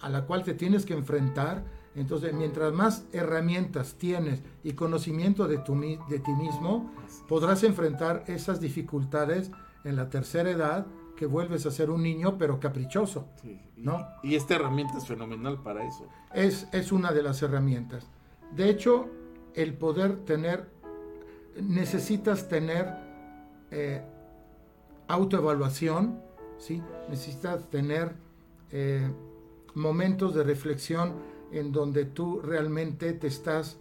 a 0.00 0.08
la 0.08 0.24
cual 0.24 0.44
te 0.44 0.54
tienes 0.54 0.86
que 0.86 0.94
enfrentar, 0.94 1.64
entonces 1.94 2.32
mientras 2.32 2.72
más 2.72 3.04
herramientas 3.12 3.96
tienes 3.98 4.40
y 4.62 4.72
conocimiento 4.74 5.48
de, 5.48 5.58
tu, 5.58 5.74
de 5.74 6.18
ti 6.20 6.30
mismo, 6.32 6.92
podrás 7.28 7.64
enfrentar 7.64 8.24
esas 8.28 8.60
dificultades 8.60 9.50
en 9.84 9.96
la 9.96 10.10
tercera 10.10 10.50
edad 10.50 10.86
que 11.16 11.26
vuelves 11.26 11.66
a 11.66 11.70
ser 11.70 11.90
un 11.90 12.02
niño 12.02 12.38
pero 12.38 12.60
caprichoso. 12.60 13.28
¿no? 13.76 14.06
Y 14.22 14.36
esta 14.36 14.54
herramienta 14.54 14.98
es 14.98 15.06
fenomenal 15.06 15.62
para 15.62 15.86
eso. 15.86 16.06
Es, 16.34 16.66
es 16.72 16.92
una 16.92 17.12
de 17.12 17.22
las 17.22 17.42
herramientas. 17.42 18.06
De 18.56 18.68
hecho, 18.68 19.08
el 19.54 19.74
poder 19.74 20.24
tener, 20.24 20.68
necesitas 21.60 22.48
tener 22.48 22.94
eh, 23.70 24.02
autoevaluación, 25.08 26.20
¿sí? 26.58 26.82
necesitas 27.08 27.68
tener 27.68 28.14
eh, 28.70 29.10
momentos 29.74 30.34
de 30.34 30.44
reflexión 30.44 31.14
en 31.52 31.72
donde 31.72 32.04
tú 32.04 32.40
realmente 32.40 33.12
te 33.12 33.26
estás 33.26 33.78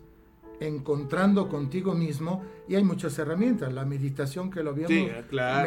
encontrando 0.60 1.48
contigo 1.48 1.94
mismo 1.94 2.44
y 2.68 2.76
hay 2.76 2.84
muchas 2.84 3.18
herramientas, 3.18 3.72
la 3.74 3.86
meditación 3.86 4.52
que 4.52 4.64
lo 4.64 4.72
habíamos 4.72 5.12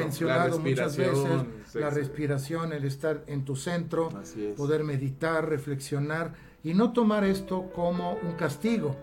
mencionado 0.01 0.59
muchas 0.59 0.97
veces, 0.97 1.47
la 1.75 1.91
respiración, 1.91 2.73
el 2.73 2.85
estar 2.85 3.25
en 3.27 3.45
tu 3.45 3.57
centro, 3.57 4.11
poder 4.57 4.85
meditar, 4.85 5.49
reflexionar 5.49 6.35
y 6.63 6.75
no 6.75 6.93
tomar 6.93 7.25
esto 7.25 7.71
como 7.75 8.13
un 8.23 8.33
castigo, 8.33 8.97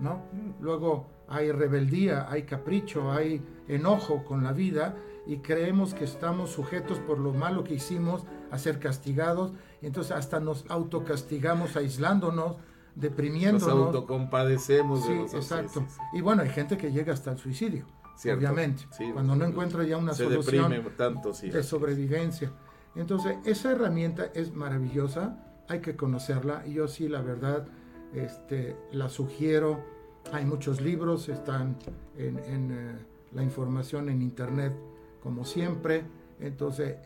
¿no? 0.00 0.22
Luego 0.60 1.06
hay 1.28 1.52
rebeldía, 1.52 2.26
hay 2.30 2.42
capricho, 2.42 3.12
hay 3.12 3.42
enojo 3.68 4.24
con 4.24 4.42
la 4.42 4.52
vida 4.52 4.96
y 5.26 5.38
creemos 5.38 5.94
que 5.94 6.04
estamos 6.04 6.50
sujetos 6.50 6.98
por 6.98 7.18
lo 7.18 7.32
malo 7.34 7.62
que 7.62 7.74
hicimos 7.74 8.24
a 8.50 8.58
ser 8.58 8.78
castigados, 8.78 9.52
y 9.82 9.86
entonces 9.86 10.12
hasta 10.12 10.40
nos 10.40 10.64
autocastigamos 10.70 11.76
aislándonos, 11.76 12.56
deprimiéndonos. 12.98 13.68
Nos 13.68 13.86
autocompadecemos 13.86 15.04
sí, 15.04 15.36
exacto. 15.36 15.86
Y 16.12 16.20
bueno, 16.20 16.42
hay 16.42 16.50
gente 16.50 16.76
que 16.76 16.90
llega 16.90 17.12
hasta 17.12 17.32
el 17.32 17.38
suicidio, 17.38 17.86
obviamente, 18.32 18.84
cuando 19.12 19.36
no 19.36 19.44
encuentra 19.44 19.84
ya 19.84 19.96
una 19.96 20.14
solución 20.14 20.84
tanto, 20.96 21.32
de 21.32 21.62
sobrevivencia. 21.62 22.52
Entonces, 22.94 23.36
esa 23.44 23.72
herramienta 23.72 24.30
es 24.34 24.52
maravillosa, 24.52 25.44
hay 25.68 25.80
que 25.80 25.94
conocerla, 25.94 26.64
y 26.66 26.74
yo 26.74 26.88
sí, 26.88 27.08
la 27.08 27.20
verdad, 27.20 27.66
este, 28.12 28.76
la 28.92 29.08
sugiero. 29.08 29.84
Hay 30.32 30.44
muchos 30.44 30.80
libros, 30.80 31.28
están 31.28 31.76
en, 32.16 32.38
eh, 32.72 32.98
la 33.32 33.42
información 33.42 34.08
en 34.08 34.20
internet 34.22 34.74
como 35.22 35.44
siempre. 35.44 36.04
Entonces, 36.40 36.96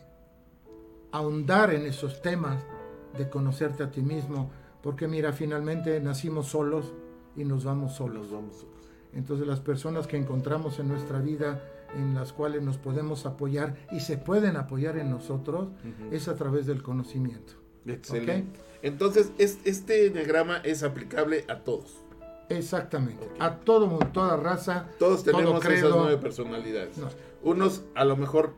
ahondar 1.10 1.74
en 1.74 1.86
esos 1.86 2.22
temas 2.22 2.64
de 3.16 3.28
conocerte 3.28 3.82
a 3.82 3.90
ti 3.90 4.00
mismo, 4.00 4.50
porque 4.82 5.08
mira, 5.08 5.32
finalmente 5.32 6.00
nacimos 6.00 6.48
solos 6.48 6.92
y 7.36 7.44
nos 7.44 7.64
vamos 7.64 7.94
solos. 7.94 8.30
vamos 8.30 8.66
Entonces 9.14 9.46
las 9.46 9.60
personas 9.60 10.06
que 10.06 10.16
encontramos 10.16 10.78
en 10.78 10.88
nuestra 10.88 11.20
vida 11.20 11.62
en 11.96 12.14
las 12.14 12.32
cuales 12.32 12.62
nos 12.62 12.78
podemos 12.78 13.26
apoyar 13.26 13.76
y 13.90 14.00
se 14.00 14.16
pueden 14.18 14.56
apoyar 14.56 14.96
en 14.98 15.10
nosotros 15.10 15.68
es 16.10 16.28
a 16.28 16.36
través 16.36 16.66
del 16.66 16.82
conocimiento. 16.82 17.54
Excelente. 17.86 18.60
Entonces, 18.82 19.32
este 19.38 20.10
diagrama 20.10 20.58
es 20.58 20.82
aplicable 20.82 21.44
a 21.48 21.60
todos. 21.60 22.02
Exactamente. 22.48 23.26
A 23.38 23.56
todo 23.56 23.86
mundo, 23.86 24.08
toda 24.12 24.36
raza. 24.36 24.88
Todos 24.98 25.24
tenemos 25.24 25.64
esas 25.64 25.90
nueve 25.94 26.16
personalidades. 26.18 26.96
Unos 27.42 27.84
a 27.94 28.04
lo 28.04 28.16
mejor 28.16 28.54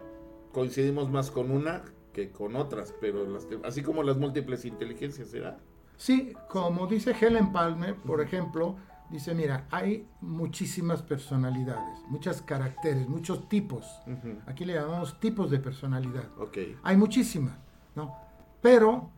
coincidimos 0.52 1.10
más 1.10 1.30
con 1.30 1.50
una 1.50 1.82
que 2.12 2.30
con 2.30 2.56
otras, 2.56 2.94
pero 3.00 3.26
así 3.64 3.82
como 3.82 4.02
las 4.02 4.16
múltiples 4.16 4.64
inteligencias, 4.64 5.28
¿será? 5.28 5.58
Sí, 5.96 6.32
como 6.48 6.86
dice 6.86 7.14
Helen 7.18 7.52
Palmer, 7.52 7.94
por 7.96 8.20
ejemplo, 8.20 8.76
dice, 9.10 9.34
mira, 9.34 9.66
hay 9.70 10.08
muchísimas 10.20 11.02
personalidades, 11.02 12.00
muchos 12.08 12.42
caracteres, 12.42 13.08
muchos 13.08 13.48
tipos. 13.48 14.00
Aquí 14.46 14.64
le 14.64 14.74
llamamos 14.74 15.18
tipos 15.20 15.50
de 15.50 15.58
personalidad. 15.58 16.24
Okay. 16.38 16.76
Hay 16.82 16.96
muchísimas, 16.96 17.56
¿no? 17.94 18.16
Pero 18.60 19.10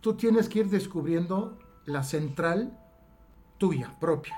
tú 0.00 0.14
tienes 0.14 0.48
que 0.48 0.60
ir 0.60 0.70
descubriendo 0.70 1.58
la 1.86 2.02
central 2.02 2.78
tuya, 3.58 3.90
propia. 4.00 4.36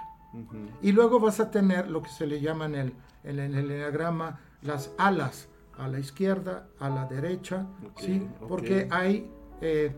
Y 0.81 0.93
luego 0.93 1.21
vas 1.21 1.41
a 1.41 1.51
tener 1.51 1.91
lo 1.91 2.03
que 2.03 2.09
se 2.09 2.27
le 2.27 2.41
llama 2.41 2.65
en 2.65 2.75
el, 2.75 2.95
en 3.25 3.39
el 3.39 3.55
enneagrama 3.55 4.41
las 4.63 4.93
alas, 4.97 5.49
a 5.77 5.89
la 5.89 5.99
izquierda, 5.99 6.69
a 6.79 6.89
la 6.89 7.07
derecha, 7.07 7.67
¿sí? 7.99 8.27
Porque 8.49 8.89
hay 8.91 9.31
eh, 9.61 9.95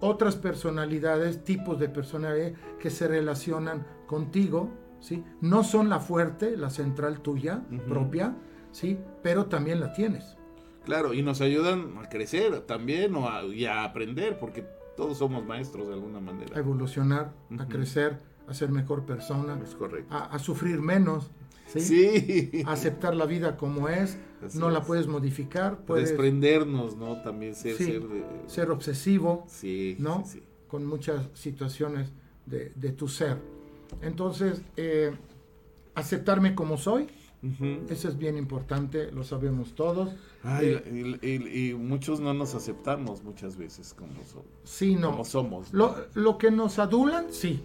otras 0.00 0.36
personalidades, 0.36 1.44
tipos 1.44 1.78
de 1.78 1.88
personalidad 1.88 2.52
que 2.80 2.90
se 2.90 3.08
relacionan 3.08 3.86
contigo, 4.06 4.70
¿sí? 5.00 5.24
No 5.40 5.64
son 5.64 5.88
la 5.88 6.00
fuerte, 6.00 6.56
la 6.56 6.70
central 6.70 7.20
tuya, 7.20 7.62
propia, 7.88 8.36
¿sí? 8.72 8.98
Pero 9.22 9.46
también 9.46 9.80
la 9.80 9.92
tienes. 9.92 10.36
Claro, 10.84 11.14
y 11.14 11.22
nos 11.22 11.40
ayudan 11.40 11.98
a 11.98 12.08
crecer 12.08 12.60
también 12.60 13.14
o 13.16 13.28
a, 13.28 13.44
y 13.44 13.66
a 13.66 13.84
aprender, 13.84 14.38
porque 14.38 14.64
todos 14.96 15.18
somos 15.18 15.44
maestros 15.44 15.88
de 15.88 15.94
alguna 15.94 16.20
manera. 16.20 16.56
A 16.56 16.60
evolucionar, 16.60 17.32
a 17.58 17.66
crecer, 17.66 18.18
a 18.48 18.54
ser 18.54 18.70
mejor 18.70 19.04
persona. 19.04 19.58
Es 19.62 19.74
correcto. 19.74 20.14
A, 20.14 20.38
sufrir 20.38 20.80
menos. 20.80 21.30
¿Sí? 21.66 22.62
A 22.66 22.72
aceptar 22.72 23.14
la 23.14 23.26
vida 23.26 23.56
como 23.56 23.88
es. 23.88 24.18
no 24.54 24.70
la 24.70 24.82
puedes 24.82 25.06
modificar. 25.06 25.78
Puedes 25.84 26.08
desprendernos, 26.08 26.96
¿no? 26.96 27.22
También 27.22 27.54
ser, 27.54 27.76
ser, 28.46 28.70
obsesivo. 28.70 29.44
Sí. 29.48 29.96
¿No? 29.98 30.24
Con 30.68 30.84
muchas 30.86 31.28
situaciones 31.34 32.10
de, 32.46 32.70
tu 32.92 33.08
ser. 33.08 33.38
Entonces, 34.02 34.62
eh, 34.76 35.12
aceptarme 35.94 36.54
como 36.54 36.76
soy 36.76 37.08
eso 37.88 38.08
es 38.08 38.18
bien 38.18 38.36
importante, 38.36 39.10
lo 39.12 39.22
sabemos 39.24 39.74
todos. 39.74 40.14
Eh, 40.60 41.18
y, 41.22 41.74
muchos 41.74 42.20
no 42.20 42.34
nos 42.34 42.54
aceptamos 42.54 43.22
muchas 43.22 43.56
veces 43.56 43.94
como, 43.94 44.12
sí, 44.64 44.96
no. 44.96 45.10
como 45.10 45.24
somos. 45.24 45.72
Lo, 45.72 46.38
que 46.38 46.50
nos 46.50 46.78
adulan, 46.78 47.32
sí. 47.32 47.62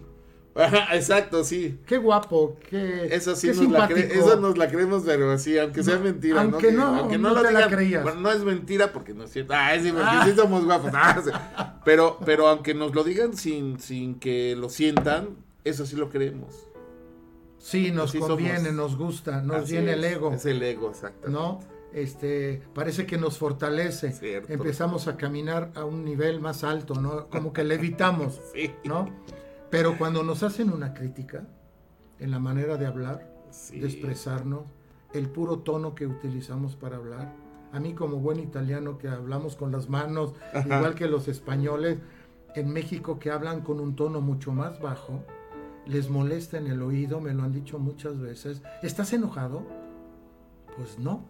Exacto, 0.92 1.44
sí. 1.44 1.78
Qué 1.86 1.98
guapo, 1.98 2.56
qué, 2.68 3.08
eso 3.10 3.34
sí 3.34 3.48
nos 3.48 3.58
simpático. 3.58 3.98
La 3.98 4.06
eso 4.06 4.36
nos 4.36 4.58
la 4.58 4.68
creemos, 4.68 5.02
pero 5.04 5.30
así, 5.30 5.58
aunque 5.58 5.82
sea 5.82 5.98
mentira. 5.98 6.42
Aunque 6.42 6.72
no, 6.72 6.84
aunque 6.84 7.18
no, 7.18 7.34
lo 7.34 7.50
la 7.50 7.68
creías. 7.68 8.02
Bueno, 8.02 8.20
no 8.20 8.30
es 8.30 8.40
mentira 8.40 8.92
porque 8.92 9.14
no 9.14 9.24
es 9.24 9.30
cierto. 9.30 9.54
Ah, 9.56 9.72
sí, 9.80 9.90
porque 9.90 10.06
ah. 10.06 10.24
sí 10.26 10.34
somos 10.36 10.64
guapos. 10.64 10.92
Ah, 11.54 11.80
pero, 11.84 12.18
pero 12.24 12.46
aunque 12.48 12.74
nos 12.74 12.94
lo 12.94 13.02
digan 13.02 13.36
sin, 13.36 13.80
sin 13.80 14.18
que 14.18 14.54
lo 14.56 14.68
sientan, 14.68 15.36
eso 15.64 15.86
sí 15.86 15.96
lo 15.96 16.10
creemos. 16.10 16.66
Sí, 17.58 17.92
nos 17.92 18.12
conviene, 18.12 18.72
nos 18.72 18.96
gusta, 18.96 19.40
nos 19.40 19.70
viene 19.70 19.92
el 19.92 20.04
ego. 20.04 20.32
Es 20.32 20.44
el 20.46 20.62
ego, 20.62 20.88
exacto. 20.90 21.28
¿No? 21.28 21.60
Este, 21.92 22.62
parece 22.74 23.06
que 23.06 23.18
nos 23.18 23.38
fortalece. 23.38 24.14
Empezamos 24.48 25.08
a 25.08 25.16
caminar 25.16 25.70
a 25.74 25.84
un 25.84 26.04
nivel 26.04 26.40
más 26.40 26.64
alto, 26.64 26.94
¿no? 26.94 27.28
Como 27.28 27.52
que 27.52 27.64
levitamos, 27.64 28.40
¿no? 28.84 29.08
Pero 29.72 29.96
cuando 29.96 30.22
nos 30.22 30.42
hacen 30.42 30.70
una 30.70 30.92
crítica 30.92 31.46
en 32.18 32.30
la 32.30 32.38
manera 32.38 32.76
de 32.76 32.84
hablar, 32.84 33.32
de 33.70 33.86
expresarnos, 33.86 34.64
el 35.14 35.30
puro 35.30 35.60
tono 35.60 35.94
que 35.94 36.06
utilizamos 36.06 36.76
para 36.76 36.96
hablar, 36.96 37.32
a 37.72 37.80
mí 37.80 37.94
como 37.94 38.18
buen 38.18 38.38
italiano 38.38 38.98
que 38.98 39.08
hablamos 39.08 39.56
con 39.56 39.72
las 39.72 39.88
manos, 39.88 40.34
igual 40.66 40.94
que 40.94 41.08
los 41.08 41.26
españoles, 41.26 42.00
en 42.54 42.70
México 42.70 43.18
que 43.18 43.30
hablan 43.30 43.62
con 43.62 43.80
un 43.80 43.96
tono 43.96 44.20
mucho 44.20 44.52
más 44.52 44.78
bajo, 44.78 45.24
les 45.86 46.10
molesta 46.10 46.58
en 46.58 46.66
el 46.66 46.82
oído, 46.82 47.22
me 47.22 47.32
lo 47.32 47.42
han 47.42 47.52
dicho 47.52 47.78
muchas 47.78 48.20
veces. 48.20 48.62
¿Estás 48.82 49.14
enojado? 49.14 49.62
Pues 50.76 50.98
no, 50.98 51.24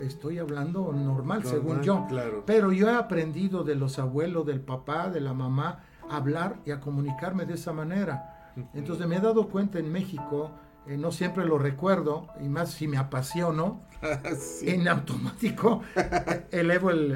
estoy 0.00 0.38
hablando 0.38 0.92
normal, 0.92 1.44
según 1.44 1.82
yo. 1.82 2.04
Pero 2.46 2.72
yo 2.72 2.88
he 2.88 2.94
aprendido 2.96 3.62
de 3.62 3.76
los 3.76 4.00
abuelos, 4.00 4.44
del 4.44 4.60
papá, 4.60 5.08
de 5.08 5.20
la 5.20 5.34
mamá, 5.34 5.84
a 6.10 6.16
hablar 6.16 6.60
y 6.64 6.70
a 6.70 6.80
comunicarme 6.80 7.46
de 7.46 7.54
esa 7.54 7.72
manera. 7.72 8.52
Entonces 8.74 9.06
me 9.06 9.16
he 9.16 9.20
dado 9.20 9.48
cuenta 9.48 9.78
en 9.78 9.92
México, 9.92 10.50
eh, 10.86 10.96
no 10.96 11.12
siempre 11.12 11.44
lo 11.44 11.58
recuerdo, 11.58 12.28
y 12.40 12.48
más 12.48 12.70
si 12.70 12.88
me 12.88 12.96
apasiono, 12.96 13.82
en 14.62 14.88
automático 14.88 15.82
elevo 16.50 16.90
el, 16.90 17.12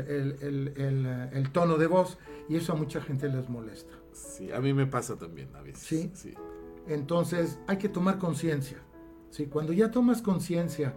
el, 1.32 1.50
tono 1.52 1.76
de 1.76 1.86
voz 1.86 2.18
y 2.48 2.56
eso 2.56 2.72
a 2.72 2.76
mucha 2.76 3.00
gente 3.00 3.28
les 3.28 3.48
molesta. 3.48 3.94
Sí, 4.12 4.50
a 4.52 4.60
mí 4.60 4.72
me 4.72 4.86
pasa 4.86 5.16
también 5.16 5.54
a 5.54 5.62
veces. 5.62 5.82
Sí. 5.82 6.10
sí. 6.14 6.34
Entonces 6.86 7.58
hay 7.66 7.76
que 7.76 7.88
tomar 7.88 8.18
conciencia. 8.18 8.78
¿sí? 9.30 9.46
Cuando 9.46 9.72
ya 9.72 9.90
tomas 9.90 10.22
conciencia 10.22 10.94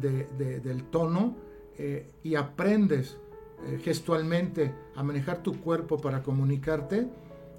del 0.00 0.84
tono 0.84 1.36
eh, 1.76 2.10
y 2.22 2.34
aprendes 2.34 3.18
eh, 3.64 3.78
gestualmente 3.82 4.74
a 4.94 5.02
manejar 5.02 5.42
tu 5.42 5.60
cuerpo 5.60 5.98
para 5.98 6.22
comunicarte, 6.22 7.08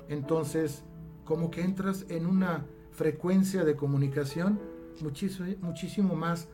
entonces 0.10 0.84
como 1.24 1.50
que 1.50 1.62
entras 1.62 2.06
en 2.10 2.26
una 2.26 2.66
frecuencia 2.92 3.64
de 3.64 3.76
comunicación 3.76 4.60
muchísimo, 5.02 5.48
muchísimo 5.62 6.16
más 6.16 6.50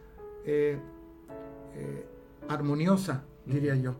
eh, 0.45 0.77
armoniosa, 2.47 3.23
diría 3.45 3.75
yo. 3.75 3.95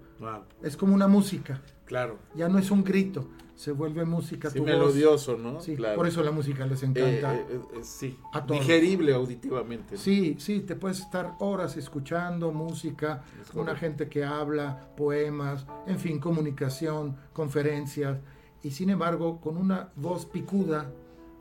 Es 0.62 0.78
como 0.78 0.94
una 0.94 1.08
música. 1.08 1.62
Claro. 1.86 2.18
Ya 2.36 2.50
no 2.50 2.58
es 2.58 2.72
un 2.72 2.84
grito, 2.84 3.28
se 3.56 3.72
vuelve 3.72 4.06
música. 4.06 4.50
Sí, 4.50 4.60
melodioso, 4.60 5.38
¿no? 5.38 5.62
Sí, 5.62 5.78
por 5.96 6.08
eso 6.08 6.24
la 6.24 6.32
música 6.32 6.66
les 6.66 6.82
encanta. 6.84 7.36
Eh, 7.36 7.46
eh, 7.50 7.60
eh, 7.76 7.80
sí, 7.84 8.18
digerible 8.50 9.14
auditivamente. 9.14 9.98
Sí, 9.98 10.36
sí, 10.40 10.62
te 10.62 10.76
puedes 10.76 11.00
estar 11.00 11.36
horas 11.40 11.78
escuchando 11.78 12.52
música, 12.52 13.24
una 13.54 13.76
gente 13.76 14.10
que 14.10 14.24
habla, 14.24 14.90
poemas, 14.98 15.66
en 15.86 16.00
fin, 16.00 16.20
comunicación, 16.20 17.16
conferencias, 17.34 18.18
y 18.66 18.72
sin 18.72 18.90
embargo, 18.90 19.40
con 19.42 19.58
una 19.58 19.90
voz 19.96 20.26
picuda, 20.26 20.92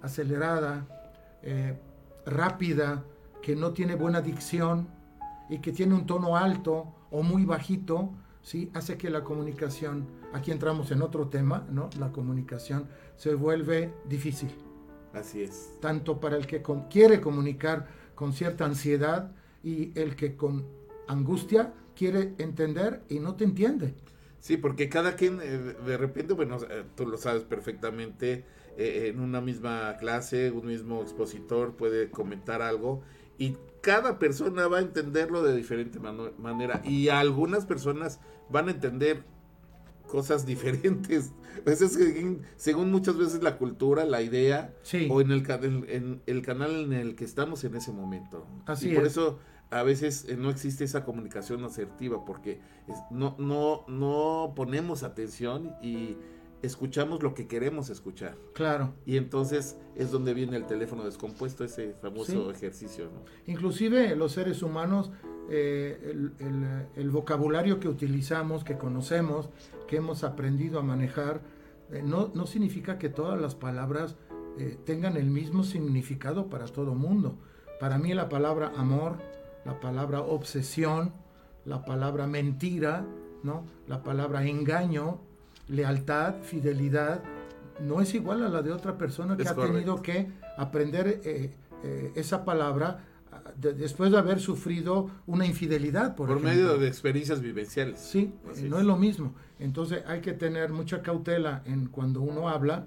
acelerada, 0.02 0.86
rápida, 2.26 3.02
que 3.40 3.56
no 3.56 3.72
tiene 3.72 3.94
buena 3.94 4.20
dicción 4.20 4.88
y 5.48 5.60
que 5.60 5.72
tiene 5.72 5.94
un 5.94 6.04
tono 6.04 6.36
alto 6.36 6.92
o 7.10 7.22
muy 7.22 7.46
bajito, 7.46 8.10
¿sí? 8.42 8.70
hace 8.74 8.98
que 8.98 9.08
la 9.08 9.24
comunicación, 9.24 10.06
aquí 10.34 10.50
entramos 10.50 10.90
en 10.90 11.00
otro 11.00 11.28
tema, 11.28 11.64
¿no? 11.70 11.88
la 11.98 12.12
comunicación 12.12 12.88
se 13.16 13.34
vuelve 13.34 13.94
difícil. 14.06 14.50
Así 15.14 15.44
es. 15.44 15.78
Tanto 15.80 16.20
para 16.20 16.36
el 16.36 16.46
que 16.46 16.62
quiere 16.90 17.22
comunicar 17.22 17.88
con 18.14 18.34
cierta 18.34 18.66
ansiedad 18.66 19.32
y 19.62 19.98
el 19.98 20.14
que 20.14 20.36
con 20.36 20.66
angustia 21.08 21.72
quiere 21.96 22.34
entender 22.36 23.02
y 23.08 23.18
no 23.18 23.34
te 23.34 23.44
entiende. 23.44 23.94
Sí, 24.44 24.58
porque 24.58 24.90
cada 24.90 25.16
quien 25.16 25.40
eh, 25.40 25.56
de 25.56 25.96
repente, 25.96 26.34
bueno, 26.34 26.58
tú 26.96 27.06
lo 27.06 27.16
sabes 27.16 27.44
perfectamente, 27.44 28.44
eh, 28.76 29.06
en 29.08 29.20
una 29.20 29.40
misma 29.40 29.96
clase, 29.96 30.50
un 30.50 30.66
mismo 30.66 31.00
expositor 31.00 31.76
puede 31.76 32.10
comentar 32.10 32.60
algo 32.60 33.00
y 33.38 33.56
cada 33.80 34.18
persona 34.18 34.68
va 34.68 34.76
a 34.76 34.80
entenderlo 34.82 35.42
de 35.42 35.56
diferente 35.56 35.98
manera 35.98 36.82
y 36.84 37.08
algunas 37.08 37.64
personas 37.64 38.20
van 38.50 38.68
a 38.68 38.72
entender 38.72 39.24
cosas 40.06 40.44
diferentes. 40.46 41.32
según 42.56 42.90
muchas 42.90 43.16
veces 43.16 43.42
la 43.42 43.56
cultura, 43.56 44.04
la 44.04 44.20
idea 44.20 44.74
o 45.08 45.22
en 45.22 45.30
el, 45.30 45.42
en, 45.88 46.20
el 46.26 46.42
canal 46.42 46.84
en 46.84 46.92
el 46.92 47.16
que 47.16 47.24
estamos 47.24 47.64
en 47.64 47.76
ese 47.76 47.92
momento. 47.92 48.46
Así 48.66 48.90
y 48.90 48.94
por 48.94 49.06
eso 49.06 49.38
a 49.70 49.82
veces 49.82 50.26
eh, 50.28 50.36
no 50.36 50.50
existe 50.50 50.84
esa 50.84 51.04
comunicación 51.04 51.64
asertiva 51.64 52.24
porque 52.24 52.60
no, 53.10 53.34
no, 53.38 53.84
no 53.88 54.52
ponemos 54.54 55.02
atención 55.02 55.74
y 55.82 56.16
escuchamos 56.64 57.22
lo 57.22 57.34
que 57.34 57.46
queremos 57.46 57.90
escuchar. 57.90 58.36
Claro. 58.54 58.94
Y 59.06 59.16
entonces 59.16 59.76
es 59.96 60.10
donde 60.10 60.34
viene 60.34 60.56
el 60.56 60.66
teléfono 60.66 61.04
descompuesto, 61.04 61.64
ese 61.64 61.94
famoso 62.00 62.50
ejercicio. 62.50 63.10
Inclusive 63.46 64.16
los 64.16 64.32
seres 64.32 64.62
humanos, 64.62 65.10
eh, 65.50 66.16
el, 66.96 67.10
vocabulario 67.10 67.80
que 67.80 67.88
utilizamos, 67.88 68.64
que 68.64 68.78
conocemos, 68.78 69.50
que 69.86 69.96
hemos 69.96 70.24
aprendido 70.24 70.78
a 70.78 70.82
manejar, 70.82 71.42
eh, 71.90 72.02
no, 72.02 72.30
no, 72.34 72.46
significa 72.46 72.98
que 72.98 73.08
todas 73.08 73.40
las 73.40 73.54
palabras 73.54 74.16
eh, 74.58 74.78
tengan 74.84 75.16
el 75.16 75.26
mismo 75.26 75.62
significado 75.62 76.48
para 76.48 76.66
todo 76.66 76.94
mundo. 76.94 77.38
Para 77.78 77.98
mí 77.98 78.14
la 78.14 78.28
palabra 78.28 78.72
amor, 78.76 79.18
la 79.64 79.80
palabra 79.80 80.20
obsesión, 80.20 81.12
la 81.64 81.84
palabra 81.84 82.26
mentira, 82.26 83.04
¿no? 83.42 83.64
La 83.88 84.02
palabra 84.02 84.44
engaño, 84.46 85.20
lealtad, 85.68 86.36
fidelidad, 86.42 87.22
no 87.80 88.00
es 88.00 88.14
igual 88.14 88.44
a 88.44 88.48
la 88.48 88.62
de 88.62 88.72
otra 88.72 88.96
persona 88.96 89.36
que 89.36 89.48
ha 89.48 89.54
tenido 89.54 90.00
que 90.02 90.30
aprender 90.56 91.20
eh, 91.24 91.52
eh, 91.82 92.12
esa 92.14 92.44
palabra 92.44 93.04
después 93.56 94.10
de 94.10 94.18
haber 94.18 94.40
sufrido 94.40 95.10
una 95.26 95.46
infidelidad. 95.46 96.14
Por, 96.14 96.40
medio 96.40 96.78
de 96.78 96.88
experiencias 96.88 97.40
vivenciales. 97.40 98.00
Sí, 98.00 98.32
no 98.68 98.78
es 98.78 98.84
lo 98.84 98.96
mismo. 98.96 99.34
Entonces 99.58 100.02
hay 100.06 100.20
que 100.20 100.32
tener 100.32 100.72
mucha 100.72 101.02
cautela 101.02 101.62
en 101.66 101.86
cuando 101.86 102.20
uno 102.20 102.48
habla 102.48 102.84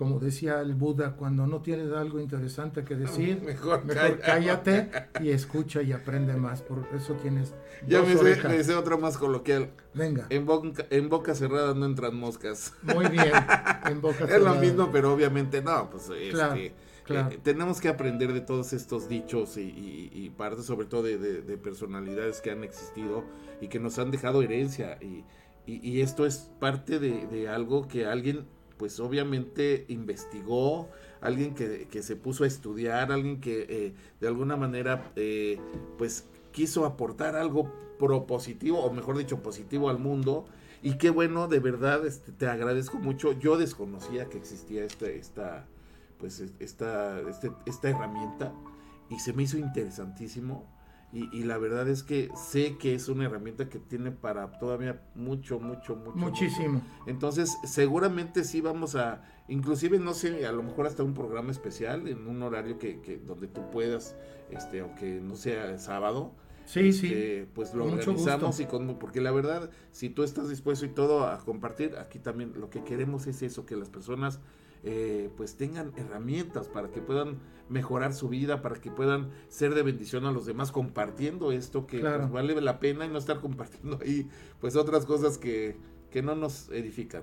como 0.00 0.18
decía 0.18 0.62
el 0.62 0.74
Buda, 0.74 1.14
cuando 1.14 1.46
no 1.46 1.60
tienes 1.60 1.92
algo 1.92 2.20
interesante 2.20 2.84
que 2.84 2.94
decir, 2.94 3.42
mejor, 3.44 3.82
cállate 3.86 4.88
y 5.20 5.28
escucha 5.28 5.82
y 5.82 5.92
aprende 5.92 6.32
más. 6.36 6.62
Por 6.62 6.88
eso 6.96 7.12
tienes. 7.16 7.52
Ya 7.86 8.00
me 8.00 8.16
sé, 8.16 8.48
me 8.48 8.64
sé, 8.64 8.74
otra 8.76 8.96
más 8.96 9.18
coloquial. 9.18 9.72
Venga. 9.92 10.24
En 10.30 10.46
boca, 10.46 10.86
en 10.88 11.10
boca 11.10 11.34
cerrada 11.34 11.74
no 11.74 11.84
entran 11.84 12.16
moscas. 12.16 12.72
Muy 12.80 13.08
bien. 13.08 13.30
En 13.84 14.00
boca 14.00 14.20
cerrada. 14.20 14.38
Es 14.38 14.42
lo 14.42 14.54
mismo, 14.54 14.88
pero 14.90 15.12
obviamente 15.12 15.60
no. 15.60 15.90
Pues 15.90 16.04
este, 16.04 16.72
claro, 17.04 17.28
eh, 17.32 17.38
tenemos 17.42 17.78
que 17.82 17.88
aprender 17.88 18.32
de 18.32 18.40
todos 18.40 18.72
estos 18.72 19.06
dichos 19.06 19.58
y, 19.58 20.32
parte 20.34 20.62
sobre 20.62 20.86
todo 20.86 21.02
de, 21.02 21.58
personalidades 21.62 22.40
que 22.40 22.50
han 22.50 22.64
existido 22.64 23.22
y 23.60 23.68
que 23.68 23.78
nos 23.78 23.98
han 23.98 24.10
dejado 24.10 24.40
herencia. 24.40 24.96
Y, 25.02 25.26
y 25.66 26.00
esto 26.00 26.24
es 26.24 26.50
parte 26.58 26.98
de 26.98 27.50
algo 27.50 27.86
que 27.86 28.06
alguien 28.06 28.46
pues 28.80 28.98
obviamente 28.98 29.84
investigó, 29.88 30.88
alguien 31.20 31.54
que, 31.54 32.02
se 32.02 32.16
puso 32.16 32.44
a 32.44 32.46
estudiar, 32.46 33.12
alguien 33.12 33.38
que 33.38 33.66
eh, 33.68 33.94
de 34.22 34.26
alguna 34.26 34.56
manera 34.56 35.12
eh, 35.16 35.60
pues 35.98 36.24
quiso 36.50 36.86
aportar 36.86 37.36
algo 37.36 37.70
propositivo, 37.98 38.82
o 38.82 38.90
mejor 38.90 39.18
dicho, 39.18 39.42
positivo 39.42 39.90
al 39.90 39.98
mundo. 39.98 40.46
Y 40.82 40.94
qué 40.94 41.10
bueno, 41.10 41.46
de 41.46 41.60
verdad, 41.60 42.06
este, 42.06 42.32
te 42.32 42.46
agradezco 42.46 42.96
mucho. 42.96 43.38
Yo 43.38 43.58
desconocía 43.58 44.30
que 44.30 44.38
existía 44.38 44.82
esta, 44.82 45.08
esta, 45.08 45.66
pues, 46.18 46.42
esta, 46.58 47.20
este, 47.28 47.52
esta 47.66 47.90
herramienta 47.90 48.54
y 49.10 49.18
se 49.18 49.34
me 49.34 49.42
hizo 49.42 49.58
interesantísimo 49.58 50.64
y, 51.12 51.42
la 51.42 51.58
verdad 51.58 51.88
es 51.88 52.04
que 52.04 52.30
sé 52.36 52.76
que 52.78 52.94
es 52.94 53.08
una 53.08 53.24
herramienta 53.24 53.68
que 53.68 53.80
tiene 53.80 54.12
para 54.12 54.58
todavía 54.60 55.02
mucho, 55.16 55.58
mucho, 55.58 55.96
mucho. 55.96 56.16
Muchísimo. 56.16 56.82
Entonces, 57.06 57.58
seguramente 57.64 58.44
sí 58.44 58.60
vamos 58.60 58.94
a, 58.94 59.24
inclusive, 59.48 59.98
no 59.98 60.14
sé, 60.14 60.46
a 60.46 60.52
lo 60.52 60.62
mejor 60.62 60.86
hasta 60.86 61.02
un 61.02 61.14
programa 61.14 61.50
especial 61.50 62.06
en 62.06 62.28
un 62.28 62.40
horario 62.42 62.78
que, 62.78 63.00
que 63.00 63.18
donde 63.18 63.48
tú 63.48 63.68
puedas, 63.72 64.14
este, 64.50 64.80
aunque 64.80 65.20
no 65.20 65.34
sea 65.34 65.78
sábado. 65.78 66.32
Sí, 66.64 66.92
sí. 66.92 67.06
Este, 67.06 67.48
pues 67.54 67.74
lo 67.74 67.86
organizamos 67.86 68.60
y 68.60 68.66
con, 68.66 68.96
porque 69.00 69.20
la 69.20 69.32
verdad, 69.32 69.70
si 69.90 70.10
tú 70.10 70.22
estás 70.22 70.48
dispuesto 70.48 70.86
y 70.86 70.90
todo 70.90 71.26
a 71.26 71.38
compartir, 71.38 71.96
aquí 71.96 72.20
también 72.20 72.52
lo 72.56 72.70
que 72.70 72.84
queremos 72.84 73.26
es 73.26 73.42
eso, 73.42 73.66
que 73.66 73.74
las 73.74 73.88
personas 73.88 74.38
eh, 74.82 75.30
pues 75.36 75.56
tengan 75.56 75.92
herramientas 75.96 76.68
para 76.68 76.88
que 76.88 77.00
puedan 77.00 77.38
mejorar 77.68 78.12
su 78.12 78.28
vida, 78.28 78.62
para 78.62 78.76
que 78.76 78.90
puedan 78.90 79.30
ser 79.48 79.74
de 79.74 79.82
bendición 79.82 80.26
a 80.26 80.32
los 80.32 80.46
demás 80.46 80.72
compartiendo 80.72 81.52
esto 81.52 81.86
que 81.86 82.00
pues, 82.00 82.30
vale 82.30 82.60
la 82.60 82.80
pena 82.80 83.06
y 83.06 83.08
no 83.08 83.18
estar 83.18 83.40
compartiendo 83.40 83.98
ahí 84.02 84.28
pues 84.60 84.76
otras 84.76 85.06
cosas 85.06 85.38
que, 85.38 85.76
que 86.10 86.22
no 86.22 86.34
nos 86.34 86.68
edifican. 86.70 87.22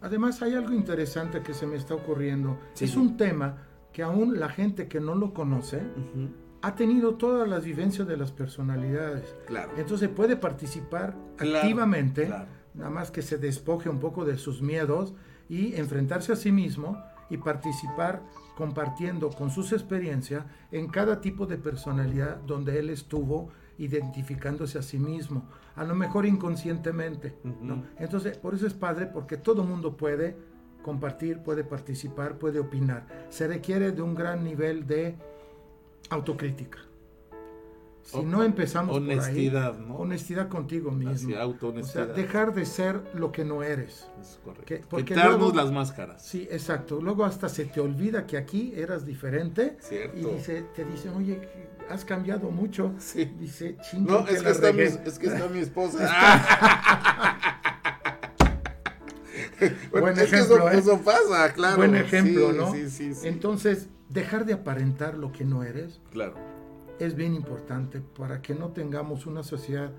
Además 0.00 0.42
hay 0.42 0.54
algo 0.54 0.72
interesante 0.72 1.42
que 1.42 1.54
se 1.54 1.66
me 1.66 1.76
está 1.76 1.94
ocurriendo. 1.94 2.58
Es 2.78 2.96
un 2.96 3.16
tema 3.16 3.58
que 3.92 4.02
aún 4.02 4.38
la 4.38 4.48
gente 4.48 4.88
que 4.88 5.00
no 5.00 5.14
lo 5.14 5.32
conoce 5.34 5.82
ha 6.62 6.74
tenido 6.74 7.14
todas 7.14 7.48
las 7.48 7.64
vivencias 7.64 8.08
de 8.08 8.16
las 8.16 8.32
personalidades. 8.32 9.34
Claro. 9.46 9.72
Entonces 9.76 10.08
puede 10.08 10.36
participar 10.36 11.14
activamente, 11.38 12.28
nada 12.74 12.90
más 12.90 13.10
que 13.10 13.22
se 13.22 13.38
despoje 13.38 13.88
un 13.88 14.00
poco 14.00 14.24
de 14.24 14.38
sus 14.38 14.62
miedos 14.62 15.14
y 15.48 15.74
enfrentarse 15.74 16.32
a 16.32 16.36
sí 16.36 16.52
mismo 16.52 17.02
y 17.30 17.38
participar 17.38 18.22
compartiendo 18.56 19.30
con 19.30 19.50
sus 19.50 19.72
experiencias 19.72 20.44
en 20.70 20.88
cada 20.88 21.20
tipo 21.20 21.46
de 21.46 21.56
personalidad 21.56 22.36
donde 22.36 22.78
él 22.78 22.90
estuvo 22.90 23.50
identificándose 23.78 24.78
a 24.78 24.82
sí 24.82 24.98
mismo, 24.98 25.48
a 25.74 25.84
lo 25.84 25.94
mejor 25.94 26.26
inconscientemente. 26.26 27.34
Entonces, 27.98 28.38
por 28.38 28.54
eso 28.54 28.66
es 28.66 28.74
padre, 28.74 29.06
porque 29.06 29.36
todo 29.36 29.64
mundo 29.64 29.96
puede 29.96 30.36
compartir, 30.82 31.38
puede 31.38 31.64
participar, 31.64 32.38
puede 32.38 32.60
opinar. 32.60 33.26
Se 33.30 33.48
requiere 33.48 33.90
de 33.90 34.02
un 34.02 34.14
gran 34.14 34.44
nivel 34.44 34.86
de 34.86 35.16
autocrítica. 36.10 36.78
Si 38.04 38.22
no 38.22 38.44
empezamos 38.44 38.94
honestidad, 38.94 39.72
por 39.72 39.80
ahí, 39.80 39.88
¿no? 39.88 39.96
honestidad 39.96 40.48
contigo 40.48 40.90
mismo. 40.90 41.34
o 41.36 41.82
sea, 41.82 42.04
dejar 42.04 42.52
de 42.52 42.66
ser 42.66 43.00
lo 43.14 43.32
que 43.32 43.46
no 43.46 43.62
eres. 43.62 44.06
Es 44.20 44.38
correcto. 44.44 44.98
Quitarnos 44.98 45.56
las 45.56 45.72
máscaras. 45.72 46.22
Sí, 46.22 46.46
exacto. 46.50 47.00
Luego 47.00 47.24
hasta 47.24 47.48
se 47.48 47.64
te 47.64 47.80
olvida 47.80 48.26
que 48.26 48.36
aquí 48.36 48.74
eras 48.76 49.06
diferente. 49.06 49.78
Cierto. 49.80 50.18
Y 50.18 50.34
dice, 50.34 50.66
te 50.74 50.84
dicen, 50.84 51.14
oye, 51.14 51.48
has 51.88 52.04
cambiado 52.04 52.50
mucho. 52.50 52.92
Sí. 52.98 53.24
Dice, 53.38 53.78
No, 53.98 54.28
es 54.28 54.42
que, 54.42 54.50
está 54.50 54.72
mi, 54.72 54.82
es 54.82 55.18
que 55.18 55.26
está 55.26 55.48
mi 55.48 55.60
esposa. 55.60 55.98
Buen 59.90 60.18
ejemplo, 60.18 60.70
¿eh? 60.70 60.78
eso, 60.78 61.00
pasa, 61.00 61.54
claro. 61.54 61.78
Buen 61.78 61.94
ejemplo, 61.94 62.52
¿no? 62.52 62.70
Sí, 62.70 62.90
sí. 62.90 63.12
Entonces, 63.22 63.88
dejar 64.10 64.44
de 64.44 64.52
aparentar 64.52 65.16
lo 65.16 65.32
que 65.32 65.46
no 65.46 65.62
eres. 65.62 66.02
Claro 66.12 66.53
es 66.98 67.14
bien 67.14 67.34
importante 67.34 68.00
para 68.00 68.42
que 68.42 68.54
no 68.54 68.70
tengamos 68.70 69.26
una 69.26 69.42
sociedad 69.42 69.92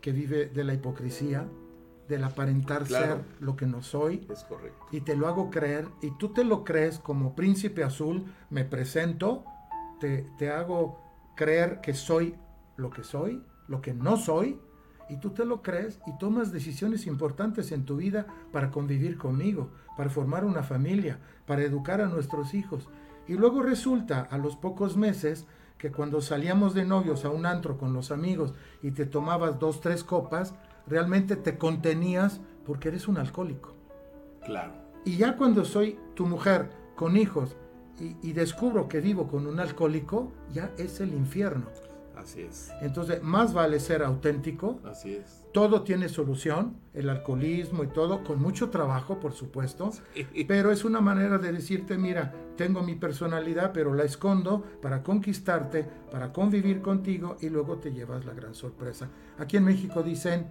que 0.00 0.12
vive 0.12 0.46
de 0.46 0.64
la 0.64 0.74
hipocresía, 0.74 1.46
del 2.08 2.24
aparentar 2.24 2.86
ser 2.86 3.22
lo 3.38 3.56
que 3.56 3.66
no 3.66 3.82
soy. 3.82 4.26
Es 4.30 4.44
correcto. 4.44 4.86
Y 4.90 5.02
te 5.02 5.14
lo 5.14 5.28
hago 5.28 5.50
creer, 5.50 5.86
y 6.02 6.10
tú 6.18 6.32
te 6.32 6.44
lo 6.44 6.64
crees 6.64 6.98
como 6.98 7.36
príncipe 7.36 7.84
azul, 7.84 8.24
me 8.50 8.64
presento, 8.64 9.44
te, 10.00 10.26
te 10.38 10.50
hago 10.50 11.00
creer 11.36 11.80
que 11.80 11.94
soy 11.94 12.34
lo 12.76 12.90
que 12.90 13.04
soy, 13.04 13.44
lo 13.68 13.80
que 13.80 13.94
no 13.94 14.16
soy, 14.16 14.58
y 15.08 15.16
tú 15.16 15.30
te 15.30 15.44
lo 15.44 15.60
crees 15.60 16.00
y 16.06 16.16
tomas 16.18 16.52
decisiones 16.52 17.06
importantes 17.06 17.72
en 17.72 17.84
tu 17.84 17.96
vida 17.96 18.26
para 18.52 18.70
convivir 18.70 19.18
conmigo, 19.18 19.70
para 19.96 20.08
formar 20.08 20.44
una 20.44 20.62
familia, 20.62 21.18
para 21.46 21.62
educar 21.62 22.00
a 22.00 22.06
nuestros 22.06 22.54
hijos. 22.54 22.88
Y 23.26 23.34
luego 23.34 23.62
resulta, 23.62 24.22
a 24.22 24.38
los 24.38 24.56
pocos 24.56 24.96
meses, 24.96 25.46
que 25.80 25.90
cuando 25.90 26.20
salíamos 26.20 26.74
de 26.74 26.84
novios 26.84 27.24
a 27.24 27.30
un 27.30 27.46
antro 27.46 27.78
con 27.78 27.94
los 27.94 28.10
amigos 28.10 28.52
y 28.82 28.90
te 28.90 29.06
tomabas 29.06 29.58
dos, 29.58 29.80
tres 29.80 30.04
copas, 30.04 30.54
realmente 30.86 31.36
te 31.36 31.56
contenías 31.56 32.42
porque 32.66 32.88
eres 32.88 33.08
un 33.08 33.16
alcohólico. 33.16 33.72
Claro. 34.44 34.74
Y 35.06 35.16
ya 35.16 35.38
cuando 35.38 35.64
soy 35.64 35.98
tu 36.14 36.26
mujer 36.26 36.68
con 36.96 37.16
hijos 37.16 37.56
y, 37.98 38.14
y 38.20 38.34
descubro 38.34 38.88
que 38.88 39.00
vivo 39.00 39.26
con 39.26 39.46
un 39.46 39.58
alcohólico, 39.58 40.30
ya 40.52 40.70
es 40.76 41.00
el 41.00 41.14
infierno. 41.14 41.64
Así 42.22 42.42
es. 42.42 42.70
Entonces, 42.80 43.22
más 43.22 43.52
vale 43.52 43.80
ser 43.80 44.02
auténtico. 44.02 44.80
Así 44.84 45.14
es. 45.14 45.42
Todo 45.52 45.82
tiene 45.82 46.08
solución, 46.08 46.76
el 46.94 47.08
alcoholismo 47.08 47.82
y 47.84 47.88
todo, 47.88 48.22
con 48.22 48.40
mucho 48.40 48.70
trabajo, 48.70 49.18
por 49.18 49.32
supuesto. 49.32 49.90
Pero 50.46 50.70
es 50.70 50.84
una 50.84 51.00
manera 51.00 51.38
de 51.38 51.52
decirte, 51.52 51.98
mira, 51.98 52.32
tengo 52.56 52.82
mi 52.82 52.94
personalidad, 52.94 53.72
pero 53.72 53.94
la 53.94 54.04
escondo 54.04 54.62
para 54.80 55.02
conquistarte, 55.02 55.86
para 56.10 56.32
convivir 56.32 56.82
contigo 56.82 57.36
y 57.40 57.48
luego 57.48 57.78
te 57.78 57.92
llevas 57.92 58.24
la 58.24 58.34
gran 58.34 58.54
sorpresa. 58.54 59.08
Aquí 59.38 59.56
en 59.56 59.64
México 59.64 60.02
dicen, 60.02 60.46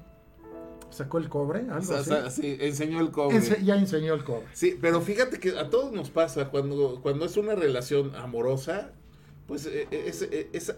sacó 0.89 1.17
el 1.17 1.29
cobre, 1.29 1.67
algo 1.69 1.93
así. 1.93 2.41
Sí, 2.41 2.58
enseñó 2.60 2.99
el 2.99 3.12
cobre. 3.12 3.39
ya 3.63 3.75
enseñó 3.75 4.13
el 4.13 4.23
cobre. 4.23 4.47
Sí, 4.53 4.77
pero 4.79 5.01
fíjate 5.01 5.39
que 5.39 5.58
a 5.58 5.69
todos 5.69 5.91
nos 5.93 6.10
pasa 6.10 6.49
cuando, 6.49 6.99
cuando 7.01 7.25
es 7.25 7.38
una 7.38 7.55
relación 7.55 8.15
amorosa, 8.15 8.93
pues 9.49 9.65
eh, 9.65 9.88
eh, 9.89 10.13
eh, 10.31 10.49
esa, 10.53 10.75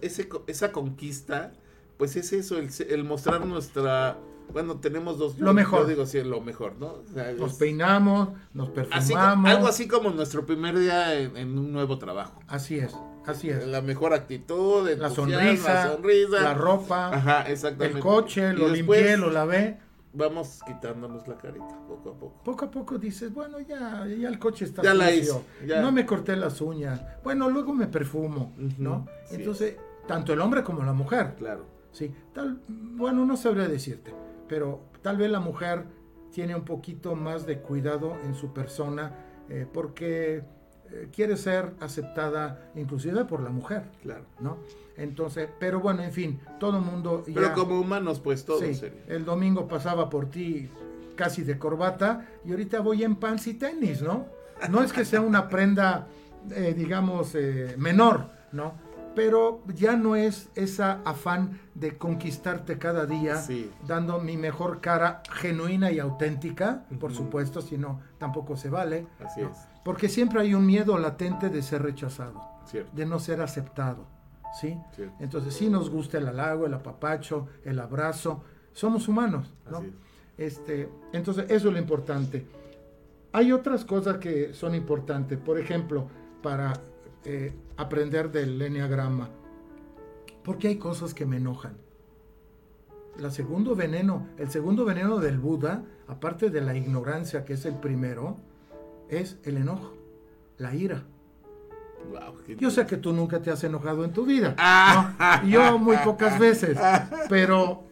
esa 0.48 0.72
conquista, 0.72 1.52
pues 1.98 2.16
es 2.16 2.32
eso, 2.32 2.58
el, 2.58 3.04
mostrar 3.04 3.46
nuestra... 3.46 4.18
Bueno, 4.54 4.80
tenemos 4.80 5.18
dos. 5.18 5.38
Lo 5.40 5.54
mejor. 5.54 5.82
Yo 5.82 5.88
digo 5.88 6.06
sí, 6.06 6.22
lo 6.24 6.42
mejor, 6.42 6.76
¿no? 6.78 7.04
nos 7.38 7.54
peinamos, 7.54 8.30
nos 8.54 8.70
perfumamos. 8.70 9.50
algo 9.50 9.68
así 9.68 9.88
como 9.88 10.10
nuestro 10.10 10.46
primer 10.46 10.78
día 10.78 11.18
en, 11.20 11.58
un 11.58 11.72
nuevo 11.72 12.00
trabajo. 12.00 12.42
Así 12.48 12.78
es, 12.78 12.94
así 13.26 13.50
es. 13.50 13.66
La 13.68 13.82
mejor 13.82 14.14
actitud, 14.14 14.90
la 14.90 15.10
sonrisa, 15.10 15.74
la 15.74 15.92
sonrisa, 15.94 16.42
la 16.42 16.54
ropa, 16.54 17.16
Ajá, 17.16 17.50
exactamente. 17.50 17.98
el 17.98 18.04
coche, 18.04 18.54
lo 18.54 18.68
limpié, 18.68 19.16
lo 19.16 19.30
lavé 19.30 19.80
vamos 20.14 20.60
quitándonos 20.66 21.28
la 21.28 21.38
carita 21.38 21.80
poco 21.88 22.10
a 22.10 22.14
poco. 22.14 22.44
Poco 22.44 22.66
a 22.66 22.72
poco 22.72 22.98
dices, 22.98 23.34
bueno, 23.34 23.60
ya, 23.60 24.06
ya 24.08 24.28
el 24.28 24.40
coche 24.40 24.66
está 24.66 24.82
ya 24.82 24.94
La 24.94 25.12
hice, 25.12 25.42
No 25.82 25.92
me 25.92 26.06
corté 26.06 26.36
las 26.36 26.62
uñas. 26.62 27.02
Bueno, 27.24 27.50
luego 27.50 27.74
me 27.74 27.88
perfumo, 27.88 28.54
¿no? 28.78 29.08
Entonces, 29.32 29.78
tanto 30.08 30.34
el 30.34 30.42
hombre 30.42 30.64
como 30.64 30.84
la 30.84 30.94
mujer. 30.94 31.36
Claro. 31.38 31.66
Sí, 31.92 32.14
tal, 32.34 32.62
bueno, 32.68 33.26
no 33.26 33.36
sabría 33.36 33.68
decirte, 33.68 34.14
pero 34.48 34.86
tal 35.02 35.18
vez 35.18 35.30
la 35.30 35.42
mujer 35.42 35.86
tiene 36.32 36.56
un 36.56 36.64
poquito 36.64 37.16
más 37.16 37.46
de 37.46 37.60
cuidado 37.60 38.18
en 38.24 38.34
su 38.34 38.54
persona 38.54 39.14
eh, 39.50 39.68
porque 39.72 40.44
eh, 40.92 41.10
quiere 41.14 41.38
ser 41.38 41.74
aceptada 41.80 42.72
inclusive 42.76 43.26
por 43.26 43.42
la 43.42 43.50
mujer. 43.50 43.84
Claro. 44.02 44.26
¿No? 44.40 44.58
Entonces, 44.98 45.50
pero 45.60 45.80
bueno, 45.80 46.04
en 46.04 46.12
fin, 46.12 46.40
todo 46.60 46.78
el 46.78 46.84
mundo... 46.84 47.24
Pero 47.26 47.54
como 47.54 47.80
humanos, 47.80 48.20
pues 48.20 48.46
todo. 48.46 48.60
Sí, 48.60 48.80
el 49.08 49.26
domingo 49.26 49.68
pasaba 49.68 50.10
por 50.10 50.30
ti 50.30 50.70
casi 51.16 51.44
de 51.44 51.58
corbata 51.58 52.28
y 52.46 52.52
ahorita 52.52 52.82
voy 52.82 53.04
en 53.04 53.16
pants 53.16 53.48
y 53.48 53.54
tenis, 53.56 54.02
¿no? 54.02 54.26
No 54.70 54.84
es 54.84 54.94
que 54.94 55.06
sea 55.06 55.22
una 55.22 55.50
prenda, 55.50 56.08
eh, 56.52 56.74
digamos, 56.78 57.34
eh, 57.36 57.76
menor, 57.78 58.30
¿no? 58.52 58.74
Pero 59.16 59.62
ya 59.74 59.96
no 59.96 60.16
es 60.16 60.50
esa 60.56 61.02
afán 61.04 61.60
de 61.74 61.98
conquistarte 61.98 62.78
cada 62.78 63.06
día, 63.06 63.44
dando 63.86 64.20
mi 64.20 64.38
mejor 64.38 64.82
cara 64.82 65.22
genuina 65.32 65.92
y 65.92 66.00
auténtica, 66.00 66.86
por 67.00 67.14
supuesto, 67.14 67.62
si 67.62 67.78
no, 67.78 68.02
tampoco 68.18 68.56
se 68.56 68.70
vale. 68.70 69.08
Así 69.20 69.42
es. 69.42 69.71
Porque 69.84 70.10
siempre 70.10 70.42
hay 70.42 70.54
un 70.54 70.66
miedo 70.66 70.98
latente 70.98 71.50
de 71.50 71.62
ser 71.62 71.82
rechazado, 71.82 72.42
de 72.94 73.06
no 73.06 73.20
ser 73.20 73.42
aceptado. 73.42 74.06
¿sí? 74.60 74.78
Entonces 75.20 75.54
sí 75.54 75.70
nos 75.70 75.90
gusta 75.90 76.18
el 76.18 76.28
halago, 76.28 76.66
el 76.66 76.74
apapacho, 76.74 77.48
el 77.64 77.80
abrazo. 77.80 78.44
Somos 78.74 79.08
humanos, 79.08 79.52
¿no? 79.70 79.84
Este, 80.38 80.90
entonces 81.14 81.46
eso 81.50 81.68
es 81.68 81.74
lo 81.74 81.80
importante. 81.80 82.46
Hay 83.34 83.52
otras 83.52 83.86
cosas 83.86 84.18
que 84.18 84.54
son 84.54 84.76
importantes. 84.76 85.38
Por 85.40 85.60
ejemplo, 85.60 86.08
para 86.42 86.74
eh, 87.24 87.54
aprender 87.78 88.32
del 88.32 88.62
enneagrama. 88.62 89.30
Porque 90.44 90.68
hay 90.68 90.78
cosas 90.78 91.14
que 91.14 91.26
me 91.26 91.38
enojan. 91.38 91.78
La 93.20 93.30
segundo 93.30 93.76
veneno, 93.76 94.28
el 94.38 94.50
segundo 94.50 94.86
veneno 94.86 95.20
del 95.20 95.38
Buda, 95.38 95.84
aparte 96.08 96.50
de 96.50 96.62
la 96.62 96.76
ignorancia 96.76 97.46
que 97.46 97.54
es 97.54 97.66
el 97.66 97.76
primero, 97.76 98.38
es 99.12 99.38
el 99.44 99.58
enojo, 99.58 99.94
la 100.58 100.74
ira. 100.74 101.04
Yo 102.58 102.72
sé 102.72 102.88
que 102.88 102.98
tú 102.98 103.14
nunca 103.14 103.42
te 103.44 103.52
has 103.52 103.64
enojado 103.64 104.04
en 104.04 104.12
tu 104.12 104.26
vida. 104.26 104.56
Ah. 104.64 105.44
Yo 105.46 105.78
muy 105.78 105.98
pocas 105.98 106.40
veces. 106.40 106.78
Pero 107.30 107.84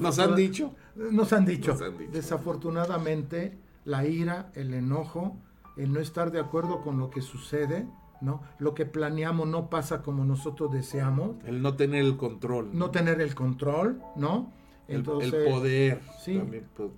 ¿Nos 0.00 0.18
han 0.18 0.36
dicho? 0.36 0.74
Nos 0.94 1.32
han 1.32 1.44
dicho. 1.44 1.76
Desafortunadamente, 2.12 3.58
la 3.84 4.06
ira, 4.06 4.50
el 4.54 4.72
enojo, 4.72 5.36
el 5.76 5.92
no 5.92 6.00
estar 6.00 6.30
de 6.30 6.40
acuerdo 6.40 6.82
con 6.82 6.98
lo 6.98 7.10
que 7.10 7.20
sucede, 7.20 7.86
¿no? 8.20 8.42
Lo 8.58 8.74
que 8.74 8.86
planeamos 8.86 9.48
no 9.48 9.68
pasa 9.70 10.02
como 10.02 10.24
nosotros 10.24 10.72
deseamos. 10.72 11.36
El 11.44 11.60
no 11.60 11.74
tener 11.74 12.04
el 12.04 12.16
control. 12.16 12.70
No 12.72 12.90
tener 12.90 13.20
el 13.20 13.34
control, 13.34 14.00
¿no? 14.16 14.52
Entonces, 14.86 15.32
el, 15.32 15.50
poder. 15.50 16.00
Sí, 16.20 16.40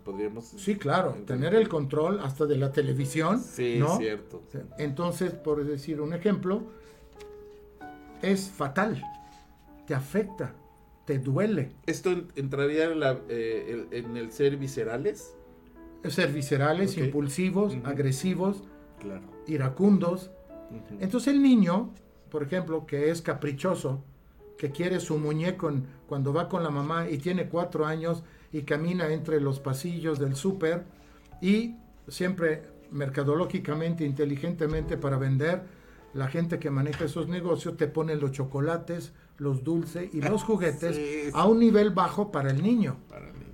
podríamos. 0.05 0.47
Sí, 0.57 0.77
claro, 0.77 1.13
tener 1.27 1.55
el 1.55 1.69
control 1.69 2.21
hasta 2.21 2.47
de 2.47 2.57
la 2.57 2.73
televisión. 2.73 3.41
Sí, 3.41 3.81
cierto. 3.99 4.43
Entonces, 4.79 5.33
por 5.33 5.65
decir 5.65 6.01
un 6.01 6.13
ejemplo, 6.13 6.65
es 8.23 8.51
fatal, 8.51 9.03
te 9.87 9.95
afecta, 9.95 10.55
te 11.05 11.19
duele. 11.19 11.71
¿Esto 11.87 12.11
entraría 12.35 12.85
en, 12.85 13.01
eh, 13.29 13.87
el, 13.91 14.33
ser 14.33 14.57
viscerales? 14.57 15.37
Ser 16.05 16.33
viscerales, 16.33 16.97
impulsivos, 16.99 17.77
agresivos, 17.85 18.65
iracundos. 19.47 20.31
Entonces 21.01 21.35
el 21.35 21.43
niño, 21.43 21.93
por 22.31 22.43
ejemplo, 22.43 22.87
que 22.87 23.11
es 23.11 23.23
caprichoso, 23.23 24.03
que 24.59 24.71
quiere 24.71 25.01
su 25.01 25.19
muñeco 25.19 25.71
cuando 26.07 26.33
va 26.33 26.49
con 26.49 26.63
la 26.63 26.71
mamá 26.71 27.09
y 27.09 27.19
tiene 27.19 27.49
cuatro 27.49 27.87
años 27.87 28.23
y 28.53 28.63
camina 28.63 29.09
entre 29.09 29.41
los 29.41 29.61
pasillos 29.61 30.19
del 30.19 30.35
súper 30.35 30.85
y 31.41 31.77
siempre 32.09 32.63
mercadológicamente, 32.91 34.05
inteligentemente 34.05 34.97
para 34.97 35.19
vender, 35.19 35.63
la 36.15 36.29
gente 36.29 36.59
que 36.59 36.71
maneja 36.71 37.05
esos 37.05 37.29
negocios 37.29 37.77
te 37.77 37.89
pone 37.89 38.17
los 38.17 38.33
chocolates, 38.33 39.13
los 39.39 39.63
dulces 39.65 40.13
y 40.15 40.23
los 40.23 40.43
juguetes 40.45 41.35
a 41.35 41.47
un 41.47 41.59
nivel 41.59 41.91
bajo 41.91 42.33
para 42.33 42.51
el 42.51 42.63
niño. 42.63 42.97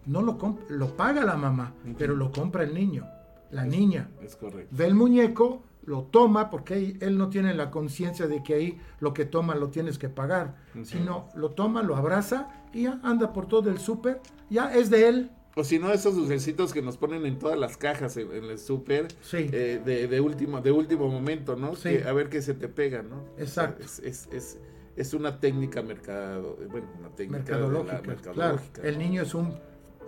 No 0.06 0.22
lo 0.22 0.38
lo 0.68 0.96
paga 0.96 1.24
la 1.24 1.36
mamá, 1.36 1.74
pero 1.98 2.14
lo 2.14 2.30
compra 2.30 2.64
el 2.64 2.74
niño, 2.74 3.08
la 3.50 3.64
niña. 3.64 4.10
Es 4.22 4.36
correcto. 4.36 4.68
Ve 4.76 4.86
el 4.86 4.94
muñeco, 4.94 5.62
lo 5.84 6.04
toma, 6.04 6.50
porque 6.50 6.96
él 7.00 7.18
no 7.18 7.28
tiene 7.28 7.54
la 7.54 7.70
conciencia 7.70 8.26
de 8.26 8.42
que 8.42 8.54
ahí 8.54 8.80
lo 9.00 9.12
que 9.12 9.24
toma 9.24 9.54
lo 9.54 9.70
tienes 9.70 9.98
que 9.98 10.08
pagar, 10.08 10.56
sino 10.84 11.28
lo 11.34 11.50
toma, 11.50 11.82
lo 11.82 11.96
abraza 11.96 12.48
y 12.72 12.84
ya 12.84 13.00
anda 13.02 13.32
por 13.32 13.46
todo 13.46 13.70
el 13.70 13.78
súper, 13.78 14.20
ya 14.48 14.74
es 14.74 14.90
de 14.90 15.08
él. 15.08 15.30
O 15.54 15.64
si 15.64 15.78
no, 15.78 15.92
esos 15.92 16.16
dulcecitos 16.16 16.72
que 16.72 16.80
nos 16.80 16.96
ponen 16.96 17.26
en 17.26 17.38
todas 17.38 17.58
las 17.58 17.76
cajas 17.76 18.16
en, 18.16 18.32
el 18.32 18.58
súper 18.58 19.08
eh, 19.34 19.82
de, 19.84 20.08
de, 20.08 20.20
último, 20.20 20.62
de 20.62 20.70
último 20.70 21.08
momento, 21.08 21.56
¿no? 21.56 21.72
a 21.72 22.12
ver 22.12 22.30
qué 22.30 22.40
se 22.40 22.54
te 22.54 22.68
pega, 22.68 23.02
¿no? 23.02 23.24
Exacto. 23.36 23.84
es, 23.84 24.28
es 24.32 24.58
es 24.96 25.14
una 25.14 25.40
técnica 25.40 25.82
mercado, 25.82 26.58
bueno, 26.70 26.86
una 26.98 27.08
técnica 27.10 27.56
mercadológica. 27.56 28.32
Claro, 28.32 28.58
el 28.82 28.98
niño 28.98 29.22
es 29.22 29.34
un 29.34 29.54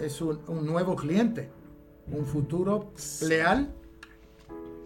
es 0.00 0.20
un, 0.20 0.40
nuevo 0.66 0.96
cliente, 0.96 1.48
un 2.10 2.26
futuro 2.26 2.92
leal 3.22 3.72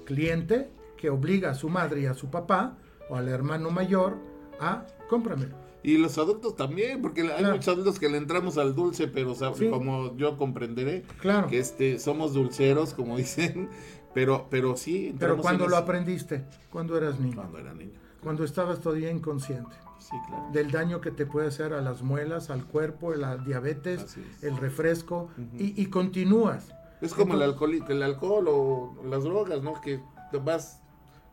cliente 0.05 0.71
que 1.01 1.09
obliga 1.11 1.51
a 1.51 1.55
su 1.55 1.69
madre 1.69 2.03
y 2.03 2.07
a 2.07 2.15
su 2.15 2.31
papá 2.31 2.77
o 3.09 3.17
al 3.17 3.29
hermano 3.29 3.71
mayor 3.71 4.19
a 4.61 4.87
cómprame. 5.09 5.47
Y 5.83 5.97
los 5.97 6.19
adultos 6.19 6.57
también, 6.57 7.01
porque 7.01 7.23
hay 7.23 7.45
muchos 7.45 7.69
adultos 7.69 7.99
que 7.99 8.09
le 8.09 8.19
entramos 8.19 8.59
al 8.59 8.75
dulce, 8.75 9.07
pero 9.07 9.35
como 9.71 10.17
yo 10.17 10.37
comprenderé, 10.37 11.05
claro. 11.21 11.49
que 11.49 11.59
este 11.59 11.99
somos 11.99 12.35
dulceros, 12.35 12.93
como 12.93 13.17
dicen, 13.17 13.71
pero 14.13 14.49
pero 14.51 14.77
sí. 14.77 15.15
Pero 15.19 15.39
cuando 15.39 15.67
lo 15.69 15.77
aprendiste, 15.77 16.45
cuando 16.71 16.97
eras 16.97 17.19
niño. 17.19 17.37
Cuando 17.37 17.59
era 17.59 17.73
niño. 17.73 17.99
Cuando 18.23 18.45
estabas 18.45 18.81
todavía 18.81 19.11
inconsciente 19.11 19.77
del 20.53 20.71
daño 20.71 21.01
que 21.01 21.11
te 21.11 21.27
puede 21.27 21.49
hacer 21.49 21.73
a 21.73 21.81
las 21.81 22.03
muelas, 22.03 22.51
al 22.51 22.65
cuerpo, 22.65 23.15
la 23.15 23.37
diabetes, 23.37 24.17
el 24.43 24.57
refresco, 24.57 25.29
y, 25.59 25.87
continúas. 25.87 26.73
Es 27.01 27.15
como 27.15 27.35
el, 27.35 27.43
alcohol, 27.43 27.85
el 27.89 28.03
alcohol 28.03 28.47
o 28.49 28.97
las 29.05 29.23
drogas, 29.23 29.63
¿no? 29.63 29.81
Que 29.81 30.01
vas 30.43 30.83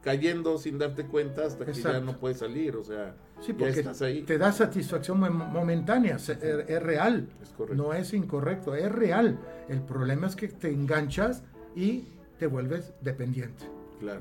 cayendo 0.06 0.60
sin 0.60 0.78
darte 0.78 1.08
cuenta 1.08 1.48
hasta 1.48 1.66
que 1.66 1.74
ya 1.74 2.00
no 2.00 2.16
puedes 2.18 2.38
salir, 2.38 2.76
o 2.76 2.84
sea, 2.84 3.16
sí, 3.42 3.54
porque 3.54 3.84
te 4.22 4.38
da 4.38 4.52
satisfacción 4.52 5.20
momentánea, 5.20 6.18
es, 6.18 6.84
real, 6.84 7.28
no 7.74 7.92
es 7.92 8.14
incorrecto, 8.14 8.76
es 8.76 8.92
real. 8.92 9.40
El 9.68 9.82
problema 9.82 10.28
es 10.28 10.36
que 10.36 10.48
te 10.48 10.70
enganchas 10.70 11.42
y 11.76 12.04
te 12.38 12.46
vuelves 12.46 12.94
dependiente. 13.02 13.66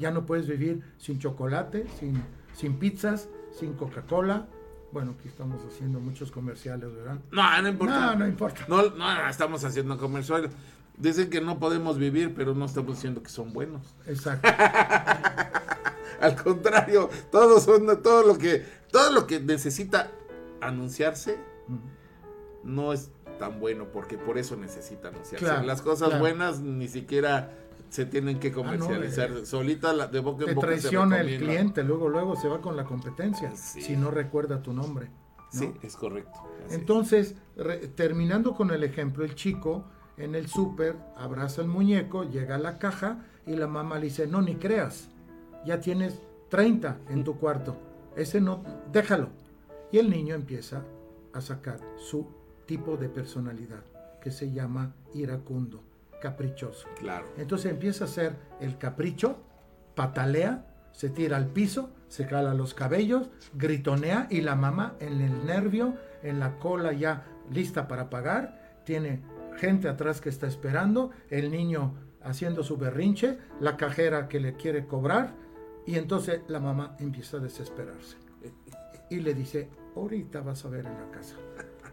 Ya 0.01 0.11
no 0.11 0.25
puedes 0.25 0.49
vivir 0.49 0.83
sin 0.97 1.19
chocolate, 1.19 1.87
sin, 2.01 2.23
sin 2.55 2.79
pizzas, 2.79 3.29
sin 3.53 3.75
Coca-Cola. 3.75 4.47
Bueno, 4.91 5.15
aquí 5.19 5.29
estamos 5.29 5.61
haciendo 5.67 6.01
muchos 6.01 6.31
comerciales, 6.31 6.95
¿verdad? 6.95 7.19
No, 7.31 7.61
no 7.61 7.69
importa. 7.69 8.01
No, 8.01 8.15
no 8.21 8.27
importa. 8.27 8.65
No, 8.69 8.89
no, 8.89 9.29
estamos 9.29 9.63
haciendo 9.65 9.99
comerciales. 9.99 10.51
Dicen 10.97 11.29
que 11.29 11.43
no 11.43 11.59
podemos 11.59 11.99
vivir, 11.99 12.33
pero 12.35 12.55
no 12.55 12.65
estamos 12.65 12.95
diciendo 12.95 13.23
que 13.23 13.29
son 13.29 13.53
buenos. 13.53 13.95
Exacto. 14.07 14.49
Al 16.25 16.43
contrario, 16.43 17.11
todos 17.31 17.63
son 17.65 18.03
todo 18.03 18.27
lo 18.27 18.39
que 18.39 18.65
todo 18.91 19.13
lo 19.13 19.27
que 19.27 19.41
necesita 19.41 20.11
anunciarse 20.61 21.39
no 22.63 22.93
es 22.93 23.11
tan 23.39 23.61
bueno 23.61 23.89
porque 23.93 24.17
por 24.17 24.39
eso 24.39 24.57
necesita 24.57 25.09
anunciarse. 25.09 25.67
Las 25.67 25.83
cosas 25.83 26.19
buenas 26.19 26.61
ni 26.61 26.89
siquiera 26.89 27.53
se 27.91 28.07
tienen 28.07 28.41
que 28.41 28.49
ah, 28.49 28.53
comercializar. 28.53 29.31
Eh, 29.31 29.47
Solita 29.47 29.93
la, 29.93 30.07
de 30.07 30.21
boca 30.21 30.45
en 30.45 30.55
te 30.55 30.61
traiciona 30.61 31.21
el 31.21 31.39
cliente, 31.39 31.85
luego 31.85 32.09
luego 32.09 32.37
se 32.37 32.49
va 32.49 32.61
con 32.61 32.77
la 32.77 32.85
competencia 32.85 33.55
si 33.55 33.97
no 33.97 34.11
recuerda 34.11 34.63
tu 34.63 34.73
nombre. 34.73 35.11
Sí, 35.51 35.73
es 35.83 35.95
correcto. 35.97 36.41
Entonces, 36.71 37.37
terminando 37.95 38.55
con 38.55 38.71
el 38.71 38.83
ejemplo, 38.83 39.25
el 39.25 39.35
chico 39.37 39.85
en 40.17 40.35
el 40.35 40.49
súper 40.49 40.97
abraza 41.17 41.63
el 41.63 41.69
muñeco, 41.69 42.25
llega 42.25 42.57
a 42.57 42.59
la 42.59 42.79
caja 42.79 43.25
y 43.47 43.55
la 43.55 43.67
mamá 43.67 43.99
le 43.99 44.07
dice, 44.07 44.27
no, 44.27 44.43
ni 44.43 44.57
creas, 44.57 45.11
ya 45.65 45.81
tienes 45.81 46.21
30 46.49 46.99
en 47.09 47.25
tu 47.25 47.39
cuarto, 47.39 47.77
ese 48.17 48.41
no, 48.41 48.63
déjalo. 48.93 49.29
Y 49.91 49.99
el 49.99 50.11
niño 50.11 50.35
empieza 50.35 50.83
a 51.33 51.41
sacar 51.41 51.81
su 51.97 52.27
tipo 52.67 52.97
de 52.97 53.09
personalidad, 53.09 53.85
que 54.21 54.31
se 54.31 54.53
llama 54.53 54.95
iracundo 55.15 55.83
caprichoso. 56.21 56.89
Claro. 56.99 57.27
Entonces 57.37 57.71
empieza 57.71 58.05
a 58.05 58.09
ser 58.09 58.37
el 58.61 58.79
capricho, 58.79 59.37
patalea, 59.95 60.67
se 60.93 61.11
tira 61.11 61.37
al 61.37 61.49
piso, 61.49 61.91
se 62.09 62.27
cala 62.27 62.55
los 62.55 62.73
cabellos, 62.73 63.29
gritonea 63.55 64.27
y 64.31 64.41
la 64.41 64.55
mamá 64.55 64.95
en 65.01 65.21
el 65.21 65.45
nervio, 65.45 65.97
en 66.23 66.41
la 66.41 66.59
cola 66.59 66.93
ya 66.93 67.27
lista 67.51 67.89
para 67.89 68.09
pagar, 68.11 68.81
tiene 68.85 69.23
gente 69.57 69.89
atrás 69.89 70.21
que 70.21 70.29
está 70.29 70.47
esperando, 70.47 71.11
el 71.31 71.51
niño 71.51 71.95
haciendo 72.23 72.63
su 72.63 72.77
berrinche, 72.77 73.39
la 73.61 73.77
cajera 73.77 74.29
que 74.29 74.41
le 74.41 74.55
quiere 74.55 74.87
cobrar 74.87 75.44
y 75.87 75.97
entonces 75.97 76.43
la 76.49 76.61
mamá 76.61 76.97
empieza 76.99 77.37
a 77.37 77.41
desesperarse 77.41 78.17
y 79.11 79.21
le 79.21 79.35
dice, 79.35 79.69
ahorita 79.97 80.41
vas 80.41 80.65
a 80.65 80.69
ver 80.69 80.87
en 80.87 80.95
la 80.95 81.11
casa. 81.11 81.37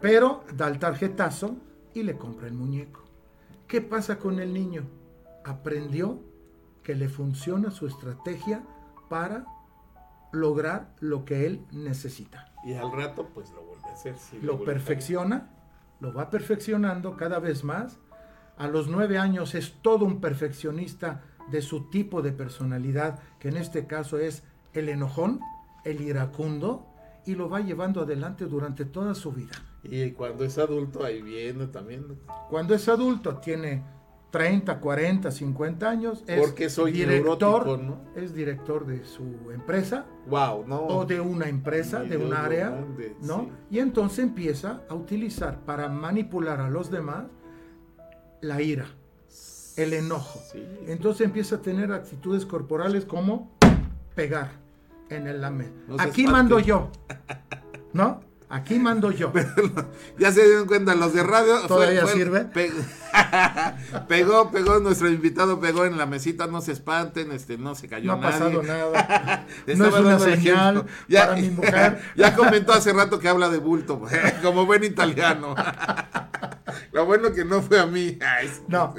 Pero 0.00 0.44
da 0.54 0.68
el 0.68 0.78
tarjetazo 0.78 1.56
y 1.94 2.02
le 2.02 2.16
compra 2.16 2.48
el 2.48 2.54
muñeco. 2.54 3.04
¿Qué 3.66 3.80
pasa 3.80 4.18
con 4.18 4.40
el 4.40 4.52
niño? 4.52 4.84
Aprendió 5.44 6.22
que 6.82 6.94
le 6.94 7.08
funciona 7.08 7.70
su 7.70 7.86
estrategia 7.86 8.64
para 9.08 9.46
lograr 10.32 10.94
lo 11.00 11.24
que 11.24 11.46
él 11.46 11.66
necesita. 11.70 12.52
Y 12.64 12.74
al 12.74 12.90
rato 12.90 13.28
pues 13.32 13.50
lo 13.52 13.62
vuelve 13.62 13.88
a 13.88 13.92
hacer. 13.92 14.16
lo 14.42 14.64
perfecciona, 14.64 15.50
lo 16.00 16.12
va 16.12 16.30
perfeccionando 16.30 17.16
cada 17.16 17.38
vez 17.38 17.64
más. 17.64 17.98
A 18.56 18.66
los 18.68 18.88
nueve 18.88 19.18
años 19.18 19.54
es 19.54 19.74
todo 19.82 20.04
un 20.04 20.20
perfeccionista 20.20 21.22
de 21.50 21.62
su 21.62 21.90
tipo 21.90 22.22
de 22.22 22.32
personalidad, 22.32 23.20
que 23.38 23.48
en 23.48 23.56
este 23.56 23.86
caso 23.86 24.18
es 24.18 24.42
el 24.72 24.88
enojón, 24.88 25.40
el 25.84 26.00
iracundo, 26.00 26.86
y 27.24 27.34
lo 27.34 27.48
va 27.48 27.60
llevando 27.60 28.02
adelante 28.02 28.46
durante 28.46 28.84
toda 28.84 29.14
su 29.14 29.32
vida. 29.32 29.52
Y 29.84 30.10
cuando 30.12 30.44
es 30.44 30.58
adulto, 30.58 31.04
ahí 31.04 31.22
viene 31.22 31.66
también. 31.66 32.18
Cuando 32.48 32.74
es 32.74 32.88
adulto, 32.88 33.36
tiene 33.38 33.82
30, 34.30 34.80
40, 34.80 35.30
50 35.30 35.88
años. 35.88 36.24
Es 36.26 36.40
Porque 36.40 36.70
soy 36.70 36.92
director, 36.92 37.78
¿no? 37.78 38.00
Es 38.16 38.34
director 38.34 38.86
de 38.86 39.04
su 39.04 39.50
empresa. 39.52 40.06
Wow, 40.28 40.66
no. 40.66 40.86
O 40.86 41.04
de 41.04 41.20
una 41.20 41.48
empresa, 41.48 42.02
de 42.02 42.16
un 42.16 42.32
área, 42.32 42.84
¿no? 43.20 43.50
Y 43.70 43.78
entonces 43.78 44.20
empieza 44.20 44.82
a 44.88 44.94
utilizar 44.94 45.60
para 45.64 45.88
manipular 45.88 46.60
a 46.60 46.70
los 46.70 46.90
demás 46.90 47.26
la 48.40 48.60
ira, 48.60 48.86
el 49.76 49.92
enojo. 49.92 50.40
Entonces 50.86 51.24
empieza 51.24 51.56
a 51.56 51.62
tener 51.62 51.92
actitudes 51.92 52.46
corporales 52.46 53.04
como 53.04 53.56
pegar 54.14 54.52
en 55.08 55.26
el 55.26 55.40
lame. 55.40 55.70
Aquí 55.98 56.26
mando 56.26 56.58
yo, 56.58 56.90
¿no? 57.92 58.20
Aquí 58.52 58.78
mando 58.78 59.10
yo. 59.10 59.32
ya 60.18 60.30
se 60.30 60.44
dieron 60.44 60.66
cuenta 60.66 60.94
los 60.94 61.14
de 61.14 61.22
radio. 61.22 61.58
¿Todavía 61.66 62.06
sirve? 62.06 62.46
pegó, 64.08 64.50
pegó, 64.50 64.78
nuestro 64.78 65.08
invitado 65.08 65.58
pegó 65.58 65.86
en 65.86 65.96
la 65.96 66.04
mesita, 66.04 66.46
no 66.46 66.60
se 66.60 66.72
espanten, 66.72 67.32
este, 67.32 67.56
no 67.56 67.74
se 67.74 67.88
cayó 67.88 68.08
no 68.08 68.18
ha 68.18 68.20
pasado 68.20 68.62
nada. 68.62 69.46
no 69.74 69.86
es 69.86 69.94
una 69.94 70.18
señal 70.18 70.84
ya, 71.08 71.28
para 71.28 71.40
mi 71.40 71.48
mujer. 71.48 72.02
ya 72.14 72.36
comentó 72.36 72.74
hace 72.74 72.92
rato 72.92 73.18
que 73.18 73.28
habla 73.30 73.48
de 73.48 73.56
bulto, 73.56 74.02
como 74.42 74.66
buen 74.66 74.84
italiano. 74.84 75.54
Lo 76.92 77.06
bueno 77.06 77.32
que 77.32 77.46
no 77.46 77.62
fue 77.62 77.80
a 77.80 77.86
mí. 77.86 78.18
no. 78.68 78.94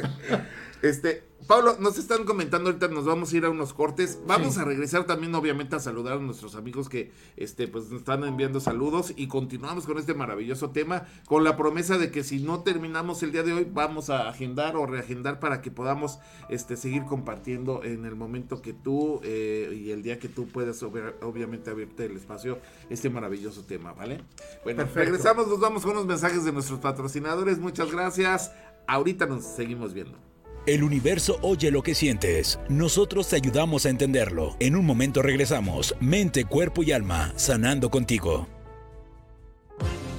Este, 0.84 1.24
Pablo, 1.48 1.78
nos 1.80 1.98
están 1.98 2.26
comentando 2.26 2.70
ahorita, 2.70 2.90
nos 2.90 3.06
vamos 3.06 3.32
a 3.32 3.38
ir 3.38 3.46
a 3.46 3.50
unos 3.50 3.74
cortes. 3.74 4.20
Vamos 4.28 4.58
a 4.58 4.66
regresar 4.66 5.06
también, 5.06 5.34
obviamente, 5.34 5.78
a 5.78 5.80
saludar 5.80 6.18
a 6.18 6.20
nuestros 6.20 6.56
amigos 6.56 6.90
que 6.90 7.14
este, 7.38 7.70
pues, 7.70 7.86
nos 7.86 8.02
están 8.02 8.26
enviando 8.26 8.60
saludos. 8.60 9.14
Y 9.16 9.30
continuamos 9.30 9.86
con 9.86 9.98
este 9.98 10.14
maravilloso 10.14 10.72
tema, 10.72 11.06
con 11.26 11.46
la 11.46 11.56
promesa 11.56 11.98
de 11.98 12.12
que 12.12 12.26
si 12.26 12.42
no 12.42 12.64
terminamos 12.64 13.24
el 13.24 13.32
día 13.32 13.44
de 13.44 13.54
hoy, 13.54 13.66
vamos 13.72 14.10
a 14.10 14.28
agendar 14.28 14.76
o 14.76 14.86
reagendar 14.86 15.40
para 15.40 15.62
que 15.62 15.72
podamos 15.72 16.20
este, 16.50 16.76
seguir 16.76 17.06
compartiendo 17.06 17.82
en 17.86 18.04
el 18.04 18.18
momento 18.18 18.62
que 18.62 18.74
tú 18.74 19.22
eh, 19.24 19.72
y 19.74 19.92
el 19.92 20.04
día 20.04 20.20
que 20.20 20.28
tú 20.28 20.50
puedas, 20.50 20.84
obviamente, 20.84 21.70
abrirte 21.70 22.08
el 22.08 22.18
espacio, 22.18 22.60
este 22.90 23.10
maravilloso 23.10 23.64
tema, 23.64 23.94
¿vale? 23.94 24.22
Bueno, 24.66 24.86
regresamos, 24.94 25.48
nos 25.48 25.62
vamos 25.62 25.84
con 25.84 25.96
los 25.96 26.06
mensajes 26.06 26.44
de 26.44 26.52
nuestros 26.52 26.80
patrocinadores. 26.80 27.60
Muchas 27.60 27.90
gracias. 27.90 28.52
Ahorita 28.86 29.26
nos 29.28 29.46
seguimos 29.46 29.94
viendo. 29.94 30.33
El 30.66 30.82
universo 30.82 31.40
oye 31.42 31.72
lo 31.72 31.84
que 31.84 31.94
sientes. 31.94 32.58
Nosotros 32.70 33.28
te 33.28 33.36
ayudamos 33.36 33.86
a 33.86 33.90
entenderlo. 33.90 34.56
En 34.62 34.78
un 34.78 34.86
momento 34.86 35.22
regresamos. 35.22 35.94
Mente, 36.00 36.46
cuerpo 36.46 36.84
y 36.84 36.94
alma, 36.94 37.34
sanando 37.36 37.90
contigo. 37.90 38.48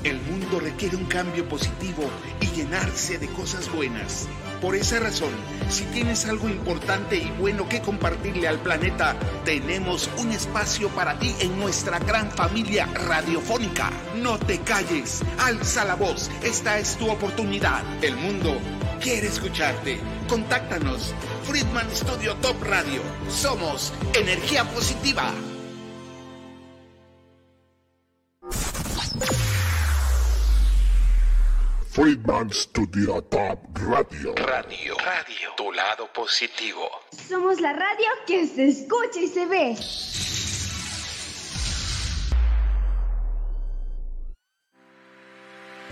El 0.02 0.20
mundo 0.20 0.60
requiere 0.60 0.96
un 0.96 1.06
cambio 1.06 1.48
positivo 1.48 2.02
y 2.42 2.46
llenarse 2.48 3.16
de 3.16 3.26
cosas 3.28 3.74
buenas. 3.74 4.28
Por 4.60 4.76
esa 4.76 5.00
razón, 5.00 5.30
si 5.70 5.84
tienes 5.84 6.26
algo 6.26 6.46
importante 6.50 7.16
y 7.16 7.32
bueno 7.40 7.66
que 7.66 7.80
compartirle 7.80 8.46
al 8.46 8.58
planeta, 8.58 9.16
tenemos 9.46 10.10
un 10.18 10.30
espacio 10.30 10.90
para 10.90 11.18
ti 11.18 11.34
en 11.40 11.58
nuestra 11.58 12.00
gran 12.00 12.30
familia 12.30 12.84
radiofónica. 12.92 13.90
No 14.20 14.38
te 14.38 14.58
calles, 14.58 15.22
alza 15.38 15.86
la 15.86 15.94
voz, 15.94 16.30
esta 16.42 16.78
es 16.78 16.96
tu 16.96 17.10
oportunidad. 17.10 17.82
El 18.04 18.16
mundo 18.16 18.58
quiere 19.04 19.26
escucharte. 19.26 19.98
Contáctanos. 20.28 21.14
Friedman 21.42 21.86
Studio 21.94 22.34
Top 22.36 22.56
Radio. 22.62 23.02
Somos 23.28 23.92
energía 24.14 24.64
positiva. 24.64 25.30
Friedman 31.90 32.50
Studio 32.50 33.22
Top 33.24 33.58
Radio. 33.74 34.34
Radio. 34.36 34.96
Radio. 34.96 35.50
Tu 35.58 35.70
lado 35.72 36.10
positivo. 36.14 36.88
Somos 37.28 37.60
la 37.60 37.74
radio 37.74 38.08
que 38.26 38.46
se 38.46 38.68
escucha 38.68 39.20
y 39.20 39.28
se 39.28 39.44
ve. 39.46 39.76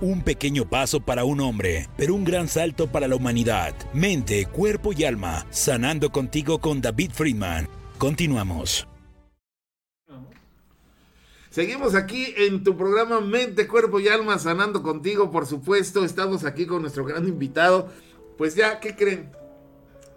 Un 0.00 0.22
pequeño 0.22 0.66
paso 0.66 0.98
para 0.98 1.24
un 1.24 1.42
hombre, 1.42 1.90
pero 1.98 2.14
un 2.14 2.24
gran 2.24 2.48
salto 2.48 2.86
para 2.86 3.06
la 3.06 3.16
humanidad. 3.16 3.74
Mente, 3.92 4.46
cuerpo 4.46 4.94
y 4.94 5.04
alma, 5.04 5.44
sanando 5.50 6.10
contigo 6.10 6.58
con 6.58 6.80
David 6.80 7.10
Friedman. 7.12 7.68
Continuamos. 7.98 8.89
Seguimos 11.50 11.96
aquí 11.96 12.32
en 12.36 12.62
tu 12.62 12.76
programa 12.76 13.20
Mente, 13.20 13.66
Cuerpo 13.66 13.98
y 13.98 14.06
Alma, 14.06 14.38
sanando 14.38 14.84
contigo, 14.84 15.32
por 15.32 15.46
supuesto. 15.46 16.04
Estamos 16.04 16.44
aquí 16.44 16.64
con 16.64 16.80
nuestro 16.80 17.04
gran 17.04 17.26
invitado. 17.26 17.88
Pues 18.38 18.54
ya, 18.54 18.78
¿qué 18.78 18.94
creen? 18.94 19.32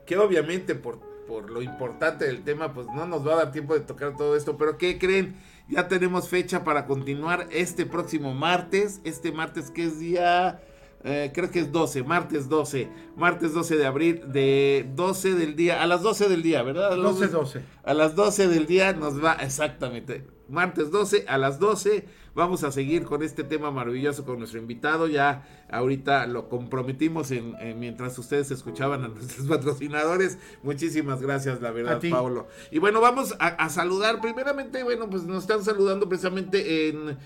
Que 0.06 0.16
obviamente 0.16 0.76
por, 0.76 1.00
por 1.28 1.50
lo 1.50 1.64
importante 1.64 2.26
del 2.26 2.44
tema, 2.44 2.76
pues 2.76 2.86
no 2.94 3.08
nos 3.08 3.28
va 3.28 3.34
a 3.34 3.38
dar 3.38 3.52
tiempo 3.52 3.74
de 3.74 3.80
tocar 3.80 4.16
todo 4.16 4.36
esto, 4.36 4.58
pero 4.58 4.78
¿qué 4.78 5.00
creen? 5.00 5.36
Ya 5.68 5.88
tenemos 5.88 6.30
fecha 6.30 6.64
para 6.64 6.86
continuar 6.86 7.48
este 7.50 7.88
próximo 7.88 8.36
martes. 8.36 9.02
Este 9.04 9.32
martes 9.32 9.72
que 9.72 9.86
es 9.86 10.00
día... 10.00 10.62
Eh, 11.06 11.32
creo 11.34 11.52
que 11.52 11.60
es 11.60 11.70
12, 11.70 12.04
martes 12.04 12.48
12, 12.48 12.88
martes 13.18 13.54
12 13.54 13.76
de 13.76 13.86
abril, 13.86 14.22
de 14.32 14.90
12 14.96 15.34
del 15.34 15.58
día, 15.58 15.84
a 15.84 15.86
las 15.86 16.02
12 16.02 16.30
del 16.30 16.42
día, 16.42 16.64
¿verdad? 16.64 16.96
12, 16.96 17.28
12. 17.28 17.62
A 17.84 17.94
las 17.94 18.16
12 18.16 18.48
del 18.48 18.68
día 18.68 18.94
nos 18.94 19.22
va, 19.22 19.34
exactamente, 19.34 20.26
martes 20.54 20.92
12 20.92 21.26
a 21.28 21.38
las 21.38 21.60
12 21.60 22.06
Vamos 22.36 22.64
a 22.64 22.72
seguir 22.72 23.04
con 23.04 23.22
este 23.22 23.44
tema 23.44 23.70
maravilloso 23.70 24.26
con 24.26 24.40
nuestro 24.40 24.60
invitado. 24.60 25.08
Ya 25.08 25.46
ahorita 25.74 26.28
lo 26.28 26.50
comprometimos 26.50 27.32
en, 27.32 27.56
mientras 27.80 28.18
ustedes 28.18 28.52
escuchaban 28.52 29.04
a 29.04 29.08
nuestros 29.10 29.48
patrocinadores. 29.48 30.38
Muchísimas 30.62 31.22
gracias, 31.22 31.62
la 31.62 31.72
verdad, 31.72 32.02
Pablo. 32.10 32.48
Y 32.72 32.80
bueno, 32.80 33.02
vamos 33.02 33.36
a, 33.40 33.70
saludar. 33.70 34.22
Primeramente, 34.22 34.84
bueno, 34.84 35.10
pues 35.10 35.24
nos 35.24 35.44
están 35.44 35.64
saludando 35.64 36.08
precisamente 36.08 36.90
en, 36.90 37.18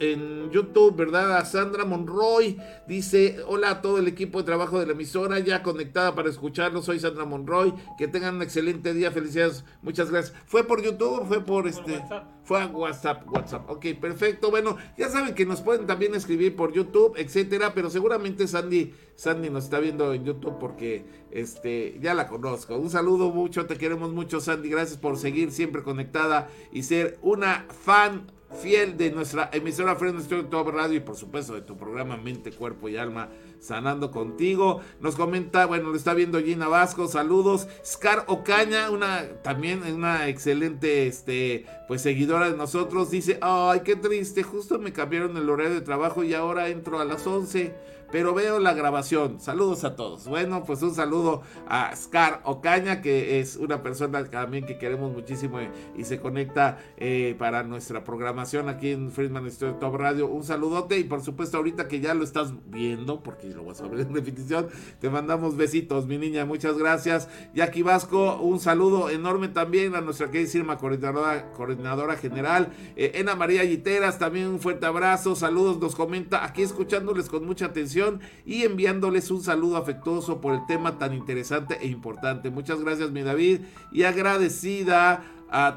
en 0.00 0.50
YouTube, 0.50 0.96
¿verdad? 0.96 1.36
A 1.36 1.44
Sandra 1.44 1.84
Monroy. 1.84 2.58
Dice, 2.86 3.38
hola 3.46 3.70
a 3.70 3.82
todo 3.82 3.98
el 3.98 4.08
equipo 4.08 4.38
de 4.38 4.44
trabajo 4.44 4.78
de 4.78 4.86
la 4.86 4.92
emisora, 4.92 5.38
ya 5.40 5.62
conectada 5.62 6.14
para 6.14 6.30
escucharlo. 6.30 6.82
Soy 6.82 7.00
Sandra 7.00 7.24
Monroy. 7.24 7.74
Que 7.98 8.08
tengan 8.08 8.36
un 8.36 8.42
excelente 8.42 8.94
día. 8.94 9.10
Felicidades. 9.10 9.64
Muchas 9.82 10.10
gracias. 10.10 10.36
¿Fue 10.46 10.64
por 10.64 10.82
YouTube 10.82 11.22
o 11.22 11.26
fue 11.26 11.44
por 11.44 11.66
este? 11.66 12.02
Fue 12.44 12.60
a 12.60 12.66
WhatsApp, 12.66 13.28
WhatsApp. 13.30 13.70
Ok, 13.70 13.86
perfecto. 14.00 14.50
Bueno, 14.50 14.76
ya 14.98 15.08
saben 15.08 15.34
que 15.34 15.46
nos 15.46 15.60
pueden 15.60 15.86
también 15.86 16.14
escribir 16.14 16.56
por 16.56 16.72
YouTube, 16.72 17.14
etcétera, 17.16 17.74
pero 17.80 17.88
seguramente 17.88 18.46
Sandy, 18.46 18.92
Sandy 19.14 19.48
nos 19.48 19.64
está 19.64 19.80
viendo 19.80 20.12
en 20.12 20.22
YouTube 20.22 20.58
porque 20.60 21.02
este 21.30 21.98
ya 22.02 22.12
la 22.12 22.28
conozco. 22.28 22.76
Un 22.76 22.90
saludo 22.90 23.30
mucho, 23.30 23.64
te 23.64 23.78
queremos 23.78 24.12
mucho, 24.12 24.38
Sandy. 24.38 24.68
Gracias 24.68 24.98
por 24.98 25.16
seguir 25.16 25.50
siempre 25.50 25.82
conectada 25.82 26.50
y 26.74 26.82
ser 26.82 27.18
una 27.22 27.64
fan 27.70 28.30
fiel 28.52 28.96
de 28.96 29.10
nuestra 29.10 29.48
emisora 29.52 29.96
Friends 29.96 30.28
Top 30.50 30.68
Radio 30.68 30.96
y 30.96 31.00
por 31.00 31.16
supuesto 31.16 31.54
de 31.54 31.62
tu 31.62 31.76
programa 31.76 32.16
Mente, 32.16 32.50
Cuerpo 32.50 32.88
y 32.88 32.96
Alma 32.96 33.28
sanando 33.60 34.10
contigo. 34.10 34.80
Nos 35.00 35.16
comenta, 35.16 35.66
bueno, 35.66 35.90
lo 35.90 35.96
está 35.96 36.14
viendo 36.14 36.40
Gina 36.40 36.68
Vasco, 36.68 37.08
saludos. 37.08 37.68
Scar 37.84 38.24
Ocaña, 38.26 38.90
una 38.90 39.28
también 39.42 39.82
una 39.82 40.28
excelente 40.28 41.06
este 41.06 41.66
pues 41.86 42.02
seguidora 42.02 42.50
de 42.50 42.56
nosotros, 42.56 43.10
dice, 43.10 43.38
"Ay, 43.40 43.80
qué 43.84 43.96
triste, 43.96 44.42
justo 44.42 44.78
me 44.78 44.92
cambiaron 44.92 45.36
el 45.36 45.48
horario 45.48 45.74
de 45.74 45.80
trabajo 45.80 46.24
y 46.24 46.34
ahora 46.34 46.68
entro 46.68 47.00
a 47.00 47.04
las 47.04 47.26
11." 47.26 47.74
Pero 48.10 48.34
veo 48.34 48.58
la 48.58 48.74
grabación. 48.74 49.40
Saludos 49.40 49.84
a 49.84 49.96
todos. 49.96 50.26
Bueno, 50.26 50.64
pues 50.64 50.82
un 50.82 50.94
saludo 50.94 51.42
a 51.68 51.94
Scar 51.94 52.40
Ocaña, 52.44 53.00
que 53.00 53.40
es 53.40 53.56
una 53.56 53.82
persona 53.82 54.24
también 54.28 54.66
que 54.66 54.78
queremos 54.78 55.12
muchísimo 55.12 55.58
y, 55.96 56.04
se 56.10 56.18
conecta 56.18 56.78
eh, 56.96 57.36
para 57.38 57.62
nuestra 57.62 58.02
programación 58.02 58.68
aquí 58.68 58.90
en 58.90 59.12
Friedman 59.12 59.48
Studio 59.50 59.74
Top 59.74 59.94
Radio. 59.94 60.26
Un 60.26 60.42
saludote 60.42 60.98
y 60.98 61.04
por 61.04 61.22
supuesto 61.22 61.58
ahorita 61.58 61.86
que 61.86 62.00
ya 62.00 62.14
lo 62.14 62.24
estás 62.24 62.52
viendo, 62.66 63.22
porque 63.22 63.48
lo 63.48 63.64
vas 63.64 63.80
a 63.80 63.86
ver 63.86 64.00
en 64.00 64.14
repetición, 64.14 64.66
te 64.98 65.08
mandamos 65.08 65.56
besitos, 65.56 66.06
mi 66.06 66.18
niña. 66.18 66.44
Muchas 66.46 66.76
gracias. 66.78 67.28
Jackie 67.54 67.82
Vasco, 67.82 68.40
un 68.40 68.58
saludo 68.58 69.08
enorme 69.10 69.48
también 69.48 69.94
a 69.94 70.00
nuestra 70.00 70.30
querida 70.30 70.78
coordinadora, 70.78 71.52
coordinadora 71.52 72.16
general. 72.16 72.72
Eh, 72.96 73.12
Ena 73.14 73.36
María 73.36 73.62
Yiteras, 73.62 74.18
también 74.18 74.48
un 74.48 74.58
fuerte 74.58 74.86
abrazo. 74.86 75.36
Saludos, 75.36 75.78
nos 75.78 75.94
comenta 75.94 76.44
aquí 76.44 76.62
escuchándoles 76.62 77.28
con 77.28 77.46
mucha 77.46 77.66
atención 77.66 77.99
y 78.46 78.62
enviándoles 78.64 79.30
un 79.30 79.42
saludo 79.42 79.76
afectuoso 79.76 80.40
por 80.40 80.54
el 80.54 80.66
tema 80.66 80.98
tan 80.98 81.14
interesante 81.14 81.78
e 81.80 81.86
importante. 81.86 82.50
Muchas 82.50 82.80
gracias, 82.80 83.10
mi 83.10 83.22
David, 83.22 83.60
y 83.92 84.04
agradecida. 84.04 85.22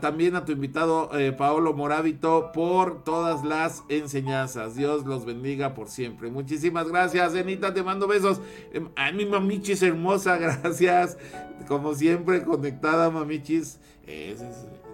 también 0.02 0.36
a 0.36 0.46
tu 0.46 0.52
invitado 0.52 1.10
eh, 1.18 1.32
Paolo 1.32 1.74
Morábito 1.74 2.52
por 2.54 3.04
todas 3.04 3.44
las 3.44 3.84
enseñanzas. 3.90 4.76
Dios 4.76 5.06
los 5.06 5.26
bendiga 5.26 5.74
por 5.74 5.88
siempre. 5.88 6.30
Muchísimas 6.30 6.88
gracias, 6.88 7.34
Enita, 7.34 7.74
te 7.74 7.82
mando 7.82 8.08
besos. 8.08 8.40
Em, 8.72 8.90
a 8.96 9.12
mi 9.12 9.26
mamichis 9.26 9.82
hermosa, 9.82 10.38
gracias. 10.46 11.18
Como 11.68 11.96
siempre, 11.96 12.44
conectada, 12.44 13.10
mamichis. 13.10 13.80
es 14.06 14.44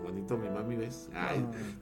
bonito 0.10 0.38
mi 0.38 0.50
mami, 0.50 0.76
¿ves? 0.76 1.08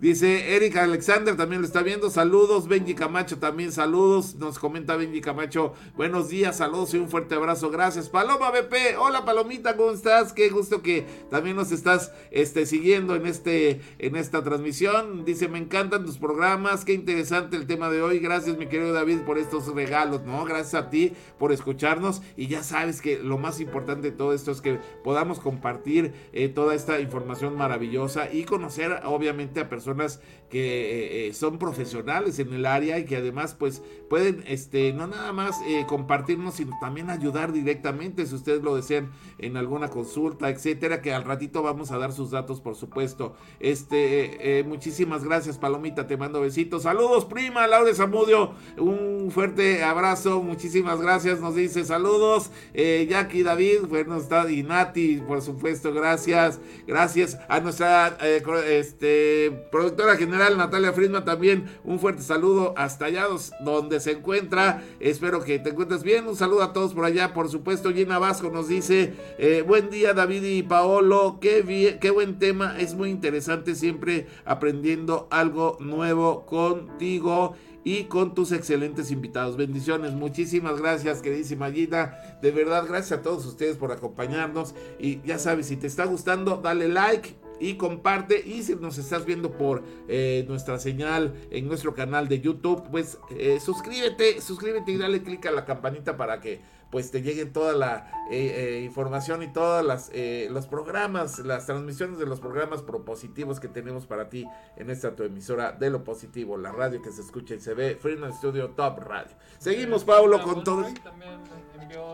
Dice 0.01 0.55
Erika 0.55 0.83
Alexander, 0.83 1.37
también 1.37 1.61
lo 1.61 1.67
está 1.67 1.81
viendo. 1.81 2.09
Saludos, 2.09 2.67
Benji 2.67 2.93
Camacho, 2.93 3.37
también 3.39 3.71
saludos. 3.71 4.35
Nos 4.35 4.59
comenta 4.59 4.97
Benji 4.97 5.21
Camacho, 5.21 5.73
buenos 5.95 6.27
días, 6.27 6.57
saludos 6.57 6.93
y 6.93 6.97
un 6.97 7.09
fuerte 7.09 7.35
abrazo. 7.35 7.69
Gracias. 7.69 8.09
Paloma 8.09 8.51
BP, 8.51 8.97
hola 8.99 9.23
Palomita, 9.23 9.77
¿cómo 9.77 9.91
estás? 9.91 10.33
Qué 10.33 10.49
gusto 10.49 10.81
que 10.81 11.05
también 11.29 11.55
nos 11.55 11.71
estás 11.71 12.11
este, 12.31 12.65
siguiendo 12.65 13.15
en, 13.15 13.25
este, 13.25 13.81
en 13.97 14.17
esta 14.17 14.43
transmisión. 14.43 15.23
Dice, 15.23 15.47
me 15.47 15.59
encantan 15.59 16.05
tus 16.05 16.17
programas, 16.17 16.83
qué 16.83 16.93
interesante 16.93 17.55
el 17.55 17.65
tema 17.65 17.89
de 17.89 18.01
hoy. 18.01 18.19
Gracias, 18.19 18.57
mi 18.57 18.67
querido 18.67 18.91
David, 18.91 19.19
por 19.21 19.37
estos 19.37 19.73
regalos, 19.73 20.23
¿no? 20.23 20.43
Gracias 20.43 20.73
a 20.73 20.89
ti 20.89 21.13
por 21.39 21.53
escucharnos. 21.53 22.21
Y 22.35 22.47
ya 22.47 22.63
sabes 22.63 23.01
que 23.01 23.19
lo 23.19 23.37
más 23.37 23.61
importante 23.61 24.11
de 24.11 24.17
todo 24.17 24.33
esto 24.33 24.51
es 24.51 24.59
que 24.59 24.79
podamos 25.03 25.39
compartir 25.39 26.13
eh, 26.33 26.49
toda 26.49 26.75
esta 26.75 26.99
información 26.99 27.55
maravillosa 27.55 28.16
y 28.31 28.43
conocer 28.43 29.01
obviamente 29.05 29.59
a 29.59 29.69
personas 29.69 30.19
que 30.49 30.59
eh, 30.59 31.27
eh, 31.27 31.33
son 31.33 31.59
profesionales 31.59 32.39
en 32.39 32.53
el 32.53 32.65
área 32.65 32.99
y 32.99 33.05
que 33.05 33.17
además 33.17 33.53
pues 33.53 33.81
pueden 34.09 34.43
este 34.47 34.93
no 34.93 35.07
nada 35.07 35.33
más 35.33 35.59
eh, 35.67 35.85
compartirnos 35.87 36.55
sino 36.55 36.71
también 36.79 37.09
ayudar 37.09 37.51
directamente 37.51 38.25
si 38.25 38.35
ustedes 38.35 38.63
lo 38.63 38.75
desean 38.75 39.11
en 39.39 39.57
alguna 39.57 39.89
consulta 39.89 40.49
etcétera 40.49 41.01
que 41.01 41.13
al 41.13 41.25
ratito 41.25 41.61
vamos 41.63 41.91
a 41.91 41.97
dar 41.97 42.13
sus 42.13 42.31
datos 42.31 42.61
por 42.61 42.75
supuesto. 42.75 43.35
Este 43.59 44.63
muchísimas 44.65 45.23
gracias 45.23 45.57
Palomita 45.57 46.07
te 46.07 46.17
mando 46.17 46.41
besitos. 46.41 46.83
Saludos 46.83 47.25
prima 47.25 47.67
Laura 47.67 47.93
Zamudio 47.93 48.53
un 48.77 49.16
fuerte 49.31 49.83
abrazo 49.83 50.41
muchísimas 50.41 50.99
gracias 50.99 51.39
nos 51.39 51.55
dice 51.55 51.85
saludos 51.85 52.49
Jackie 52.73 53.43
David 53.43 53.81
bueno 53.89 54.17
está 54.17 54.49
y 54.49 54.63
Nati 54.63 55.17
por 55.27 55.41
supuesto 55.41 55.93
gracias 55.93 56.59
gracias 56.85 57.37
a 57.47 57.59
nuestra 57.59 58.17
eh, 58.21 58.41
este, 58.67 59.67
productora 59.71 60.15
general 60.17 60.57
Natalia 60.57 60.93
Friedman 60.93 61.25
también 61.25 61.65
un 61.83 61.99
fuerte 61.99 62.23
saludo 62.23 62.73
hasta 62.77 63.05
allá 63.05 63.27
donde 63.59 63.99
se 63.99 64.11
encuentra. 64.11 64.83
Espero 64.99 65.43
que 65.43 65.59
te 65.59 65.69
encuentres 65.69 66.03
bien. 66.03 66.27
Un 66.27 66.35
saludo 66.35 66.63
a 66.63 66.73
todos 66.73 66.93
por 66.93 67.05
allá. 67.05 67.33
Por 67.33 67.49
supuesto, 67.49 67.91
Gina 67.93 68.19
Vasco 68.19 68.49
nos 68.49 68.67
dice, 68.67 69.13
eh, 69.37 69.63
buen 69.65 69.89
día 69.89 70.13
David 70.13 70.43
y 70.43 70.63
Paolo, 70.63 71.37
qué, 71.41 71.97
qué 71.99 72.09
buen 72.11 72.39
tema. 72.39 72.79
Es 72.79 72.95
muy 72.95 73.09
interesante 73.09 73.75
siempre 73.75 74.27
aprendiendo 74.45 75.27
algo 75.31 75.77
nuevo 75.79 76.45
contigo 76.45 77.55
y 77.87 78.03
con 78.03 78.35
tus 78.35 78.51
excelentes 78.51 79.11
invitados. 79.11 79.55
Bendiciones, 79.55 80.11
muchísimas 80.11 80.81
gracias, 80.81 81.21
queridísima 81.21 81.71
Gina. 81.71 82.17
De 82.41 82.51
verdad, 82.51 82.85
gracias 82.85 83.17
a 83.17 83.21
todos 83.21 83.45
ustedes 83.45 83.77
por 83.77 83.93
acompañarnos. 83.93 84.75
Y 84.99 85.21
ya 85.21 85.39
sabes, 85.39 85.67
si 85.67 85.77
te 85.77 85.87
está 85.87 86.03
gustando, 86.03 86.57
dale 86.57 86.89
like 86.89 87.37
y 87.61 87.75
comparte. 87.75 88.45
Y 88.45 88.63
si 88.63 88.75
nos 88.75 88.97
estás 88.97 89.23
viendo 89.23 89.53
por 89.53 89.85
eh, 90.09 90.43
nuestra 90.49 90.79
señal 90.79 91.33
en 91.49 91.69
nuestro 91.69 91.93
canal 91.93 92.27
de 92.27 92.41
YouTube, 92.41 92.83
pues 92.91 93.19
eh, 93.29 93.61
suscríbete, 93.61 94.41
suscríbete 94.41 94.91
y 94.91 94.97
dale 94.97 95.23
click 95.23 95.45
a 95.45 95.51
la 95.51 95.63
campanita 95.63 96.17
para 96.17 96.41
que 96.41 96.59
pues 96.91 97.11
te 97.11 97.21
lleguen 97.21 97.53
toda 97.53 97.73
la 97.73 98.11
eh, 98.31 98.81
información 98.85 99.43
y 99.43 99.47
todas 99.47 99.85
las 99.85 100.11
los 100.49 100.67
programas, 100.67 101.39
las 101.39 101.65
transmisiones 101.65 102.17
de 102.17 102.25
los 102.25 102.39
programas 102.39 102.81
propositivos 102.81 103.59
que 103.59 103.67
tenemos 103.67 104.05
para 104.05 104.29
ti 104.29 104.47
en 104.75 104.89
esta 104.89 105.15
tu 105.15 105.23
emisora 105.23 105.71
de 105.71 105.89
lo 105.89 106.03
positivo, 106.03 106.57
la 106.57 106.71
radio 106.71 107.01
que 107.01 107.11
se 107.11 107.21
escucha 107.21 107.55
y 107.55 107.59
se 107.59 107.73
ve, 107.73 107.95
Freedom 107.95 108.31
Studio 108.33 108.69
Top 108.71 108.99
Radio. 108.99 109.35
Seguimos, 109.57 110.03
Pablo, 110.03 110.41
con 110.41 110.63
todo. 110.63 110.85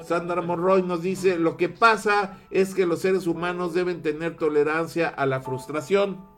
Sandra 0.04 0.42
Monroy 0.42 0.84
nos 0.84 1.02
dice, 1.02 1.38
lo 1.38 1.58
que 1.58 1.70
pasa 1.70 2.38
es 2.52 2.74
que 2.74 2.86
los 2.86 3.00
seres 3.00 3.28
humanos 3.28 3.74
deben 3.74 4.02
tener 4.02 4.38
tolerancia 4.38 5.10
a 5.10 5.26
la 5.26 5.42
frustración. 5.42 6.33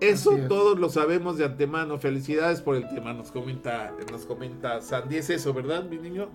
Eso 0.00 0.38
todos 0.48 0.78
lo 0.78 0.90
sabemos 0.90 1.38
de 1.38 1.46
antemano. 1.46 1.98
Felicidades 1.98 2.60
por 2.60 2.76
el 2.76 2.86
tema, 2.88 3.14
nos 3.14 3.30
comenta, 3.30 3.94
nos 4.10 4.26
comenta 4.26 4.82
Sandy. 4.82 5.16
Es 5.16 5.30
eso, 5.30 5.54
¿verdad, 5.54 5.84
mi 5.84 5.96
niño? 5.96 6.28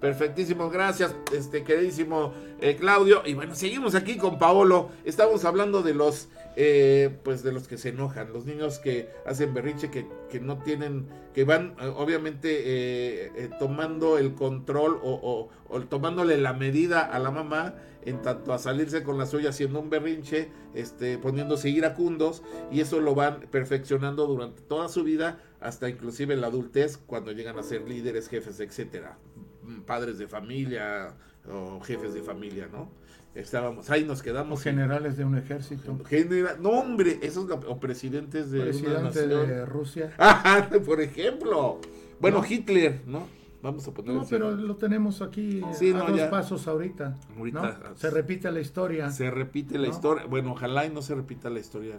Perfectísimo, 0.00 0.70
gracias, 0.70 1.14
este 1.32 1.64
queridísimo 1.64 2.32
eh, 2.60 2.76
Claudio. 2.76 3.22
Y 3.26 3.34
bueno, 3.34 3.54
seguimos 3.54 3.94
aquí 3.94 4.16
con 4.16 4.38
Paolo. 4.38 4.88
Estamos 5.04 5.44
hablando 5.44 5.82
de 5.82 5.94
los 5.94 6.28
eh, 6.56 7.18
pues 7.24 7.42
de 7.42 7.50
los 7.50 7.66
que 7.66 7.76
se 7.76 7.88
enojan, 7.88 8.32
los 8.32 8.46
niños 8.46 8.78
que 8.78 9.10
hacen 9.26 9.52
berrinche, 9.52 9.90
que, 9.90 10.06
que 10.30 10.38
no 10.38 10.58
tienen, 10.58 11.08
que 11.34 11.42
van 11.42 11.74
eh, 11.80 11.92
obviamente 11.96 12.62
eh, 12.64 13.50
tomando 13.58 14.18
el 14.18 14.34
control 14.34 15.00
o, 15.02 15.50
tomándole 15.88 16.38
la 16.38 16.52
medida 16.52 17.00
a 17.00 17.18
la 17.18 17.32
mamá 17.32 17.74
en 18.04 18.22
tanto 18.22 18.52
a 18.52 18.58
salirse 18.58 19.02
con 19.02 19.18
la 19.18 19.26
suya 19.26 19.50
haciendo 19.50 19.80
un 19.80 19.90
berrinche, 19.90 20.50
este, 20.74 21.18
poniéndose 21.18 21.70
iracundos 21.70 22.42
y 22.70 22.80
eso 22.80 23.00
lo 23.00 23.14
van 23.14 23.40
perfeccionando 23.50 24.26
durante 24.26 24.62
toda 24.62 24.88
su 24.88 25.04
vida 25.04 25.40
hasta 25.60 25.88
inclusive 25.88 26.36
la 26.36 26.48
adultez 26.48 26.98
cuando 26.98 27.32
llegan 27.32 27.58
a 27.58 27.62
ser 27.62 27.88
líderes, 27.88 28.28
jefes, 28.28 28.60
etcétera, 28.60 29.18
padres 29.86 30.18
de 30.18 30.28
familia 30.28 31.14
o 31.50 31.80
jefes 31.80 32.14
de 32.14 32.22
familia, 32.22 32.68
¿no? 32.70 32.90
Estábamos, 33.34 33.90
ahí 33.90 34.04
nos 34.04 34.22
quedamos. 34.22 34.62
generales 34.62 35.16
de 35.16 35.24
un 35.24 35.36
ejército. 35.36 35.98
no, 36.60 36.70
hombre, 36.70 37.18
esos 37.22 37.50
o 37.50 37.80
presidentes 37.80 38.52
de 38.52 38.60
Presidente 38.60 39.26
de 39.26 39.66
Rusia. 39.66 40.12
por 40.86 41.00
ejemplo. 41.00 41.80
Bueno, 42.20 42.44
Hitler, 42.48 43.00
¿no? 43.06 43.26
Vamos 43.64 43.88
a 43.88 43.92
poner. 43.92 44.14
No, 44.14 44.26
pero 44.28 44.50
lo 44.50 44.76
tenemos 44.76 45.22
aquí 45.22 45.62
sí, 45.72 45.90
a 45.92 46.00
dos 46.00 46.20
pasos 46.28 46.68
ahorita. 46.68 47.16
Se 47.96 48.10
repite 48.10 48.50
la 48.50 48.60
historia. 48.60 49.10
Se 49.10 49.30
repite 49.30 49.78
la 49.78 49.88
historia. 49.88 50.26
Bueno, 50.26 50.52
ojalá 50.52 50.84
y 50.84 50.90
no 50.90 51.00
se 51.00 51.14
repita 51.14 51.48
la 51.48 51.60
historia. 51.60 51.98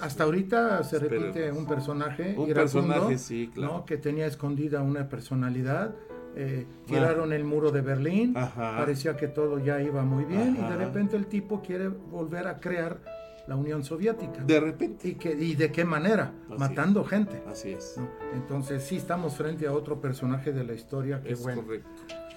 Hasta 0.00 0.22
ahorita 0.22 0.84
se 0.84 1.00
repite 1.00 1.50
un 1.50 1.66
personaje. 1.66 2.36
Un 2.38 2.52
personaje, 2.52 3.18
sí, 3.18 3.50
claro. 3.52 3.84
Que 3.84 3.96
tenía 3.96 4.26
escondida 4.26 4.80
una 4.82 5.08
personalidad 5.08 5.92
eh, 6.34 6.66
tiraron 6.86 7.32
el 7.34 7.44
muro 7.44 7.70
de 7.70 7.82
Berlín, 7.82 8.32
parecía 8.32 9.16
que 9.16 9.28
todo 9.28 9.58
ya 9.58 9.82
iba 9.82 10.02
muy 10.02 10.24
bien 10.24 10.56
y 10.56 10.62
de 10.62 10.76
repente 10.76 11.14
el 11.14 11.26
tipo 11.26 11.60
quiere 11.60 11.88
volver 11.88 12.46
a 12.46 12.58
crear 12.58 13.00
la 13.46 13.56
Unión 13.56 13.84
Soviética. 13.84 14.42
De 14.44 14.60
repente. 14.60 15.08
¿Y, 15.08 15.14
que, 15.14 15.32
y 15.32 15.54
de 15.54 15.72
qué 15.72 15.84
manera? 15.84 16.32
Matando 16.58 17.04
gente. 17.04 17.42
Así 17.46 17.70
es. 17.70 17.96
Entonces 18.34 18.82
sí 18.84 18.96
estamos 18.96 19.36
frente 19.36 19.66
a 19.66 19.72
otro 19.72 20.00
personaje 20.00 20.52
de 20.52 20.64
la 20.64 20.74
historia 20.74 21.20
que 21.22 21.32
es 21.32 21.42
bueno. 21.42 21.62
Correcto. 21.62 21.90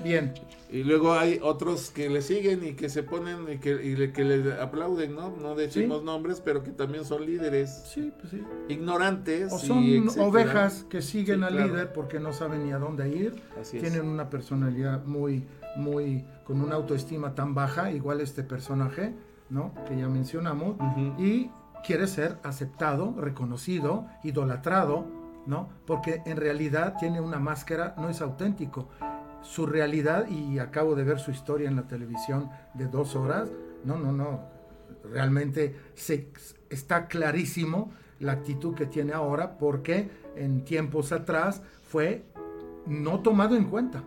Bien. 0.04 0.34
Y 0.70 0.84
luego 0.84 1.14
hay 1.14 1.40
otros 1.42 1.90
que 1.90 2.10
le 2.10 2.22
siguen 2.22 2.66
y 2.66 2.74
que 2.74 2.90
se 2.90 3.04
ponen 3.04 3.46
y 3.52 3.58
que, 3.60 3.72
y 3.84 4.12
que 4.12 4.24
le 4.24 4.54
aplauden, 4.60 5.16
¿no? 5.16 5.36
No 5.38 5.56
decimos 5.56 6.04
nombres, 6.04 6.42
pero 6.44 6.64
que 6.64 6.72
también 6.72 7.06
son 7.06 7.26
líderes. 7.26 7.84
Sí, 7.94 8.12
pues 8.20 8.32
sí. 8.32 8.44
Ignorantes. 8.68 9.54
O 9.54 9.60
son 9.60 10.10
ovejas 10.20 10.86
que 10.90 11.02
siguen 11.02 11.44
al 11.44 11.56
líder 11.56 11.94
porque 11.94 12.20
no 12.20 12.34
saben 12.34 12.66
ni 12.66 12.72
a 12.72 12.78
dónde 12.78 13.10
ir. 13.10 13.36
Tienen 13.72 14.08
una 14.08 14.30
personalidad 14.30 15.06
muy, 15.06 15.48
muy, 15.78 16.26
con 16.44 16.62
una 16.62 16.76
autoestima 16.76 17.36
tan 17.36 17.54
baja, 17.54 17.92
igual 17.92 18.22
este 18.22 18.44
personaje, 18.44 19.14
¿no? 19.50 19.74
Que 19.86 19.98
ya 19.98 20.08
mencionamos. 20.08 20.78
Y 21.18 21.50
quiere 21.86 22.08
ser 22.08 22.40
aceptado, 22.44 23.16
reconocido, 23.18 24.08
idolatrado, 24.24 25.06
¿no? 25.46 25.70
Porque 25.86 26.22
en 26.26 26.38
realidad 26.38 26.96
tiene 27.00 27.22
una 27.22 27.40
máscara, 27.40 27.96
no 27.98 28.10
es 28.10 28.22
auténtico 28.22 28.90
su 29.46 29.68
realidad 29.68 30.28
y 30.28 30.58
acabo 30.60 30.96
de 30.96 31.04
ver 31.04 31.20
su 31.20 31.32
historia 31.32 31.70
en 31.70 31.76
la 31.76 31.88
televisión 31.88 32.50
de 32.74 32.88
dos 32.88 33.16
horas. 33.16 33.50
No, 33.84 33.98
no, 33.98 34.12
no. 34.12 34.42
Realmente 35.04 35.76
se, 35.94 36.30
está 36.70 37.08
clarísimo 37.08 37.92
la 38.20 38.32
actitud 38.32 38.74
que 38.74 38.88
tiene 38.88 39.14
ahora 39.14 39.58
porque 39.58 40.10
en 40.36 40.66
tiempos 40.66 41.12
atrás 41.12 41.62
fue 41.84 42.26
no 42.88 43.20
tomado 43.20 43.56
en 43.56 43.66
cuenta. 43.66 44.04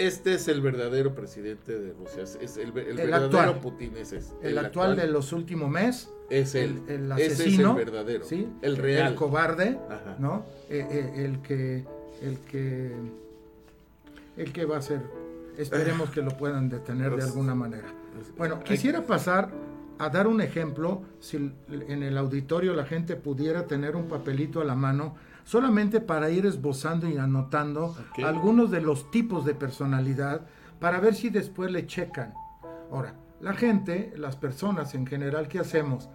Este 0.00 0.34
es 0.34 0.48
el 0.48 0.60
verdadero 0.60 1.14
presidente 1.14 1.78
de 1.78 1.92
Rusia, 1.92 2.22
es 2.22 2.56
el, 2.56 2.72
verdadero 2.72 3.16
actual. 3.16 3.60
Putin, 3.60 3.92
ese 3.96 4.18
es. 4.18 4.32
El, 4.42 4.58
actual, 4.58 4.96
de 4.96 5.06
los 5.06 5.32
últimos 5.32 5.70
meses. 5.70 6.10
Es 6.30 6.54
el, 6.54 6.82
el 6.88 7.12
ese 7.12 7.26
es 7.26 7.32
asesino, 7.40 7.70
el 7.78 7.84
verdadero, 7.84 8.24
¿sí? 8.24 8.48
el 8.62 8.76
real. 8.76 9.08
El 9.08 9.14
cobarde, 9.16 9.78
Ajá. 9.90 10.16
¿no? 10.18 10.44
Eh, 10.68 10.86
eh, 10.90 11.24
el 11.24 11.42
que, 11.42 11.84
el 12.22 12.38
que, 12.50 12.92
el 14.36 14.52
que 14.52 14.64
va 14.64 14.78
a 14.78 14.82
ser, 14.82 15.00
esperemos 15.58 16.10
que 16.10 16.22
lo 16.22 16.30
puedan 16.36 16.68
detener 16.68 17.10
de 17.10 17.16
Pues, 17.16 17.26
alguna 17.26 17.54
manera. 17.54 17.92
pues, 18.14 18.34
Bueno, 18.36 18.62
quisiera 18.62 19.04
pasar 19.06 19.50
a 19.98 20.08
dar 20.08 20.26
un 20.26 20.40
ejemplo, 20.40 21.02
si 21.18 21.36
en 21.36 22.02
el 22.02 22.16
auditorio 22.16 22.74
la 22.74 22.84
gente 22.84 23.16
pudiera 23.16 23.66
tener 23.66 23.96
un 23.96 24.06
papelito 24.08 24.60
a 24.60 24.64
la 24.64 24.74
mano, 24.74 25.16
solamente 25.50 26.00
para 26.00 26.30
ir 26.30 26.46
esbozando 26.46 27.08
y 27.08 27.16
anotando 27.16 27.96
algunos 28.24 28.70
de 28.70 28.80
los 28.80 29.10
tipos 29.10 29.44
de 29.44 29.52
personalidad, 29.52 30.46
para 30.78 31.00
ver 31.00 31.16
si 31.16 31.28
después 31.28 31.72
le 31.72 31.88
checan. 31.88 32.34
Ahora, 32.92 33.16
la 33.40 33.54
gente, 33.54 34.12
las 34.16 34.36
personas 34.36 34.94
en 34.94 35.08
general, 35.08 35.48
¿qué 35.48 35.58
hacemos? 35.58 36.08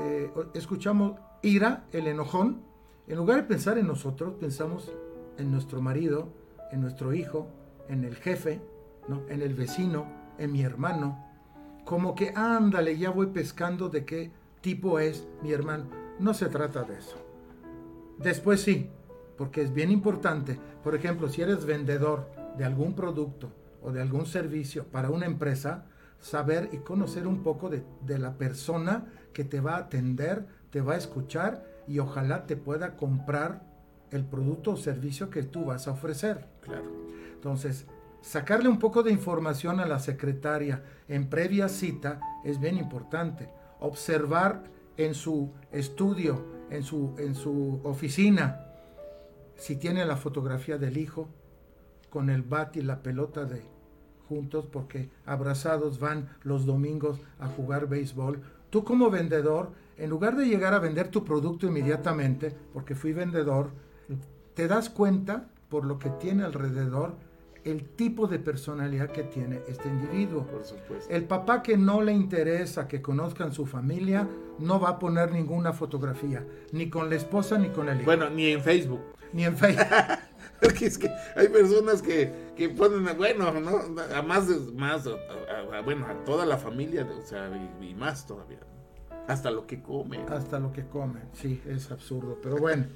Eh, 0.00 0.30
escuchamos 0.52 1.18
ira, 1.40 1.86
el 1.92 2.08
enojón, 2.08 2.60
en 3.06 3.16
lugar 3.16 3.38
de 3.38 3.44
pensar 3.44 3.78
en 3.78 3.86
nosotros, 3.86 4.34
pensamos 4.38 4.92
en 5.38 5.50
nuestro 5.50 5.80
marido, 5.80 6.28
en 6.70 6.82
nuestro 6.82 7.14
hijo, 7.14 7.48
en 7.88 8.04
el 8.04 8.16
jefe, 8.16 8.60
¿no? 9.08 9.22
en 9.30 9.40
el 9.40 9.54
vecino, 9.54 10.04
en 10.36 10.52
mi 10.52 10.60
hermano. 10.60 11.24
Como 11.86 12.14
que, 12.14 12.34
ándale, 12.36 12.98
ya 12.98 13.08
voy 13.08 13.28
pescando 13.28 13.88
de 13.88 14.04
qué 14.04 14.30
tipo 14.60 14.98
es 14.98 15.26
mi 15.42 15.52
hermano. 15.52 15.86
No 16.18 16.34
se 16.34 16.50
trata 16.50 16.82
de 16.82 16.98
eso. 16.98 17.27
Después 18.18 18.60
sí, 18.60 18.90
porque 19.36 19.62
es 19.62 19.72
bien 19.72 19.90
importante. 19.90 20.58
Por 20.82 20.94
ejemplo, 20.94 21.28
si 21.28 21.42
eres 21.42 21.64
vendedor 21.64 22.28
de 22.56 22.64
algún 22.64 22.94
producto 22.94 23.52
o 23.82 23.92
de 23.92 24.02
algún 24.02 24.26
servicio 24.26 24.84
para 24.84 25.10
una 25.10 25.26
empresa, 25.26 25.86
saber 26.20 26.68
y 26.72 26.78
conocer 26.78 27.26
un 27.26 27.42
poco 27.42 27.68
de, 27.68 27.84
de 28.04 28.18
la 28.18 28.34
persona 28.34 29.06
que 29.32 29.44
te 29.44 29.60
va 29.60 29.76
a 29.76 29.78
atender, 29.78 30.46
te 30.70 30.80
va 30.80 30.94
a 30.94 30.98
escuchar 30.98 31.64
y 31.86 32.00
ojalá 32.00 32.46
te 32.46 32.56
pueda 32.56 32.96
comprar 32.96 33.62
el 34.10 34.24
producto 34.24 34.72
o 34.72 34.76
servicio 34.76 35.30
que 35.30 35.42
tú 35.42 35.66
vas 35.66 35.86
a 35.86 35.92
ofrecer. 35.92 36.46
Claro. 36.60 36.90
Entonces, 37.34 37.86
sacarle 38.20 38.68
un 38.68 38.78
poco 38.78 39.02
de 39.02 39.12
información 39.12 39.80
a 39.80 39.86
la 39.86 40.00
secretaria 40.00 40.82
en 41.06 41.28
previa 41.28 41.68
cita 41.68 42.20
es 42.44 42.58
bien 42.58 42.76
importante. 42.76 43.48
Observar 43.80 44.64
en 44.96 45.14
su 45.14 45.52
estudio, 45.70 46.57
en 46.70 46.82
su, 46.82 47.14
en 47.18 47.34
su 47.34 47.80
oficina, 47.84 48.64
si 49.56 49.76
tiene 49.76 50.04
la 50.04 50.16
fotografía 50.16 50.78
del 50.78 50.96
hijo 50.96 51.28
con 52.10 52.30
el 52.30 52.42
bat 52.42 52.76
y 52.76 52.82
la 52.82 53.02
pelota 53.02 53.44
de 53.44 53.62
juntos 54.28 54.66
porque 54.70 55.08
abrazados 55.26 55.98
van 55.98 56.28
los 56.42 56.66
domingos 56.66 57.20
a 57.38 57.48
jugar 57.48 57.88
béisbol. 57.88 58.42
Tú 58.70 58.84
como 58.84 59.10
vendedor, 59.10 59.70
en 59.96 60.10
lugar 60.10 60.36
de 60.36 60.46
llegar 60.46 60.74
a 60.74 60.78
vender 60.78 61.08
tu 61.10 61.24
producto 61.24 61.66
inmediatamente, 61.66 62.54
porque 62.72 62.94
fui 62.94 63.12
vendedor, 63.12 63.70
te 64.54 64.68
das 64.68 64.90
cuenta 64.90 65.48
por 65.68 65.84
lo 65.84 65.98
que 65.98 66.10
tiene 66.10 66.44
alrededor 66.44 67.14
el 67.70 67.84
tipo 67.90 68.26
de 68.26 68.38
personalidad 68.38 69.10
que 69.10 69.22
tiene 69.24 69.60
este 69.68 69.88
individuo. 69.88 70.44
Por 70.46 70.64
supuesto. 70.64 71.12
El 71.12 71.24
papá 71.24 71.62
que 71.62 71.76
no 71.76 72.02
le 72.02 72.12
interesa 72.12 72.88
que 72.88 73.00
conozcan 73.02 73.52
su 73.52 73.66
familia 73.66 74.26
no 74.58 74.80
va 74.80 74.90
a 74.90 74.98
poner 74.98 75.30
ninguna 75.32 75.72
fotografía, 75.72 76.44
ni 76.72 76.88
con 76.90 77.08
la 77.10 77.16
esposa 77.16 77.58
ni 77.58 77.68
con 77.68 77.88
el 77.88 77.96
hijo, 77.98 78.06
Bueno, 78.06 78.28
ni 78.30 78.46
en 78.52 78.60
Facebook. 78.62 79.00
ni 79.32 79.44
en 79.44 79.56
Facebook. 79.56 79.86
Porque 80.60 80.86
es 80.86 80.98
que 80.98 81.08
hay 81.36 81.48
personas 81.48 82.02
que, 82.02 82.32
que 82.56 82.68
ponen, 82.68 83.16
bueno, 83.16 83.52
¿no? 83.60 83.78
A 84.16 84.22
más, 84.22 84.48
más 84.74 85.06
a- 85.06 85.10
a- 85.10 85.78
a- 85.78 85.82
bueno, 85.82 86.04
a 86.06 86.14
toda 86.24 86.44
la 86.46 86.56
familia, 86.58 87.06
o 87.16 87.22
sea, 87.24 87.48
y, 87.80 87.90
y 87.90 87.94
más 87.94 88.26
todavía. 88.26 88.58
Hasta 89.28 89.50
lo 89.50 89.66
que 89.66 89.80
comen. 89.82 90.22
Hasta 90.32 90.58
lo 90.58 90.72
que 90.72 90.86
comen, 90.86 91.22
sí, 91.34 91.60
es 91.66 91.90
absurdo, 91.92 92.38
pero 92.42 92.56
bueno. 92.56 92.86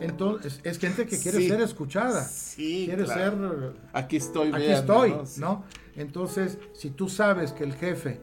Entonces, 0.00 0.60
es 0.64 0.78
gente 0.78 1.06
que 1.06 1.18
quiere 1.18 1.38
Sí. 1.38 1.48
ser 1.48 1.60
escuchada, 1.60 2.22
Sí, 2.24 2.84
quiere 2.86 3.04
claro. 3.04 3.48
ser 3.62 3.72
Aquí 3.92 4.16
estoy, 4.16 4.48
aquí 4.48 4.58
vean, 4.66 4.78
estoy, 4.80 5.10
¿no? 5.10 5.26
Sí. 5.26 5.40
¿no? 5.40 5.64
Entonces, 5.96 6.58
si 6.74 6.90
tú 6.90 7.08
sabes 7.08 7.52
que 7.52 7.64
el 7.64 7.74
jefe 7.74 8.20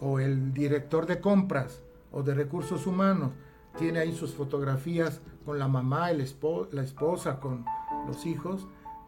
o 0.00 0.20
el 0.20 0.52
director 0.52 1.06
de 1.06 1.20
compras 1.20 1.80
o 2.12 2.22
de 2.22 2.34
recursos 2.34 2.86
humanos 2.86 3.32
tiene 3.78 3.98
ahí 4.00 4.14
sus 4.14 4.34
fotografías 4.34 5.20
con 5.44 5.58
la 5.58 5.68
mamá, 5.68 6.10
el 6.10 6.20
espo- 6.20 6.68
la 6.72 6.82
esposa, 6.82 7.38
con 7.40 7.64
los 8.06 8.26
hijos, 8.26 8.66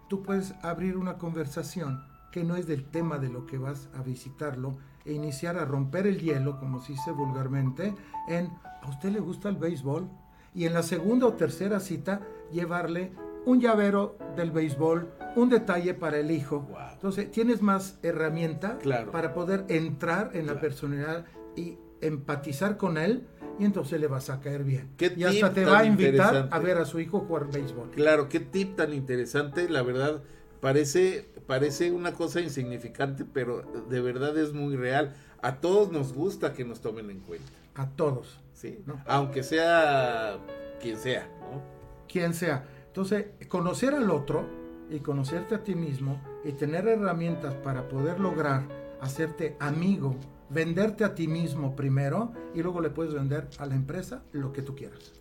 tú 0.09 0.23
puedes 0.23 0.53
abrir 0.63 0.97
una 0.97 1.19
conversación 1.19 2.03
que 2.33 2.45
no 2.45 2.57
es 2.57 2.67
del 2.67 2.85
tema 2.85 3.19
de 3.19 3.29
lo 3.29 3.47
que 3.47 3.59
vas 3.59 3.89
a 3.95 4.03
visitarlo 4.03 4.77
e 5.09 5.13
iniciar 5.13 5.57
a 5.57 5.65
romper 5.65 6.07
el 6.07 6.21
hielo, 6.21 6.59
como 6.61 6.81
se 6.81 6.93
dice 6.93 7.11
vulgarmente, 7.13 7.95
en 8.29 8.51
¿a 8.83 8.89
usted 8.89 9.09
le 9.11 9.21
gusta 9.21 9.49
el 9.49 9.57
béisbol? 9.57 10.07
Y 10.55 10.67
en 10.67 10.75
la 10.75 10.83
segunda 10.83 11.27
o 11.27 11.33
tercera 11.33 11.81
cita 11.81 12.21
llevarle 12.53 13.13
un 13.47 13.61
llavero 13.61 14.19
del 14.37 14.51
béisbol, 14.51 15.09
un 15.37 15.49
detalle 15.49 15.95
para 15.95 16.19
el 16.19 16.31
hijo. 16.31 16.61
Wow. 16.61 16.79
Entonces 16.93 17.31
tienes 17.31 17.63
más 17.63 17.99
herramienta 18.03 18.77
Claro. 18.79 19.11
para 19.11 19.33
poder 19.33 19.65
entrar 19.69 20.31
en 20.35 20.47
la 20.47 20.61
personalidad 20.61 21.25
y 21.57 21.79
empatizar 22.01 22.77
con 22.77 22.99
él 22.99 23.27
y 23.59 23.65
entonces 23.65 24.01
le 24.01 24.07
vas 24.07 24.31
a 24.31 24.41
caer 24.41 24.63
bien. 24.65 24.91
Qué 24.97 25.13
y 25.17 25.25
hasta 25.25 25.53
te 25.53 25.65
va 25.65 25.81
a 25.81 25.85
invitar 25.85 26.49
a 26.51 26.59
ver 26.59 26.79
a 26.79 26.85
su 26.85 27.01
hijo 27.01 27.21
jugar 27.21 27.51
béisbol. 27.51 27.91
Claro, 27.93 28.29
qué 28.29 28.41
tip 28.41 28.77
tan 28.77 28.93
interesante, 28.93 29.69
la 29.71 29.83
verdad, 29.83 30.23
parece, 30.61 31.29
parece 31.47 31.91
una 31.93 32.13
cosa 32.13 32.41
insignificante, 32.41 33.25
pero 33.25 33.63
de 33.89 34.01
verdad 34.01 34.37
es 34.39 34.53
muy 34.53 34.77
real. 34.77 35.15
A 35.43 35.57
todos 35.61 35.93
nos 35.93 36.13
gusta 36.13 36.53
que 36.53 36.65
nos 36.65 36.81
tomen 36.81 37.11
en 37.11 37.21
cuenta, 37.21 37.47
A 37.75 37.89
todos, 37.91 38.41
¿sí? 38.55 38.81
No. 38.87 39.01
Aunque 39.07 39.43
sea 39.43 40.39
quien 40.81 40.97
sea, 40.99 41.29
¿no? 41.41 41.63
quien 42.09 42.35
sea. 42.35 42.67
Entonces, 42.89 43.27
conocer 43.49 43.95
al 43.95 44.11
otro 44.11 44.45
y 44.91 44.99
conocerte 45.01 45.55
a 45.55 45.63
ti 45.63 45.75
mismo 45.75 46.21
y 46.45 46.53
tener 46.53 46.89
herramientas 46.89 47.55
para 47.55 47.89
poder 47.89 48.19
lograr 48.19 48.63
hacerte 49.01 49.57
amigo, 49.61 50.17
venderte 50.51 51.05
a 51.05 51.15
ti 51.15 51.29
mismo 51.29 51.77
primero 51.77 52.33
y 52.55 52.63
luego 52.63 52.81
le 52.81 52.91
puedes 52.91 53.15
vender 53.15 53.49
a 53.59 53.67
la 53.67 53.75
empresa 53.77 54.23
lo 54.33 54.53
que 54.53 54.63
tú 54.63 54.75
quieras. 54.75 55.13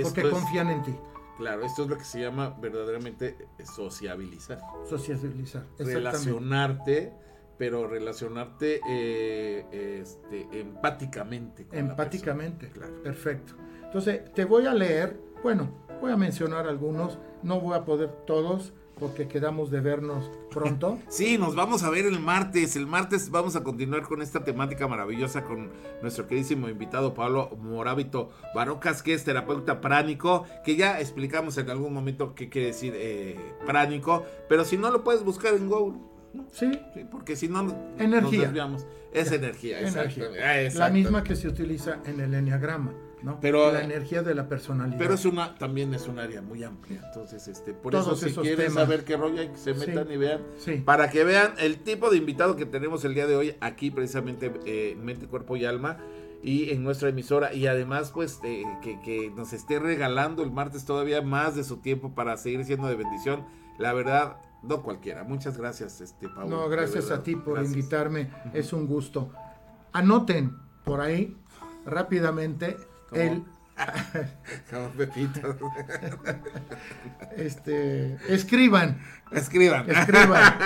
Porque 0.00 0.20
es- 0.20 0.28
confían 0.28 0.68
en 0.70 0.82
ti. 0.82 0.94
Claro, 1.36 1.64
esto 1.64 1.82
es 1.82 1.88
lo 1.88 1.98
que 1.98 2.04
se 2.04 2.20
llama 2.20 2.56
verdaderamente 2.60 3.36
sociabilizar. 3.64 4.62
Exactamente. 5.78 5.94
Relacionarte, 5.94 7.12
pero 7.58 7.86
relacionarte 7.86 8.80
eh, 8.88 10.00
este, 10.00 10.48
empáticamente. 10.60 11.66
con 11.66 11.78
Empáticamente. 11.78 12.70
Claro. 12.70 13.02
Perfecto. 13.02 13.54
Entonces, 13.84 14.32
te 14.32 14.44
voy 14.44 14.66
a 14.66 14.74
leer, 14.74 15.20
bueno, 15.42 15.70
voy 16.00 16.12
a 16.12 16.16
mencionar 16.16 16.66
algunos, 16.66 17.18
no 17.42 17.60
voy 17.60 17.76
a 17.76 17.84
poder 17.84 18.10
todos 18.26 18.72
porque 18.98 19.28
quedamos 19.28 19.70
de 19.70 19.80
vernos 19.80 20.30
pronto. 20.50 20.98
Sí, 21.08 21.38
nos 21.38 21.54
vamos 21.54 21.82
a 21.82 21.90
ver 21.90 22.06
el 22.06 22.18
martes. 22.20 22.76
El 22.76 22.86
martes 22.86 23.30
vamos 23.30 23.54
a 23.56 23.62
continuar 23.62 24.02
con 24.02 24.22
esta 24.22 24.42
temática 24.44 24.88
maravillosa 24.88 25.44
con 25.44 25.70
nuestro 26.02 26.26
queridísimo 26.26 26.68
invitado 26.68 27.14
Pablo 27.14 27.50
Morábito 27.60 28.30
Barocas, 28.54 29.02
que 29.02 29.14
es 29.14 29.24
terapeuta 29.24 29.80
pránico, 29.80 30.44
que 30.64 30.76
ya 30.76 31.00
explicamos 31.00 31.58
en 31.58 31.68
algún 31.70 31.92
momento 31.92 32.34
qué 32.34 32.48
quiere 32.48 32.68
decir 32.68 32.92
eh, 32.96 33.36
pránico, 33.66 34.24
pero 34.48 34.64
si 34.64 34.76
no 34.78 34.90
lo 34.90 35.04
puedes 35.04 35.22
buscar 35.24 35.54
en 35.54 35.68
Google. 35.68 35.98
¿no? 36.32 36.46
Sí, 36.52 36.70
Sí, 36.94 37.04
porque 37.10 37.36
si 37.36 37.48
no 37.48 37.62
nos 37.62 37.74
Energía. 37.98 38.42
desviamos. 38.42 38.86
Es 39.12 39.32
energía, 39.32 39.80
energía. 39.80 40.02
exactamente. 40.04 40.42
Ah, 40.76 40.78
La 40.78 40.90
misma 40.90 41.22
que 41.24 41.34
se 41.36 41.48
utiliza 41.48 41.98
en 42.04 42.20
el 42.20 42.34
enneagrama, 42.34 42.92
¿no? 43.22 43.38
Pero- 43.40 43.72
la 43.72 43.82
energía 43.82 44.22
de 44.22 44.34
la 44.34 44.48
personalidad. 44.48 44.98
Pero 44.98 45.14
es 45.14 45.24
una, 45.24 45.54
también 45.56 45.92
es 45.94 46.06
un 46.08 46.18
área 46.18 46.42
muy 46.42 46.62
amplia. 46.64 47.00
Entonces, 47.06 47.48
este, 47.48 47.72
por 47.72 47.92
Todos 47.92 48.22
eso 48.22 48.40
si 48.42 48.46
quieren 48.48 48.66
temas. 48.68 48.74
saber 48.84 49.04
qué 49.04 49.16
rollo 49.16 49.40
hay 49.40 49.48
que 49.48 49.56
se 49.56 49.74
Sí. 49.74 49.80
metan 49.86 50.10
y 50.12 50.16
vean. 50.16 50.40
Sí. 50.58 50.82
Para 50.84 51.10
que 51.10 51.24
vean 51.24 51.54
el 51.58 51.78
tipo 51.78 52.10
de 52.10 52.18
invitado 52.18 52.56
que 52.56 52.66
tenemos 52.66 53.04
el 53.04 53.14
día 53.14 53.26
de 53.26 53.36
hoy 53.36 53.56
aquí 53.60 53.90
precisamente 53.90 54.52
eh, 54.64 54.92
en 54.92 55.04
Mente, 55.04 55.26
Cuerpo 55.26 55.56
y 55.56 55.64
Alma 55.64 55.98
y 56.42 56.70
en 56.70 56.84
nuestra 56.84 57.08
emisora. 57.08 57.52
Y 57.54 57.66
además, 57.66 58.10
pues, 58.12 58.38
eh, 58.44 58.62
que, 58.82 59.00
que 59.00 59.30
nos 59.34 59.52
esté 59.52 59.78
regalando 59.78 60.42
el 60.42 60.50
martes 60.52 60.84
todavía 60.84 61.22
más 61.22 61.56
de 61.56 61.64
su 61.64 61.78
tiempo 61.78 62.14
para 62.14 62.36
seguir 62.36 62.64
siendo 62.64 62.86
de 62.86 62.94
bendición. 62.96 63.44
La 63.78 63.92
verdad, 63.92 64.36
no 64.62 64.82
cualquiera. 64.82 65.24
Muchas 65.24 65.56
gracias, 65.58 66.00
este 66.00 66.28
Pablo. 66.28 66.48
No, 66.48 66.68
gracias 66.68 67.10
a 67.10 67.22
ti 67.22 67.34
por 67.36 67.54
Gracias. 67.54 67.74
invitarme, 67.76 68.30
es 68.54 68.72
un 68.72 68.86
gusto. 68.86 69.30
Anoten 69.92 70.54
por 70.84 71.00
ahí 71.00 71.36
rápidamente 71.84 72.76
El 73.12 73.44
Como 74.70 74.88
Pepito. 74.90 75.56
este 77.36 78.16
escriban, 78.28 78.98
Escriban. 79.30 79.88
escriban, 79.90 80.58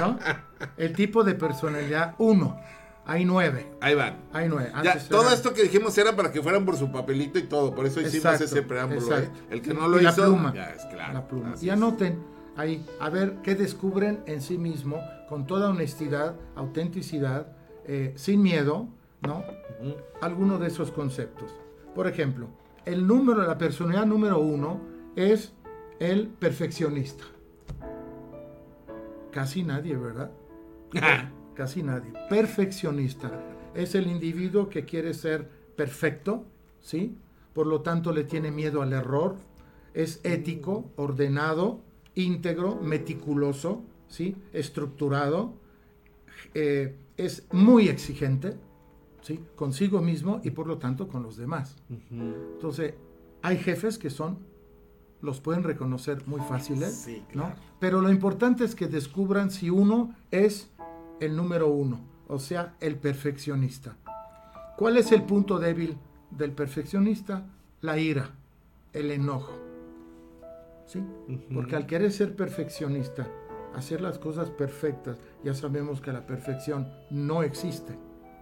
¿no? 0.00 0.18
El 0.76 0.92
tipo 0.92 1.24
de 1.24 1.34
personalidad 1.34 2.14
1. 2.18 2.60
Hay 3.06 3.24
nueve. 3.24 3.66
Ahí 3.80 3.94
van. 3.94 4.18
Hay 4.34 4.50
nueve. 4.50 4.70
Ya, 4.84 4.98
todo 4.98 5.32
esto 5.32 5.54
que 5.54 5.62
dijimos 5.62 5.96
era 5.96 6.14
para 6.14 6.30
que 6.30 6.42
fueran 6.42 6.66
por 6.66 6.76
su 6.76 6.92
papelito 6.92 7.38
y 7.38 7.44
todo. 7.44 7.74
Por 7.74 7.86
eso 7.86 8.02
hicimos 8.02 8.38
ese 8.38 8.60
preámbulo. 8.60 9.18
¿eh? 9.18 9.30
El 9.48 9.62
que 9.62 9.72
no 9.72 9.88
lo 9.88 9.98
hizo. 9.98 10.04
La 10.04 10.14
pluma. 10.14 10.52
Ya 10.54 10.70
es 10.72 10.84
claro. 10.84 11.14
La 11.14 11.26
pluma. 11.26 11.54
Y 11.58 11.70
anoten 11.70 12.22
ahí, 12.54 12.84
a 13.00 13.08
ver 13.08 13.36
qué 13.42 13.54
descubren 13.54 14.20
en 14.26 14.42
sí 14.42 14.58
mismo, 14.58 15.00
con 15.30 15.46
toda 15.46 15.70
honestidad, 15.70 16.34
autenticidad, 16.54 17.46
eh, 17.86 18.12
sin 18.16 18.42
miedo, 18.42 18.88
¿no? 19.22 19.42
Alguno 20.20 20.58
de 20.58 20.66
esos 20.66 20.90
conceptos. 20.90 21.54
Por 21.98 22.06
ejemplo, 22.06 22.46
el 22.84 23.08
número, 23.08 23.44
la 23.44 23.58
personalidad 23.58 24.06
número 24.06 24.38
uno 24.38 24.80
es 25.16 25.52
el 25.98 26.28
perfeccionista. 26.28 27.24
Casi 29.32 29.64
nadie, 29.64 29.96
¿verdad? 29.96 30.30
Casi 31.56 31.82
nadie. 31.82 32.12
Perfeccionista. 32.30 33.42
Es 33.74 33.96
el 33.96 34.06
individuo 34.06 34.68
que 34.68 34.84
quiere 34.84 35.12
ser 35.12 35.50
perfecto, 35.74 36.44
¿sí? 36.80 37.16
Por 37.52 37.66
lo 37.66 37.80
tanto 37.80 38.12
le 38.12 38.22
tiene 38.22 38.52
miedo 38.52 38.80
al 38.80 38.92
error. 38.92 39.34
Es 39.92 40.20
ético, 40.22 40.92
ordenado, 40.94 41.80
íntegro, 42.14 42.76
meticuloso, 42.76 43.82
¿sí? 44.06 44.36
Estructurado. 44.52 45.54
Eh, 46.54 46.94
es 47.16 47.48
muy 47.50 47.88
exigente, 47.88 48.56
¿sí? 49.22 49.40
Consigo 49.56 50.00
mismo 50.00 50.40
y 50.44 50.50
por 50.50 50.66
lo 50.66 50.78
tanto 50.78 51.08
con 51.08 51.22
los 51.22 51.36
demás. 51.36 51.76
Entonces, 52.10 52.94
hay 53.42 53.58
jefes 53.58 53.98
que 53.98 54.10
son 54.10 54.38
los 55.20 55.40
pueden 55.40 55.64
reconocer 55.64 56.26
muy 56.26 56.40
fáciles, 56.40 57.08
¿no? 57.34 57.52
Pero 57.80 58.00
lo 58.00 58.10
importante 58.10 58.64
es 58.64 58.74
que 58.74 58.86
descubran 58.86 59.50
si 59.50 59.70
uno 59.70 60.14
es 60.30 60.70
el 61.20 61.36
número 61.36 61.68
uno, 61.68 62.00
o 62.28 62.38
sea, 62.38 62.76
el 62.80 62.96
perfeccionista. 62.96 63.96
¿Cuál 64.76 64.96
es 64.96 65.10
el 65.10 65.24
punto 65.24 65.58
débil 65.58 65.96
del 66.30 66.52
perfeccionista? 66.52 67.46
La 67.80 67.98
ira, 67.98 68.30
el 68.92 69.10
enojo. 69.10 69.52
¿Sí? 70.86 71.02
Porque 71.52 71.76
al 71.76 71.86
querer 71.86 72.12
ser 72.12 72.36
perfeccionista, 72.36 73.28
hacer 73.74 74.00
las 74.00 74.18
cosas 74.18 74.50
perfectas, 74.50 75.18
ya 75.44 75.52
sabemos 75.52 76.00
que 76.00 76.12
la 76.12 76.26
perfección 76.26 76.88
no 77.10 77.42
existe, 77.42 77.98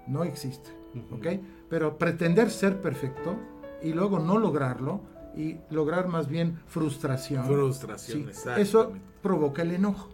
no 0.06 0.24
existe, 0.24 0.70
¿ok? 1.10 1.26
Pero 1.68 1.98
pretender 1.98 2.50
ser 2.50 2.80
perfecto 2.80 3.36
y 3.82 3.92
luego 3.92 4.18
no 4.18 4.38
lograrlo, 4.38 5.02
y 5.36 5.58
lograr 5.70 6.08
más 6.08 6.28
bien 6.28 6.58
frustración. 6.66 7.44
Frustración, 7.44 8.30
Eso 8.56 8.92
provoca 9.22 9.62
el 9.62 9.72
enojo. 9.72 10.08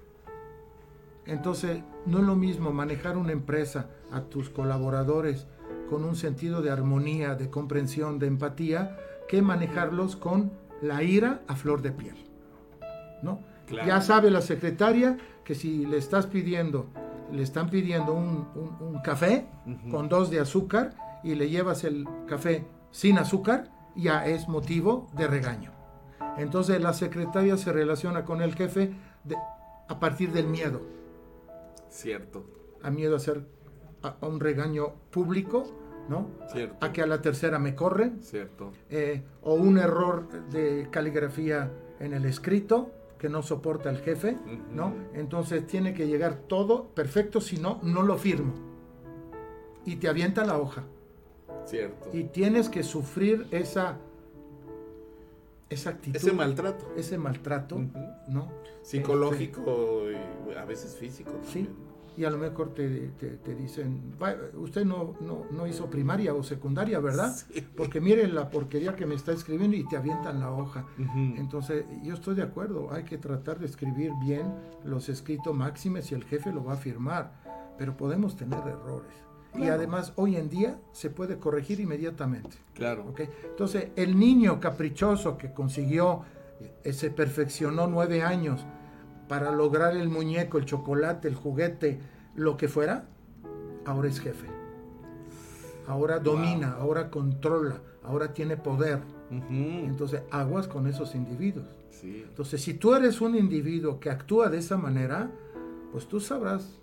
Entonces, 1.24 1.82
no 2.06 2.18
es 2.18 2.24
lo 2.24 2.34
mismo 2.34 2.72
manejar 2.72 3.16
una 3.16 3.30
empresa 3.30 3.88
a 4.10 4.22
tus 4.22 4.50
colaboradores 4.50 5.46
con 5.88 6.04
un 6.04 6.16
sentido 6.16 6.60
de 6.62 6.70
armonía, 6.70 7.36
de 7.36 7.48
comprensión, 7.48 8.18
de 8.18 8.26
empatía, 8.26 8.98
que 9.28 9.40
manejarlos 9.40 10.16
con 10.16 10.50
la 10.80 11.04
ira 11.04 11.42
a 11.46 11.54
flor 11.54 11.80
de 11.80 11.92
piel. 11.92 12.16
¿No? 13.22 13.40
Ya 13.86 14.00
sabe 14.00 14.30
la 14.30 14.42
secretaria 14.42 15.16
que 15.44 15.54
si 15.54 15.86
le 15.86 15.96
estás 15.96 16.26
pidiendo, 16.26 16.88
le 17.32 17.42
están 17.42 17.70
pidiendo 17.70 18.12
un, 18.12 19.00
café 19.02 19.46
con 19.90 20.08
dos 20.08 20.30
de 20.30 20.40
azúcar 20.40 20.94
y 21.24 21.34
le 21.34 21.48
llevas 21.48 21.84
el 21.84 22.06
café 22.26 22.64
sin 22.90 23.18
azúcar, 23.18 23.70
ya 23.96 24.26
es 24.26 24.48
motivo 24.48 25.08
de 25.14 25.26
regaño. 25.26 25.72
Entonces 26.36 26.80
la 26.80 26.92
secretaria 26.92 27.56
se 27.56 27.72
relaciona 27.72 28.24
con 28.24 28.42
el 28.42 28.54
jefe 28.54 28.92
a 29.88 29.98
partir 29.98 30.32
del 30.32 30.46
miedo. 30.46 30.80
Cierto. 31.88 32.44
A 32.82 32.90
miedo 32.90 33.14
a 33.14 33.16
hacer 33.16 33.46
a, 34.02 34.16
un 34.26 34.40
regaño 34.40 34.94
público, 35.10 35.64
¿no? 36.08 36.28
Cierto. 36.52 36.84
A 36.84 36.92
que 36.92 37.02
a 37.02 37.06
la 37.06 37.20
tercera 37.20 37.58
me 37.58 37.74
corren. 37.74 38.22
Cierto. 38.22 38.72
Eh, 38.88 39.22
o 39.42 39.54
un 39.54 39.78
error 39.78 40.28
de 40.50 40.88
caligrafía 40.90 41.70
en 42.00 42.14
el 42.14 42.24
escrito 42.24 42.90
que 43.22 43.28
no 43.28 43.40
soporta 43.44 43.88
el 43.88 43.98
jefe, 43.98 44.36
¿no? 44.72 44.96
Entonces 45.14 45.64
tiene 45.64 45.94
que 45.94 46.08
llegar 46.08 46.40
todo 46.48 46.88
perfecto, 46.88 47.40
si 47.40 47.56
no, 47.56 47.78
no 47.84 48.02
lo 48.02 48.18
firmo. 48.18 48.52
Y 49.86 49.94
te 49.94 50.08
avienta 50.08 50.44
la 50.44 50.58
hoja. 50.58 50.82
Cierto. 51.64 52.10
Y 52.12 52.24
tienes 52.24 52.68
que 52.68 52.82
sufrir 52.82 53.46
esa, 53.52 53.98
esa 55.70 55.90
actitud. 55.90 56.16
Ese 56.16 56.32
maltrato. 56.32 56.84
Ese 56.96 57.16
maltrato, 57.16 57.80
¿no? 58.26 58.50
Psicológico 58.82 60.06
y 60.10 60.56
a 60.56 60.64
veces 60.64 60.96
físico. 60.96 61.30
Sí. 61.44 61.68
Y 62.16 62.24
a 62.24 62.30
lo 62.30 62.38
mejor 62.38 62.74
te, 62.74 63.10
te, 63.18 63.54
dicen, 63.54 64.14
usted 64.54 64.84
no, 64.84 65.14
no, 65.50 65.66
hizo 65.66 65.88
primaria 65.88 66.34
o 66.34 66.42
secundaria, 66.42 67.00
¿verdad? 67.00 67.34
Porque 67.76 68.00
mire 68.00 68.26
la 68.28 68.50
porquería 68.50 68.94
que 68.94 69.06
me 69.06 69.14
está 69.14 69.32
escribiendo 69.32 69.76
y 69.76 69.88
te 69.88 69.96
avientan 69.96 70.40
la 70.40 70.50
hoja. 70.50 70.86
Entonces, 71.16 71.84
yo 72.02 72.14
estoy 72.14 72.34
de 72.34 72.42
acuerdo, 72.42 72.92
hay 72.92 73.04
que 73.04 73.16
tratar 73.16 73.58
de 73.58 73.66
escribir 73.66 74.12
bien 74.22 74.52
los 74.84 75.08
escritos 75.08 75.54
máximes 75.54 76.12
y 76.12 76.14
el 76.14 76.24
jefe 76.24 76.52
lo 76.52 76.64
va 76.64 76.74
a 76.74 76.76
firmar, 76.76 77.32
pero 77.78 77.96
podemos 77.96 78.36
tener 78.36 78.58
errores. 78.58 79.12
Y 79.54 79.68
además 79.68 80.12
hoy 80.16 80.36
en 80.36 80.48
día 80.48 80.78
se 80.92 81.10
puede 81.10 81.38
corregir 81.38 81.80
inmediatamente. 81.80 82.56
Claro. 82.74 83.06
¿okay? 83.08 83.28
Entonces, 83.44 83.88
el 83.96 84.18
niño 84.18 84.60
caprichoso 84.60 85.36
que 85.36 85.52
consiguió, 85.52 86.22
eh, 86.84 86.92
se 86.92 87.10
perfeccionó 87.10 87.86
nueve 87.86 88.22
años 88.22 88.64
para 89.32 89.50
lograr 89.50 89.96
el 89.96 90.10
muñeco, 90.10 90.58
el 90.58 90.66
chocolate, 90.66 91.26
el 91.26 91.34
juguete, 91.34 91.98
lo 92.34 92.58
que 92.58 92.68
fuera, 92.68 93.06
ahora 93.86 94.06
es 94.06 94.20
jefe. 94.20 94.46
Ahora 95.86 96.18
domina, 96.18 96.72
ahora 96.72 97.08
controla, 97.08 97.80
ahora 98.02 98.34
tiene 98.34 98.58
poder. 98.58 99.00
Entonces, 99.30 100.20
aguas 100.30 100.68
con 100.68 100.86
esos 100.86 101.14
individuos. 101.14 101.64
Sí. 101.88 102.26
Entonces, 102.28 102.60
si 102.60 102.74
tú 102.74 102.94
eres 102.94 103.22
un 103.22 103.34
individuo 103.34 103.98
que 104.00 104.10
actúa 104.10 104.50
de 104.50 104.58
esa 104.58 104.76
manera, 104.76 105.30
pues 105.92 106.06
tú 106.06 106.20
sabrás 106.20 106.78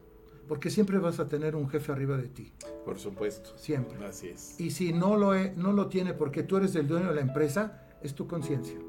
porque 0.48 0.72
siempre 0.72 0.98
vas 0.98 1.20
a 1.20 1.28
tener 1.28 1.56
un 1.56 1.70
jefe 1.70 1.92
arriba 1.92 2.18
de 2.18 2.30
ti. 2.30 2.52
Por 2.84 2.98
supuesto. 2.98 3.56
Siempre. 3.58 4.04
Así 4.04 4.30
es. 4.30 4.60
Y 4.60 4.72
si 4.72 4.92
no 4.92 5.18
lo, 5.18 5.36
no 5.56 5.72
lo 5.72 5.88
tiene 5.88 6.16
porque 6.16 6.42
tú 6.42 6.58
eres 6.58 6.74
el 6.74 6.88
dueño 6.88 7.10
de 7.10 7.14
la 7.14 7.22
empresa, 7.22 7.86
es 8.02 8.16
tu 8.16 8.26
conciencia. 8.26 8.80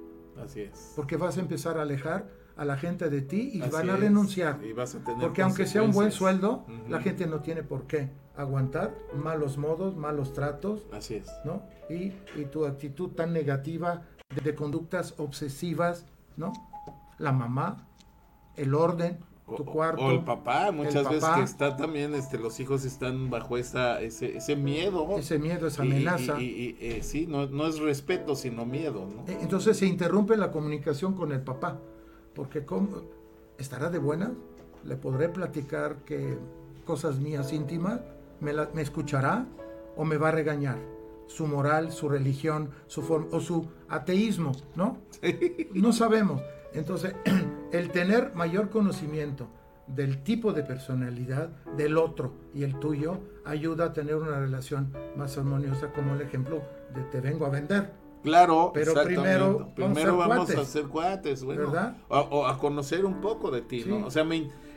Así 0.43 0.63
es. 0.63 0.95
Porque 0.97 1.19
vas 1.19 1.37
a 1.37 1.41
empezar 1.41 1.77
a 1.77 1.83
alejar 1.83 2.40
a 2.57 2.65
la 2.65 2.77
gente 2.77 3.09
de 3.11 3.23
ti 3.23 3.51
y 3.55 3.61
van 3.61 3.91
a 3.91 3.97
renunciar. 3.97 4.61
Y 4.65 4.73
vas 4.73 4.95
a 4.95 5.05
tener 5.05 5.21
porque 5.21 5.43
aunque 5.43 5.67
sea 5.67 5.83
un 5.83 5.93
buen 5.93 6.13
sueldo, 6.13 6.65
la 6.89 7.01
gente 7.01 7.27
no 7.27 7.41
tiene 7.41 7.63
por 7.63 7.87
qué 7.87 8.11
aguantar 8.37 8.95
malos 9.15 9.59
modos, 9.59 9.97
malos 9.97 10.33
tratos. 10.33 10.87
Así 10.93 11.15
es. 11.15 11.31
¿no? 11.45 11.63
Y, 11.89 12.13
y 12.37 12.47
tu 12.51 12.67
actitud 12.67 13.11
tan 13.11 13.33
negativa 13.33 14.03
de, 14.35 14.41
de 14.43 14.55
conductas 14.55 15.15
obsesivas, 15.19 16.07
¿no? 16.37 16.53
La 17.19 17.33
mamá, 17.33 17.87
el 18.57 18.75
orden, 18.75 19.19
cuarto. 19.59 20.05
O 20.05 20.11
el 20.11 20.25
papá, 20.25 20.71
muchas 20.73 21.09
veces 21.09 21.29
que 21.31 21.43
está 21.43 21.77
también, 21.77 22.15
este, 22.15 22.39
los 22.39 22.59
hijos 22.61 22.85
están 22.85 23.31
bajo 23.31 23.57
esa, 23.57 24.01
ese, 24.01 24.37
ese 24.37 24.57
miedo. 24.57 25.19
Ese 25.19 25.39
miedo, 25.39 25.67
esa 25.67 25.83
amenaza. 25.83 26.41
Y, 26.41 26.77
eh, 26.81 27.01
sí, 27.03 27.27
no, 27.27 27.47
no, 27.47 27.67
es 27.67 27.79
respeto, 27.79 28.35
sino 28.35 28.65
miedo. 28.65 29.07
¿no? 29.07 29.33
Eh, 29.33 29.39
entonces 29.43 29.77
se 29.77 29.87
interrumpe 29.87 30.37
la 30.37 30.51
comunicación 30.51 31.15
con 31.15 31.33
el 31.33 31.41
papá, 31.41 31.79
porque 32.35 32.65
¿cómo? 32.65 33.03
¿estará 33.59 33.91
de 33.91 33.99
buena? 33.99 34.33
¿Le 34.85 34.97
podré 34.97 35.29
platicar 35.29 35.97
que 36.07 36.39
cosas 36.85 37.19
mías 37.19 37.53
íntimas? 37.53 38.01
¿Me, 38.41 38.53
¿Me 38.73 38.83
escuchará 38.83 39.47
o 39.97 40.05
me 40.05 40.17
va 40.17 40.29
a 40.29 40.33
regañar? 40.33 40.79
Su 41.27 41.47
moral, 41.47 41.93
su 41.93 42.09
religión, 42.09 42.71
su 42.87 43.03
forma, 43.03 43.29
o 43.33 43.41
su 43.41 43.69
ateísmo, 43.89 44.53
¿no? 44.75 44.99
No 45.75 45.93
sabemos. 45.93 46.43
Entonces, 46.73 47.15
el 47.73 47.91
tener 47.91 48.35
mayor 48.35 48.71
conocimiento 48.71 49.49
del 49.87 50.23
tipo 50.23 50.53
de 50.53 50.63
personalidad 50.63 51.49
del 51.77 51.99
otro 51.99 52.33
y 52.55 52.63
el 52.63 52.79
tuyo 52.79 53.19
ayuda 53.45 53.87
a 53.87 53.93
tener 53.93 54.17
una 54.17 54.39
relación 54.39 54.93
más 55.17 55.37
armoniosa, 55.37 55.93
como 55.93 56.15
el 56.15 56.21
ejemplo 56.21 56.63
de 56.95 57.03
te 57.05 57.21
vengo 57.21 57.47
a 57.47 57.51
vender. 57.51 58.00
Claro, 58.23 58.71
pero 58.75 58.93
primero, 59.05 59.73
primero 59.75 60.17
vamos, 60.17 60.51
a, 60.51 60.65
ser 60.65 60.85
cuates, 60.85 61.43
bueno, 61.43 61.71
¿verdad? 61.71 61.97
O, 62.09 62.47
a 62.47 62.59
conocer 62.59 63.05
un 63.07 63.21
poco 63.21 63.51
de 63.51 63.63
ti, 63.63 63.85
¿no? 63.87 64.07
O 64.07 64.11
sea, 64.11 64.27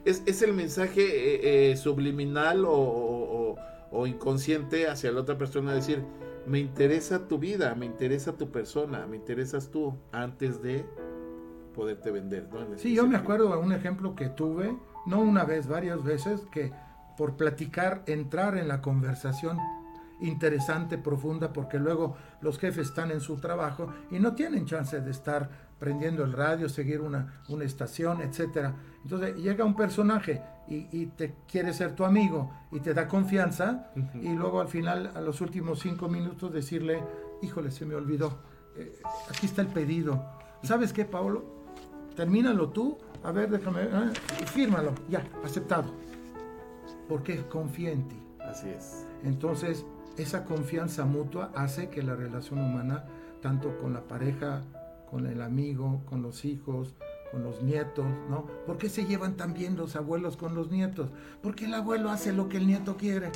es, 0.05 0.23
es, 0.25 0.41
el 0.41 0.53
mensaje 0.53 1.01
eh, 1.01 1.71
eh, 1.71 1.77
subliminal 1.77 2.63
o, 2.65 3.55
o, 3.91 4.07
inconsciente 4.07 4.87
hacia 4.87 5.11
la 5.11 5.21
otra 5.21 5.37
persona, 5.37 5.73
decir, 5.73 6.03
me 6.45 6.59
interesa 6.59 7.27
tu 7.27 7.37
vida, 7.37 7.75
me 7.75 7.85
interesa 7.85 8.33
tu 8.37 8.49
persona, 8.49 9.05
me 9.07 9.17
interesas 9.17 9.69
tú, 9.69 9.93
antes 10.11 10.61
de 10.61 10.85
poderte 11.75 12.11
vender. 12.11 12.47
¿no? 12.51 12.77
Sí, 12.77 12.95
yo 12.95 13.07
me 13.07 13.17
acuerdo 13.17 13.49
de 13.49 13.57
un 13.57 13.73
ejemplo 13.73 14.15
que 14.15 14.29
tuve, 14.29 14.77
no 15.05 15.19
una 15.19 15.43
vez, 15.43 15.67
varias 15.67 16.03
veces, 16.03 16.41
que 16.51 16.71
por 17.17 17.35
platicar, 17.35 18.03
entrar 18.07 18.57
en 18.57 18.67
la 18.67 18.81
conversación 18.81 19.57
interesante, 20.21 20.97
profunda, 20.97 21.51
porque 21.51 21.79
luego 21.79 22.15
los 22.41 22.57
jefes 22.59 22.87
están 22.87 23.11
en 23.11 23.21
su 23.21 23.37
trabajo 23.37 23.91
y 24.11 24.19
no 24.19 24.33
tienen 24.33 24.65
chance 24.65 24.99
de 25.01 25.11
estar 25.11 25.49
prendiendo 25.79 26.23
el 26.23 26.31
radio, 26.31 26.69
seguir 26.69 27.01
una, 27.01 27.41
una 27.49 27.65
estación, 27.65 28.21
etcétera. 28.21 28.73
Entonces 29.03 29.35
llega 29.35 29.65
un 29.65 29.75
personaje 29.75 30.41
y, 30.67 31.07
te 31.07 31.35
quiere 31.47 31.73
ser 31.73 31.93
tu 31.93 32.05
amigo 32.05 32.51
y 32.71 32.79
te 32.79 32.93
da 32.93 33.07
confianza 33.07 33.91
y 34.13 34.29
luego 34.29 34.61
al 34.61 34.69
final, 34.69 35.11
a 35.13 35.21
los 35.21 35.41
últimos 35.41 35.79
cinco 35.79 36.07
minutos, 36.07 36.53
decirle, 36.53 37.03
híjole, 37.41 37.69
se 37.69 37.85
me 37.85 37.95
olvidó, 37.95 38.39
eh, 38.77 38.97
aquí 39.29 39.45
está 39.45 39.61
el 39.61 39.67
pedido. 39.67 40.23
¿Sabes 40.63 40.93
qué, 40.93 41.03
Pablo? 41.03 41.43
Termínalo 42.15 42.69
tú, 42.69 42.97
a 43.23 43.31
ver, 43.31 43.49
déjame, 43.49 43.81
¿eh? 43.83 44.13
fírmalo, 44.45 44.93
ya, 45.09 45.25
aceptado. 45.43 45.93
Porque 47.09 47.45
confía 47.47 47.91
en 47.91 48.07
ti. 48.07 48.23
Así 48.39 48.69
es. 48.69 49.05
Entonces, 49.23 49.85
esa 50.17 50.45
confianza 50.45 51.05
mutua 51.05 51.51
hace 51.55 51.89
que 51.89 52.03
la 52.03 52.15
relación 52.15 52.59
humana, 52.59 53.05
tanto 53.41 53.77
con 53.77 53.93
la 53.93 54.01
pareja, 54.01 54.63
con 55.09 55.27
el 55.27 55.41
amigo, 55.41 56.01
con 56.05 56.21
los 56.21 56.45
hijos, 56.45 56.95
con 57.31 57.43
los 57.43 57.63
nietos, 57.63 58.05
¿no? 58.29 58.45
¿Por 58.65 58.77
qué 58.77 58.89
se 58.89 59.05
llevan 59.05 59.35
tan 59.35 59.53
bien 59.53 59.75
los 59.75 59.95
abuelos 59.95 60.37
con 60.37 60.55
los 60.55 60.71
nietos? 60.71 61.09
Porque 61.41 61.65
el 61.65 61.73
abuelo 61.73 62.09
hace 62.11 62.31
lo 62.31 62.47
que 62.47 62.57
el 62.57 62.67
nieto 62.67 62.95
quiere. 62.95 63.31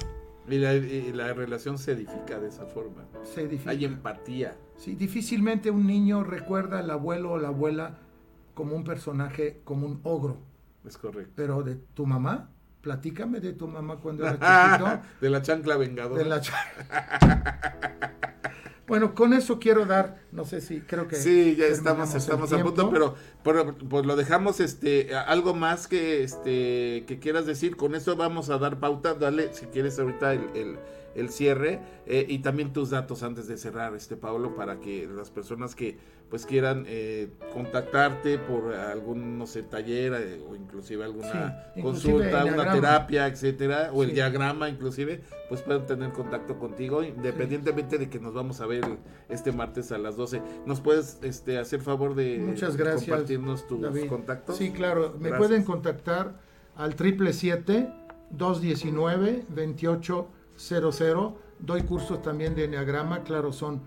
Y 0.50 0.60
la, 0.60 1.34
relación 1.34 1.78
se 1.78 1.92
edifica 1.92 2.40
de 2.40 2.48
esa 2.48 2.66
forma. 2.68 3.06
Se 3.24 3.42
edifica. 3.42 3.72
Hay 3.72 3.84
empatía. 3.84 4.56
Sí, 4.78 4.96
difícilmente 4.96 5.72
un 5.72 5.86
niño 5.86 6.24
recuerda 6.24 6.80
al 6.80 6.90
abuelo 6.90 7.34
o 7.34 7.38
la 7.38 7.50
abuela 7.50 7.98
como 8.54 8.76
un 8.76 8.84
personaje, 8.84 9.62
como 9.66 9.88
un 9.88 10.00
ogro. 10.04 10.38
Es 10.86 10.98
correcto. 10.98 11.34
Pero 11.36 11.64
de 11.64 11.76
tu 11.76 12.06
mamá, 12.06 12.50
platícame 12.82 13.40
de 13.40 13.54
tu 13.54 13.68
mamá 13.68 13.98
cuando 13.98 14.26
era 14.26 14.34
chiquito. 14.80 15.02
de 15.22 15.30
la 15.30 15.42
chancla 15.42 15.78
vengadora. 15.78 16.24
De 16.24 16.30
la 16.30 16.42
chancla. 16.42 17.78
Bueno, 18.88 19.14
con 19.14 19.34
eso 19.34 19.60
quiero 19.60 19.86
dar, 19.86 20.22
no 20.32 20.46
sé 20.46 20.62
si 20.62 20.80
creo 20.80 21.10
que 21.10 21.18
sí, 21.18 21.58
ya 21.58 21.66
estamos, 21.66 22.16
estamos 22.16 22.54
a 22.54 22.64
punto, 22.64 22.90
pero, 23.44 23.76
pues 23.76 24.06
lo 24.06 24.16
dejamos, 24.16 24.62
este, 24.62 25.14
algo 25.14 25.54
más 25.54 25.88
que, 25.88 26.24
este, 26.24 27.04
que 27.06 27.20
quieras 27.20 27.46
decir. 27.46 27.76
Con 27.76 27.96
eso 27.96 28.16
vamos 28.16 28.50
a 28.50 28.58
dar 28.58 28.80
pauta. 28.80 29.14
Dale, 29.14 29.54
si 29.54 29.66
quieres 29.66 30.00
ahorita 30.00 30.32
el 30.32 30.48
el 30.56 30.78
cierre 31.30 31.80
eh, 32.06 32.26
y 32.30 32.40
también 32.40 32.74
tus 32.74 32.92
datos 32.92 33.24
antes 33.24 33.48
de 33.48 33.58
cerrar, 33.58 33.96
este 33.96 34.16
Pablo, 34.16 34.56
para 34.56 34.80
que 34.80 35.08
las 35.08 35.32
personas 35.32 35.76
que 35.76 35.98
pues 36.30 36.46
quieran 36.46 36.84
eh, 36.88 37.30
contactarte 37.54 38.38
por 38.38 38.74
algún, 38.74 39.38
no 39.38 39.48
sé, 39.48 39.64
taller 39.64 40.14
eh, 40.14 40.42
o 40.48 40.56
inclusive 40.56 41.04
alguna 41.06 41.72
consulta, 41.82 42.46
una 42.46 42.72
terapia, 42.72 43.28
etcétera, 43.28 43.92
o 43.94 44.04
el 44.04 44.14
diagrama 44.14 44.68
inclusive, 44.70 45.22
pues 45.48 45.62
puedan 45.62 45.86
tener 45.86 46.12
contacto 46.12 46.60
contigo, 46.60 47.02
independientemente 47.04 47.98
de 47.98 48.10
que 48.10 48.20
nos 48.20 48.34
vamos 48.34 48.60
a 48.60 48.66
ver 48.66 48.84
este 49.30 49.52
martes 49.52 49.92
a 49.92 49.98
las 49.98 50.18
12. 50.18 50.42
¿Nos 50.66 50.82
puedes 50.82 51.20
este, 51.24 51.58
hacer 51.58 51.82
favor 51.82 52.14
de 52.14 52.40
Muchas 52.40 52.76
gracias, 52.76 53.06
compartirnos 53.06 53.66
tus 53.68 54.06
contactos? 54.06 54.58
Sí, 54.58 54.72
claro, 54.72 55.16
me 55.20 55.32
pueden 55.32 55.64
contactar 55.64 56.36
al 56.76 56.96
triple 56.96 57.32
219 58.30 59.46
28 59.48 60.28
00. 60.58 61.38
Doy 61.60 61.84
cursos 61.84 62.22
también 62.22 62.56
de 62.56 62.66
enneagrama, 62.66 63.24
claro, 63.24 63.52
son 63.52 63.82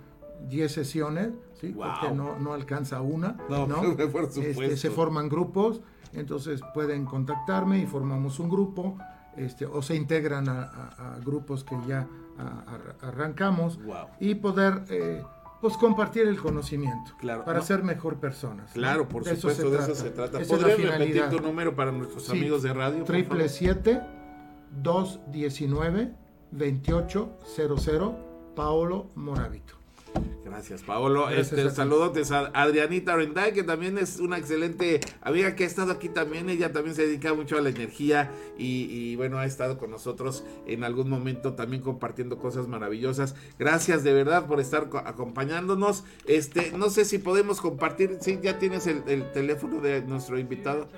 10 0.49 0.73
sesiones, 0.73 1.31
¿sí? 1.61 1.75
porque 1.77 2.14
no, 2.14 2.39
no 2.39 2.55
alcanza 2.55 3.01
una. 3.01 3.37
No, 3.49 3.66
este, 4.37 4.77
se 4.77 4.91
forman 4.91 5.29
grupos, 5.29 5.83
entonces 6.12 6.61
pueden 6.75 7.05
contactarme 7.05 7.79
y 7.79 7.87
formamos 7.87 8.41
un 8.41 8.49
grupo, 8.49 8.99
este, 9.37 9.66
o 9.66 9.83
se 9.83 9.95
integran 9.95 10.49
a, 10.49 11.18
grupos 11.25 11.64
que 11.64 11.77
ya 11.87 12.09
arrancamos 13.03 13.79
y 14.18 14.35
poder 14.37 14.85
eh, 14.89 15.23
pues 15.61 15.77
compartir 15.77 16.27
el 16.27 16.39
conocimiento 16.39 17.12
claro, 17.18 17.45
para 17.45 17.61
ser 17.61 17.83
mejor 17.83 18.18
personas. 18.18 18.73
Claro, 18.73 19.09
por 19.09 19.25
supuesto, 19.25 19.71
de 19.71 19.79
eso 19.79 19.95
se 19.95 20.11
trata. 20.11 20.41
¿Podrías 20.41 20.81
repetir 20.81 21.29
tu 21.29 21.41
número 21.41 21.77
para 21.77 21.93
nuestros 21.93 22.29
amigos 22.31 22.62
de 22.62 22.73
radio? 22.73 23.05
Triple 23.05 23.49
7 23.49 24.01
219 24.71 26.14
2800 26.53 28.15
Paolo 28.55 29.07
Moravito. 29.15 29.81
Gracias, 30.45 30.83
Paolo. 30.83 31.31
este, 31.31 31.71
saludos 31.71 32.33
a 32.33 32.51
Adrianita 32.55 33.15
Renday, 33.15 33.53
que 33.53 33.63
también 33.63 33.99
es 33.99 34.19
una 34.19 34.37
excelente 34.37 34.99
amiga 35.23 35.55
que 35.55 35.63
ha 35.63 35.67
estado 35.67 35.93
aquí 35.93 36.09
también. 36.09 36.51
Ella 36.51 36.73
también 36.73 36.97
se 36.97 37.07
dedica 37.07 37.33
mucho 37.35 37.57
a 37.57 37.61
la 37.61 37.69
energía 37.69 38.33
y, 38.59 39.15
bueno, 39.15 39.39
ha 39.39 39.47
estado 39.47 39.79
con 39.79 39.91
nosotros 39.91 40.45
en 40.67 40.83
algún 40.83 41.09
momento 41.09 41.55
también 41.55 41.83
compartiendo 41.83 42.39
cosas 42.39 42.67
maravillosas. 42.67 43.37
Gracias 43.59 44.03
de 44.03 44.13
verdad 44.13 44.47
por 44.47 44.59
estar 44.59 44.91
acompañándonos. 45.05 46.05
Este, 46.27 46.73
no 46.73 46.91
sé 46.91 47.05
si 47.05 47.19
podemos 47.19 47.61
compartir. 47.61 48.19
Sí, 48.21 48.41
ya 48.43 48.59
tienes 48.59 48.89
el, 48.89 49.05
el 49.07 49.31
teléfono 49.31 49.81
de 49.81 50.03
nuestro 50.03 50.39
invitado. 50.39 50.89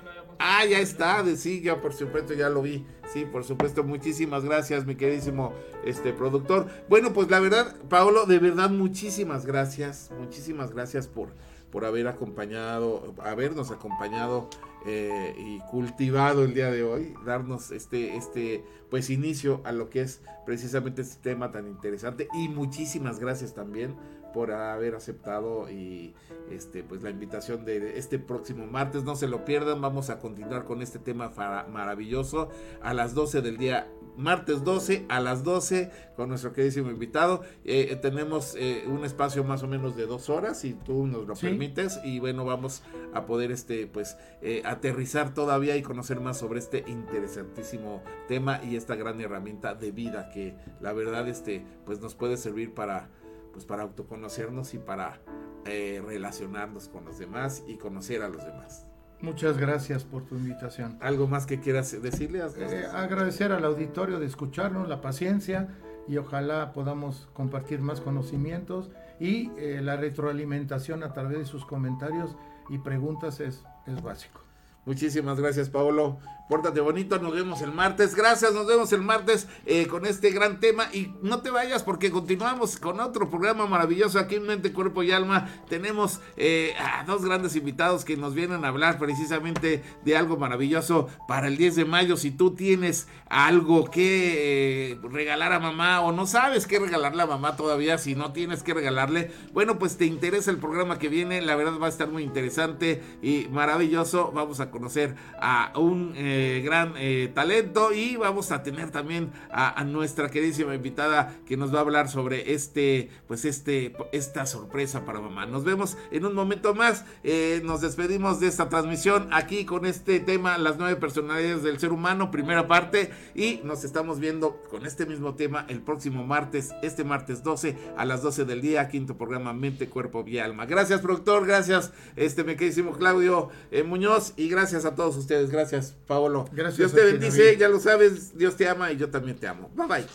Ah, 0.45 0.65
ya 0.65 0.79
está, 0.79 1.23
sí, 1.37 1.61
ya 1.61 1.79
por 1.79 1.93
supuesto 1.93 2.33
ya 2.33 2.49
lo 2.49 2.61
vi. 2.61 2.85
Sí, 3.13 3.23
por 3.23 3.45
supuesto, 3.45 3.85
muchísimas 3.85 4.43
gracias, 4.43 4.85
mi 4.85 4.95
queridísimo 4.95 5.53
este 5.85 6.11
productor. 6.11 6.67
Bueno, 6.89 7.13
pues 7.13 7.29
la 7.31 7.39
verdad, 7.39 7.73
Paolo, 7.87 8.25
de 8.25 8.39
verdad 8.39 8.69
muchísimas 8.69 9.45
gracias, 9.45 10.11
muchísimas 10.19 10.71
gracias 10.71 11.07
por 11.07 11.29
por 11.71 11.85
haber 11.85 12.07
acompañado, 12.07 13.15
habernos 13.23 13.71
acompañado 13.71 14.47
eh, 14.85 15.33
y 15.35 15.59
cultivado 15.71 16.43
el 16.43 16.53
día 16.53 16.69
de 16.69 16.83
hoy, 16.83 17.15
darnos 17.25 17.71
este, 17.71 18.15
este, 18.15 18.63
pues 18.91 19.09
inicio 19.09 19.59
a 19.63 19.71
lo 19.71 19.89
que 19.89 20.01
es 20.01 20.21
precisamente 20.45 21.01
este 21.01 21.19
tema 21.23 21.51
tan 21.51 21.67
interesante 21.67 22.27
y 22.35 22.47
muchísimas 22.47 23.17
gracias 23.17 23.55
también 23.55 23.95
por 24.33 24.51
haber 24.51 24.95
aceptado 24.95 25.69
y 25.69 26.13
este 26.49 26.83
pues 26.83 27.03
la 27.03 27.09
invitación 27.09 27.65
de 27.65 27.97
este 27.97 28.19
próximo 28.19 28.65
martes. 28.65 29.03
No 29.03 29.15
se 29.15 29.27
lo 29.27 29.45
pierdan, 29.45 29.81
vamos 29.81 30.09
a 30.09 30.19
continuar 30.19 30.65
con 30.65 30.81
este 30.81 30.99
tema 30.99 31.31
maravilloso 31.69 32.49
a 32.81 32.93
las 32.93 33.13
12 33.13 33.41
del 33.41 33.57
día 33.57 33.87
martes 34.17 34.63
12 34.63 35.05
a 35.09 35.19
las 35.19 35.43
12 35.43 35.91
con 36.15 36.29
nuestro 36.29 36.53
queridísimo 36.53 36.89
invitado. 36.89 37.41
Eh, 37.63 37.87
eh, 37.91 37.95
tenemos 37.95 38.55
eh, 38.55 38.83
un 38.87 39.05
espacio 39.05 39.43
más 39.43 39.63
o 39.63 39.67
menos 39.67 39.95
de 39.95 40.05
dos 40.05 40.29
horas, 40.29 40.59
si 40.59 40.73
tú 40.73 41.07
nos 41.07 41.27
lo 41.27 41.35
permites, 41.35 41.99
y 42.03 42.19
bueno, 42.19 42.45
vamos 42.45 42.83
a 43.13 43.25
poder 43.25 43.51
este 43.51 43.87
pues 43.87 44.17
aterrizar 44.65 45.33
todavía 45.33 45.77
y 45.77 45.81
conocer 45.81 46.19
más 46.19 46.37
sobre 46.37 46.59
este 46.59 46.83
interesantísimo 46.87 48.03
tema 48.27 48.61
y 48.63 48.75
esta 48.75 48.95
gran 48.95 49.19
herramienta 49.21 49.73
de 49.73 49.91
vida 49.91 50.29
que 50.29 50.55
la 50.81 50.93
verdad 50.93 51.27
este 51.27 51.65
pues 51.85 51.99
nos 52.01 52.15
puede 52.15 52.37
servir 52.37 52.73
para 52.73 53.09
pues 53.53 53.65
para 53.65 53.83
autoconocernos 53.83 54.73
y 54.73 54.79
para 54.79 55.21
eh, 55.65 56.01
relacionarnos 56.05 56.89
con 56.89 57.05
los 57.05 57.17
demás 57.17 57.63
y 57.67 57.77
conocer 57.77 58.21
a 58.21 58.27
los 58.27 58.43
demás. 58.43 58.85
Muchas 59.21 59.57
gracias 59.57 60.03
por 60.03 60.25
tu 60.25 60.35
invitación. 60.35 60.97
¿Algo 60.99 61.27
más 61.27 61.45
que 61.45 61.61
quieras 61.61 62.01
decirle? 62.01 62.39
Eh, 62.57 62.85
agradecer 62.93 63.53
al 63.53 63.63
auditorio 63.63 64.19
de 64.19 64.25
escucharnos, 64.25 64.89
la 64.89 64.99
paciencia 64.99 65.69
y 66.09 66.17
ojalá 66.17 66.73
podamos 66.73 67.29
compartir 67.33 67.79
más 67.79 68.01
conocimientos 68.01 68.91
y 69.21 69.51
eh, 69.57 69.79
la 69.81 69.95
retroalimentación 69.95 71.03
a 71.03 71.13
través 71.13 71.37
de 71.37 71.45
sus 71.45 71.65
comentarios 71.65 72.35
y 72.69 72.79
preguntas 72.79 73.39
es, 73.39 73.63
es 73.87 74.01
básico. 74.01 74.41
Muchísimas 74.85 75.39
gracias, 75.39 75.69
Paolo. 75.69 76.17
Pórtate 76.49 76.81
bonito, 76.81 77.17
nos 77.19 77.33
vemos 77.33 77.61
el 77.61 77.71
martes. 77.71 78.15
Gracias, 78.15 78.53
nos 78.53 78.67
vemos 78.67 78.91
el 78.91 79.01
martes 79.01 79.47
eh, 79.65 79.87
con 79.87 80.05
este 80.05 80.29
gran 80.29 80.59
tema. 80.59 80.89
Y 80.91 81.13
no 81.21 81.41
te 81.41 81.49
vayas 81.49 81.83
porque 81.83 82.11
continuamos 82.11 82.77
con 82.77 82.99
otro 82.99 83.29
programa 83.29 83.65
maravilloso 83.65 84.19
aquí 84.19 84.35
en 84.35 84.47
Mente, 84.47 84.73
Cuerpo 84.73 85.03
y 85.03 85.13
Alma. 85.13 85.49
Tenemos 85.69 86.19
eh, 86.35 86.73
a 86.77 87.05
dos 87.05 87.23
grandes 87.23 87.55
invitados 87.55 88.03
que 88.03 88.17
nos 88.17 88.33
vienen 88.33 88.65
a 88.65 88.67
hablar 88.67 88.99
precisamente 88.99 89.83
de 90.03 90.17
algo 90.17 90.35
maravilloso 90.35 91.07
para 91.29 91.47
el 91.47 91.55
10 91.55 91.77
de 91.77 91.85
mayo. 91.85 92.17
Si 92.17 92.29
tú 92.29 92.53
tienes 92.53 93.07
algo 93.29 93.89
que 93.89 94.91
eh, 94.91 94.99
regalar 95.01 95.53
a 95.53 95.61
mamá 95.61 96.01
o 96.01 96.11
no 96.11 96.27
sabes 96.27 96.67
qué 96.67 96.77
regalarle 96.77 97.23
a 97.23 97.27
mamá 97.27 97.55
todavía, 97.55 97.97
si 97.97 98.15
no 98.15 98.33
tienes 98.33 98.63
que 98.63 98.73
regalarle, 98.73 99.31
bueno, 99.53 99.79
pues 99.79 99.95
te 99.95 100.05
interesa 100.05 100.51
el 100.51 100.57
programa 100.57 100.99
que 100.99 101.07
viene. 101.07 101.41
La 101.41 101.55
verdad 101.55 101.79
va 101.81 101.85
a 101.85 101.89
estar 101.89 102.09
muy 102.09 102.23
interesante 102.23 103.01
y 103.21 103.47
maravilloso. 103.49 104.33
Vamos 104.33 104.59
a 104.59 104.71
conocer 104.71 105.15
a 105.39 105.71
un 105.77 106.13
eh, 106.35 106.61
gran 106.61 106.95
eh, 106.97 107.31
talento 107.31 107.93
y 107.93 108.15
vamos 108.15 108.51
a 108.51 108.63
tener 108.63 108.89
también 108.89 109.31
a, 109.51 109.83
nuestra 109.83 110.31
queridísima 110.31 110.73
invitada 110.73 111.31
que 111.45 111.57
nos 111.57 111.71
va 111.71 111.77
a 111.77 111.81
hablar 111.81 112.09
sobre 112.09 112.53
este, 112.53 113.11
pues 113.27 113.45
este, 113.45 113.95
esta 114.11 114.47
sorpresa 114.47 115.05
para 115.05 115.21
mamá. 115.21 115.45
Nos 115.45 115.63
vemos 115.63 115.95
en 116.09 116.25
un 116.25 116.33
momento 116.33 116.73
más. 116.73 117.05
Eh, 117.23 117.61
nos 117.63 117.81
despedimos 117.81 118.39
de 118.39 118.47
esta 118.47 118.67
transmisión 118.67 119.29
aquí 119.31 119.63
con 119.63 119.85
este 119.85 120.19
tema, 120.19 120.57
las 120.57 120.77
nueve 120.77 120.95
personalidades 120.95 121.61
del 121.61 121.79
ser 121.79 121.91
humano, 121.91 122.31
primera 122.31 122.67
parte 122.67 123.11
y 123.35 123.61
nos 123.63 123.83
estamos 123.83 124.19
viendo 124.19 124.59
con 124.71 124.87
este 124.87 125.05
mismo 125.05 125.35
tema 125.35 125.67
el 125.69 125.81
próximo 125.81 126.25
martes, 126.25 126.71
este 126.81 127.03
martes 127.03 127.43
12 127.43 127.77
a 127.95 128.05
las 128.05 128.23
12 128.23 128.45
del 128.45 128.61
día, 128.61 128.89
quinto 128.89 129.19
programa 129.19 129.53
Mente, 129.53 129.87
Cuerpo 129.87 130.23
y 130.25 130.39
Alma. 130.39 130.65
Gracias 130.65 130.99
productor, 130.99 131.45
gracias 131.45 131.91
este 132.15 132.43
mi 132.43 132.55
queridísimo 132.55 132.93
Claudio 132.93 133.49
Muñoz 133.85 134.33
y 134.35 134.49
gracias 134.49 134.85
a 134.85 134.95
todos 134.95 135.15
ustedes. 135.15 135.51
Gracias, 135.51 135.95
Paolo. 136.23 136.49
Gracias. 136.51 136.77
Dios 136.77 136.93
te 136.93 137.03
bendice, 137.03 137.57
ya 137.57 137.67
lo 137.67 137.79
sabes. 137.79 138.37
Dios 138.37 138.55
te 138.55 138.67
ama 138.67 138.91
y 138.91 138.97
yo 138.97 139.09
también 139.09 139.37
te 139.37 139.47
amo. 139.47 139.69
Bye 139.75 139.87
bye. 139.87 140.05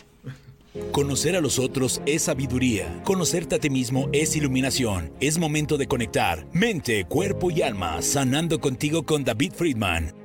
Conocer 0.91 1.35
a 1.35 1.41
los 1.41 1.59
otros 1.59 2.01
es 2.05 2.23
sabiduría. 2.23 3.01
Conocerte 3.03 3.55
a 3.55 3.59
ti 3.59 3.69
mismo 3.69 4.09
es 4.11 4.35
iluminación. 4.35 5.11
Es 5.19 5.37
momento 5.37 5.77
de 5.77 5.87
conectar 5.87 6.47
mente, 6.53 7.05
cuerpo 7.05 7.51
y 7.51 7.61
alma, 7.61 8.01
sanando 8.01 8.59
contigo 8.59 9.03
con 9.03 9.23
David 9.23 9.53
Friedman. 9.53 10.18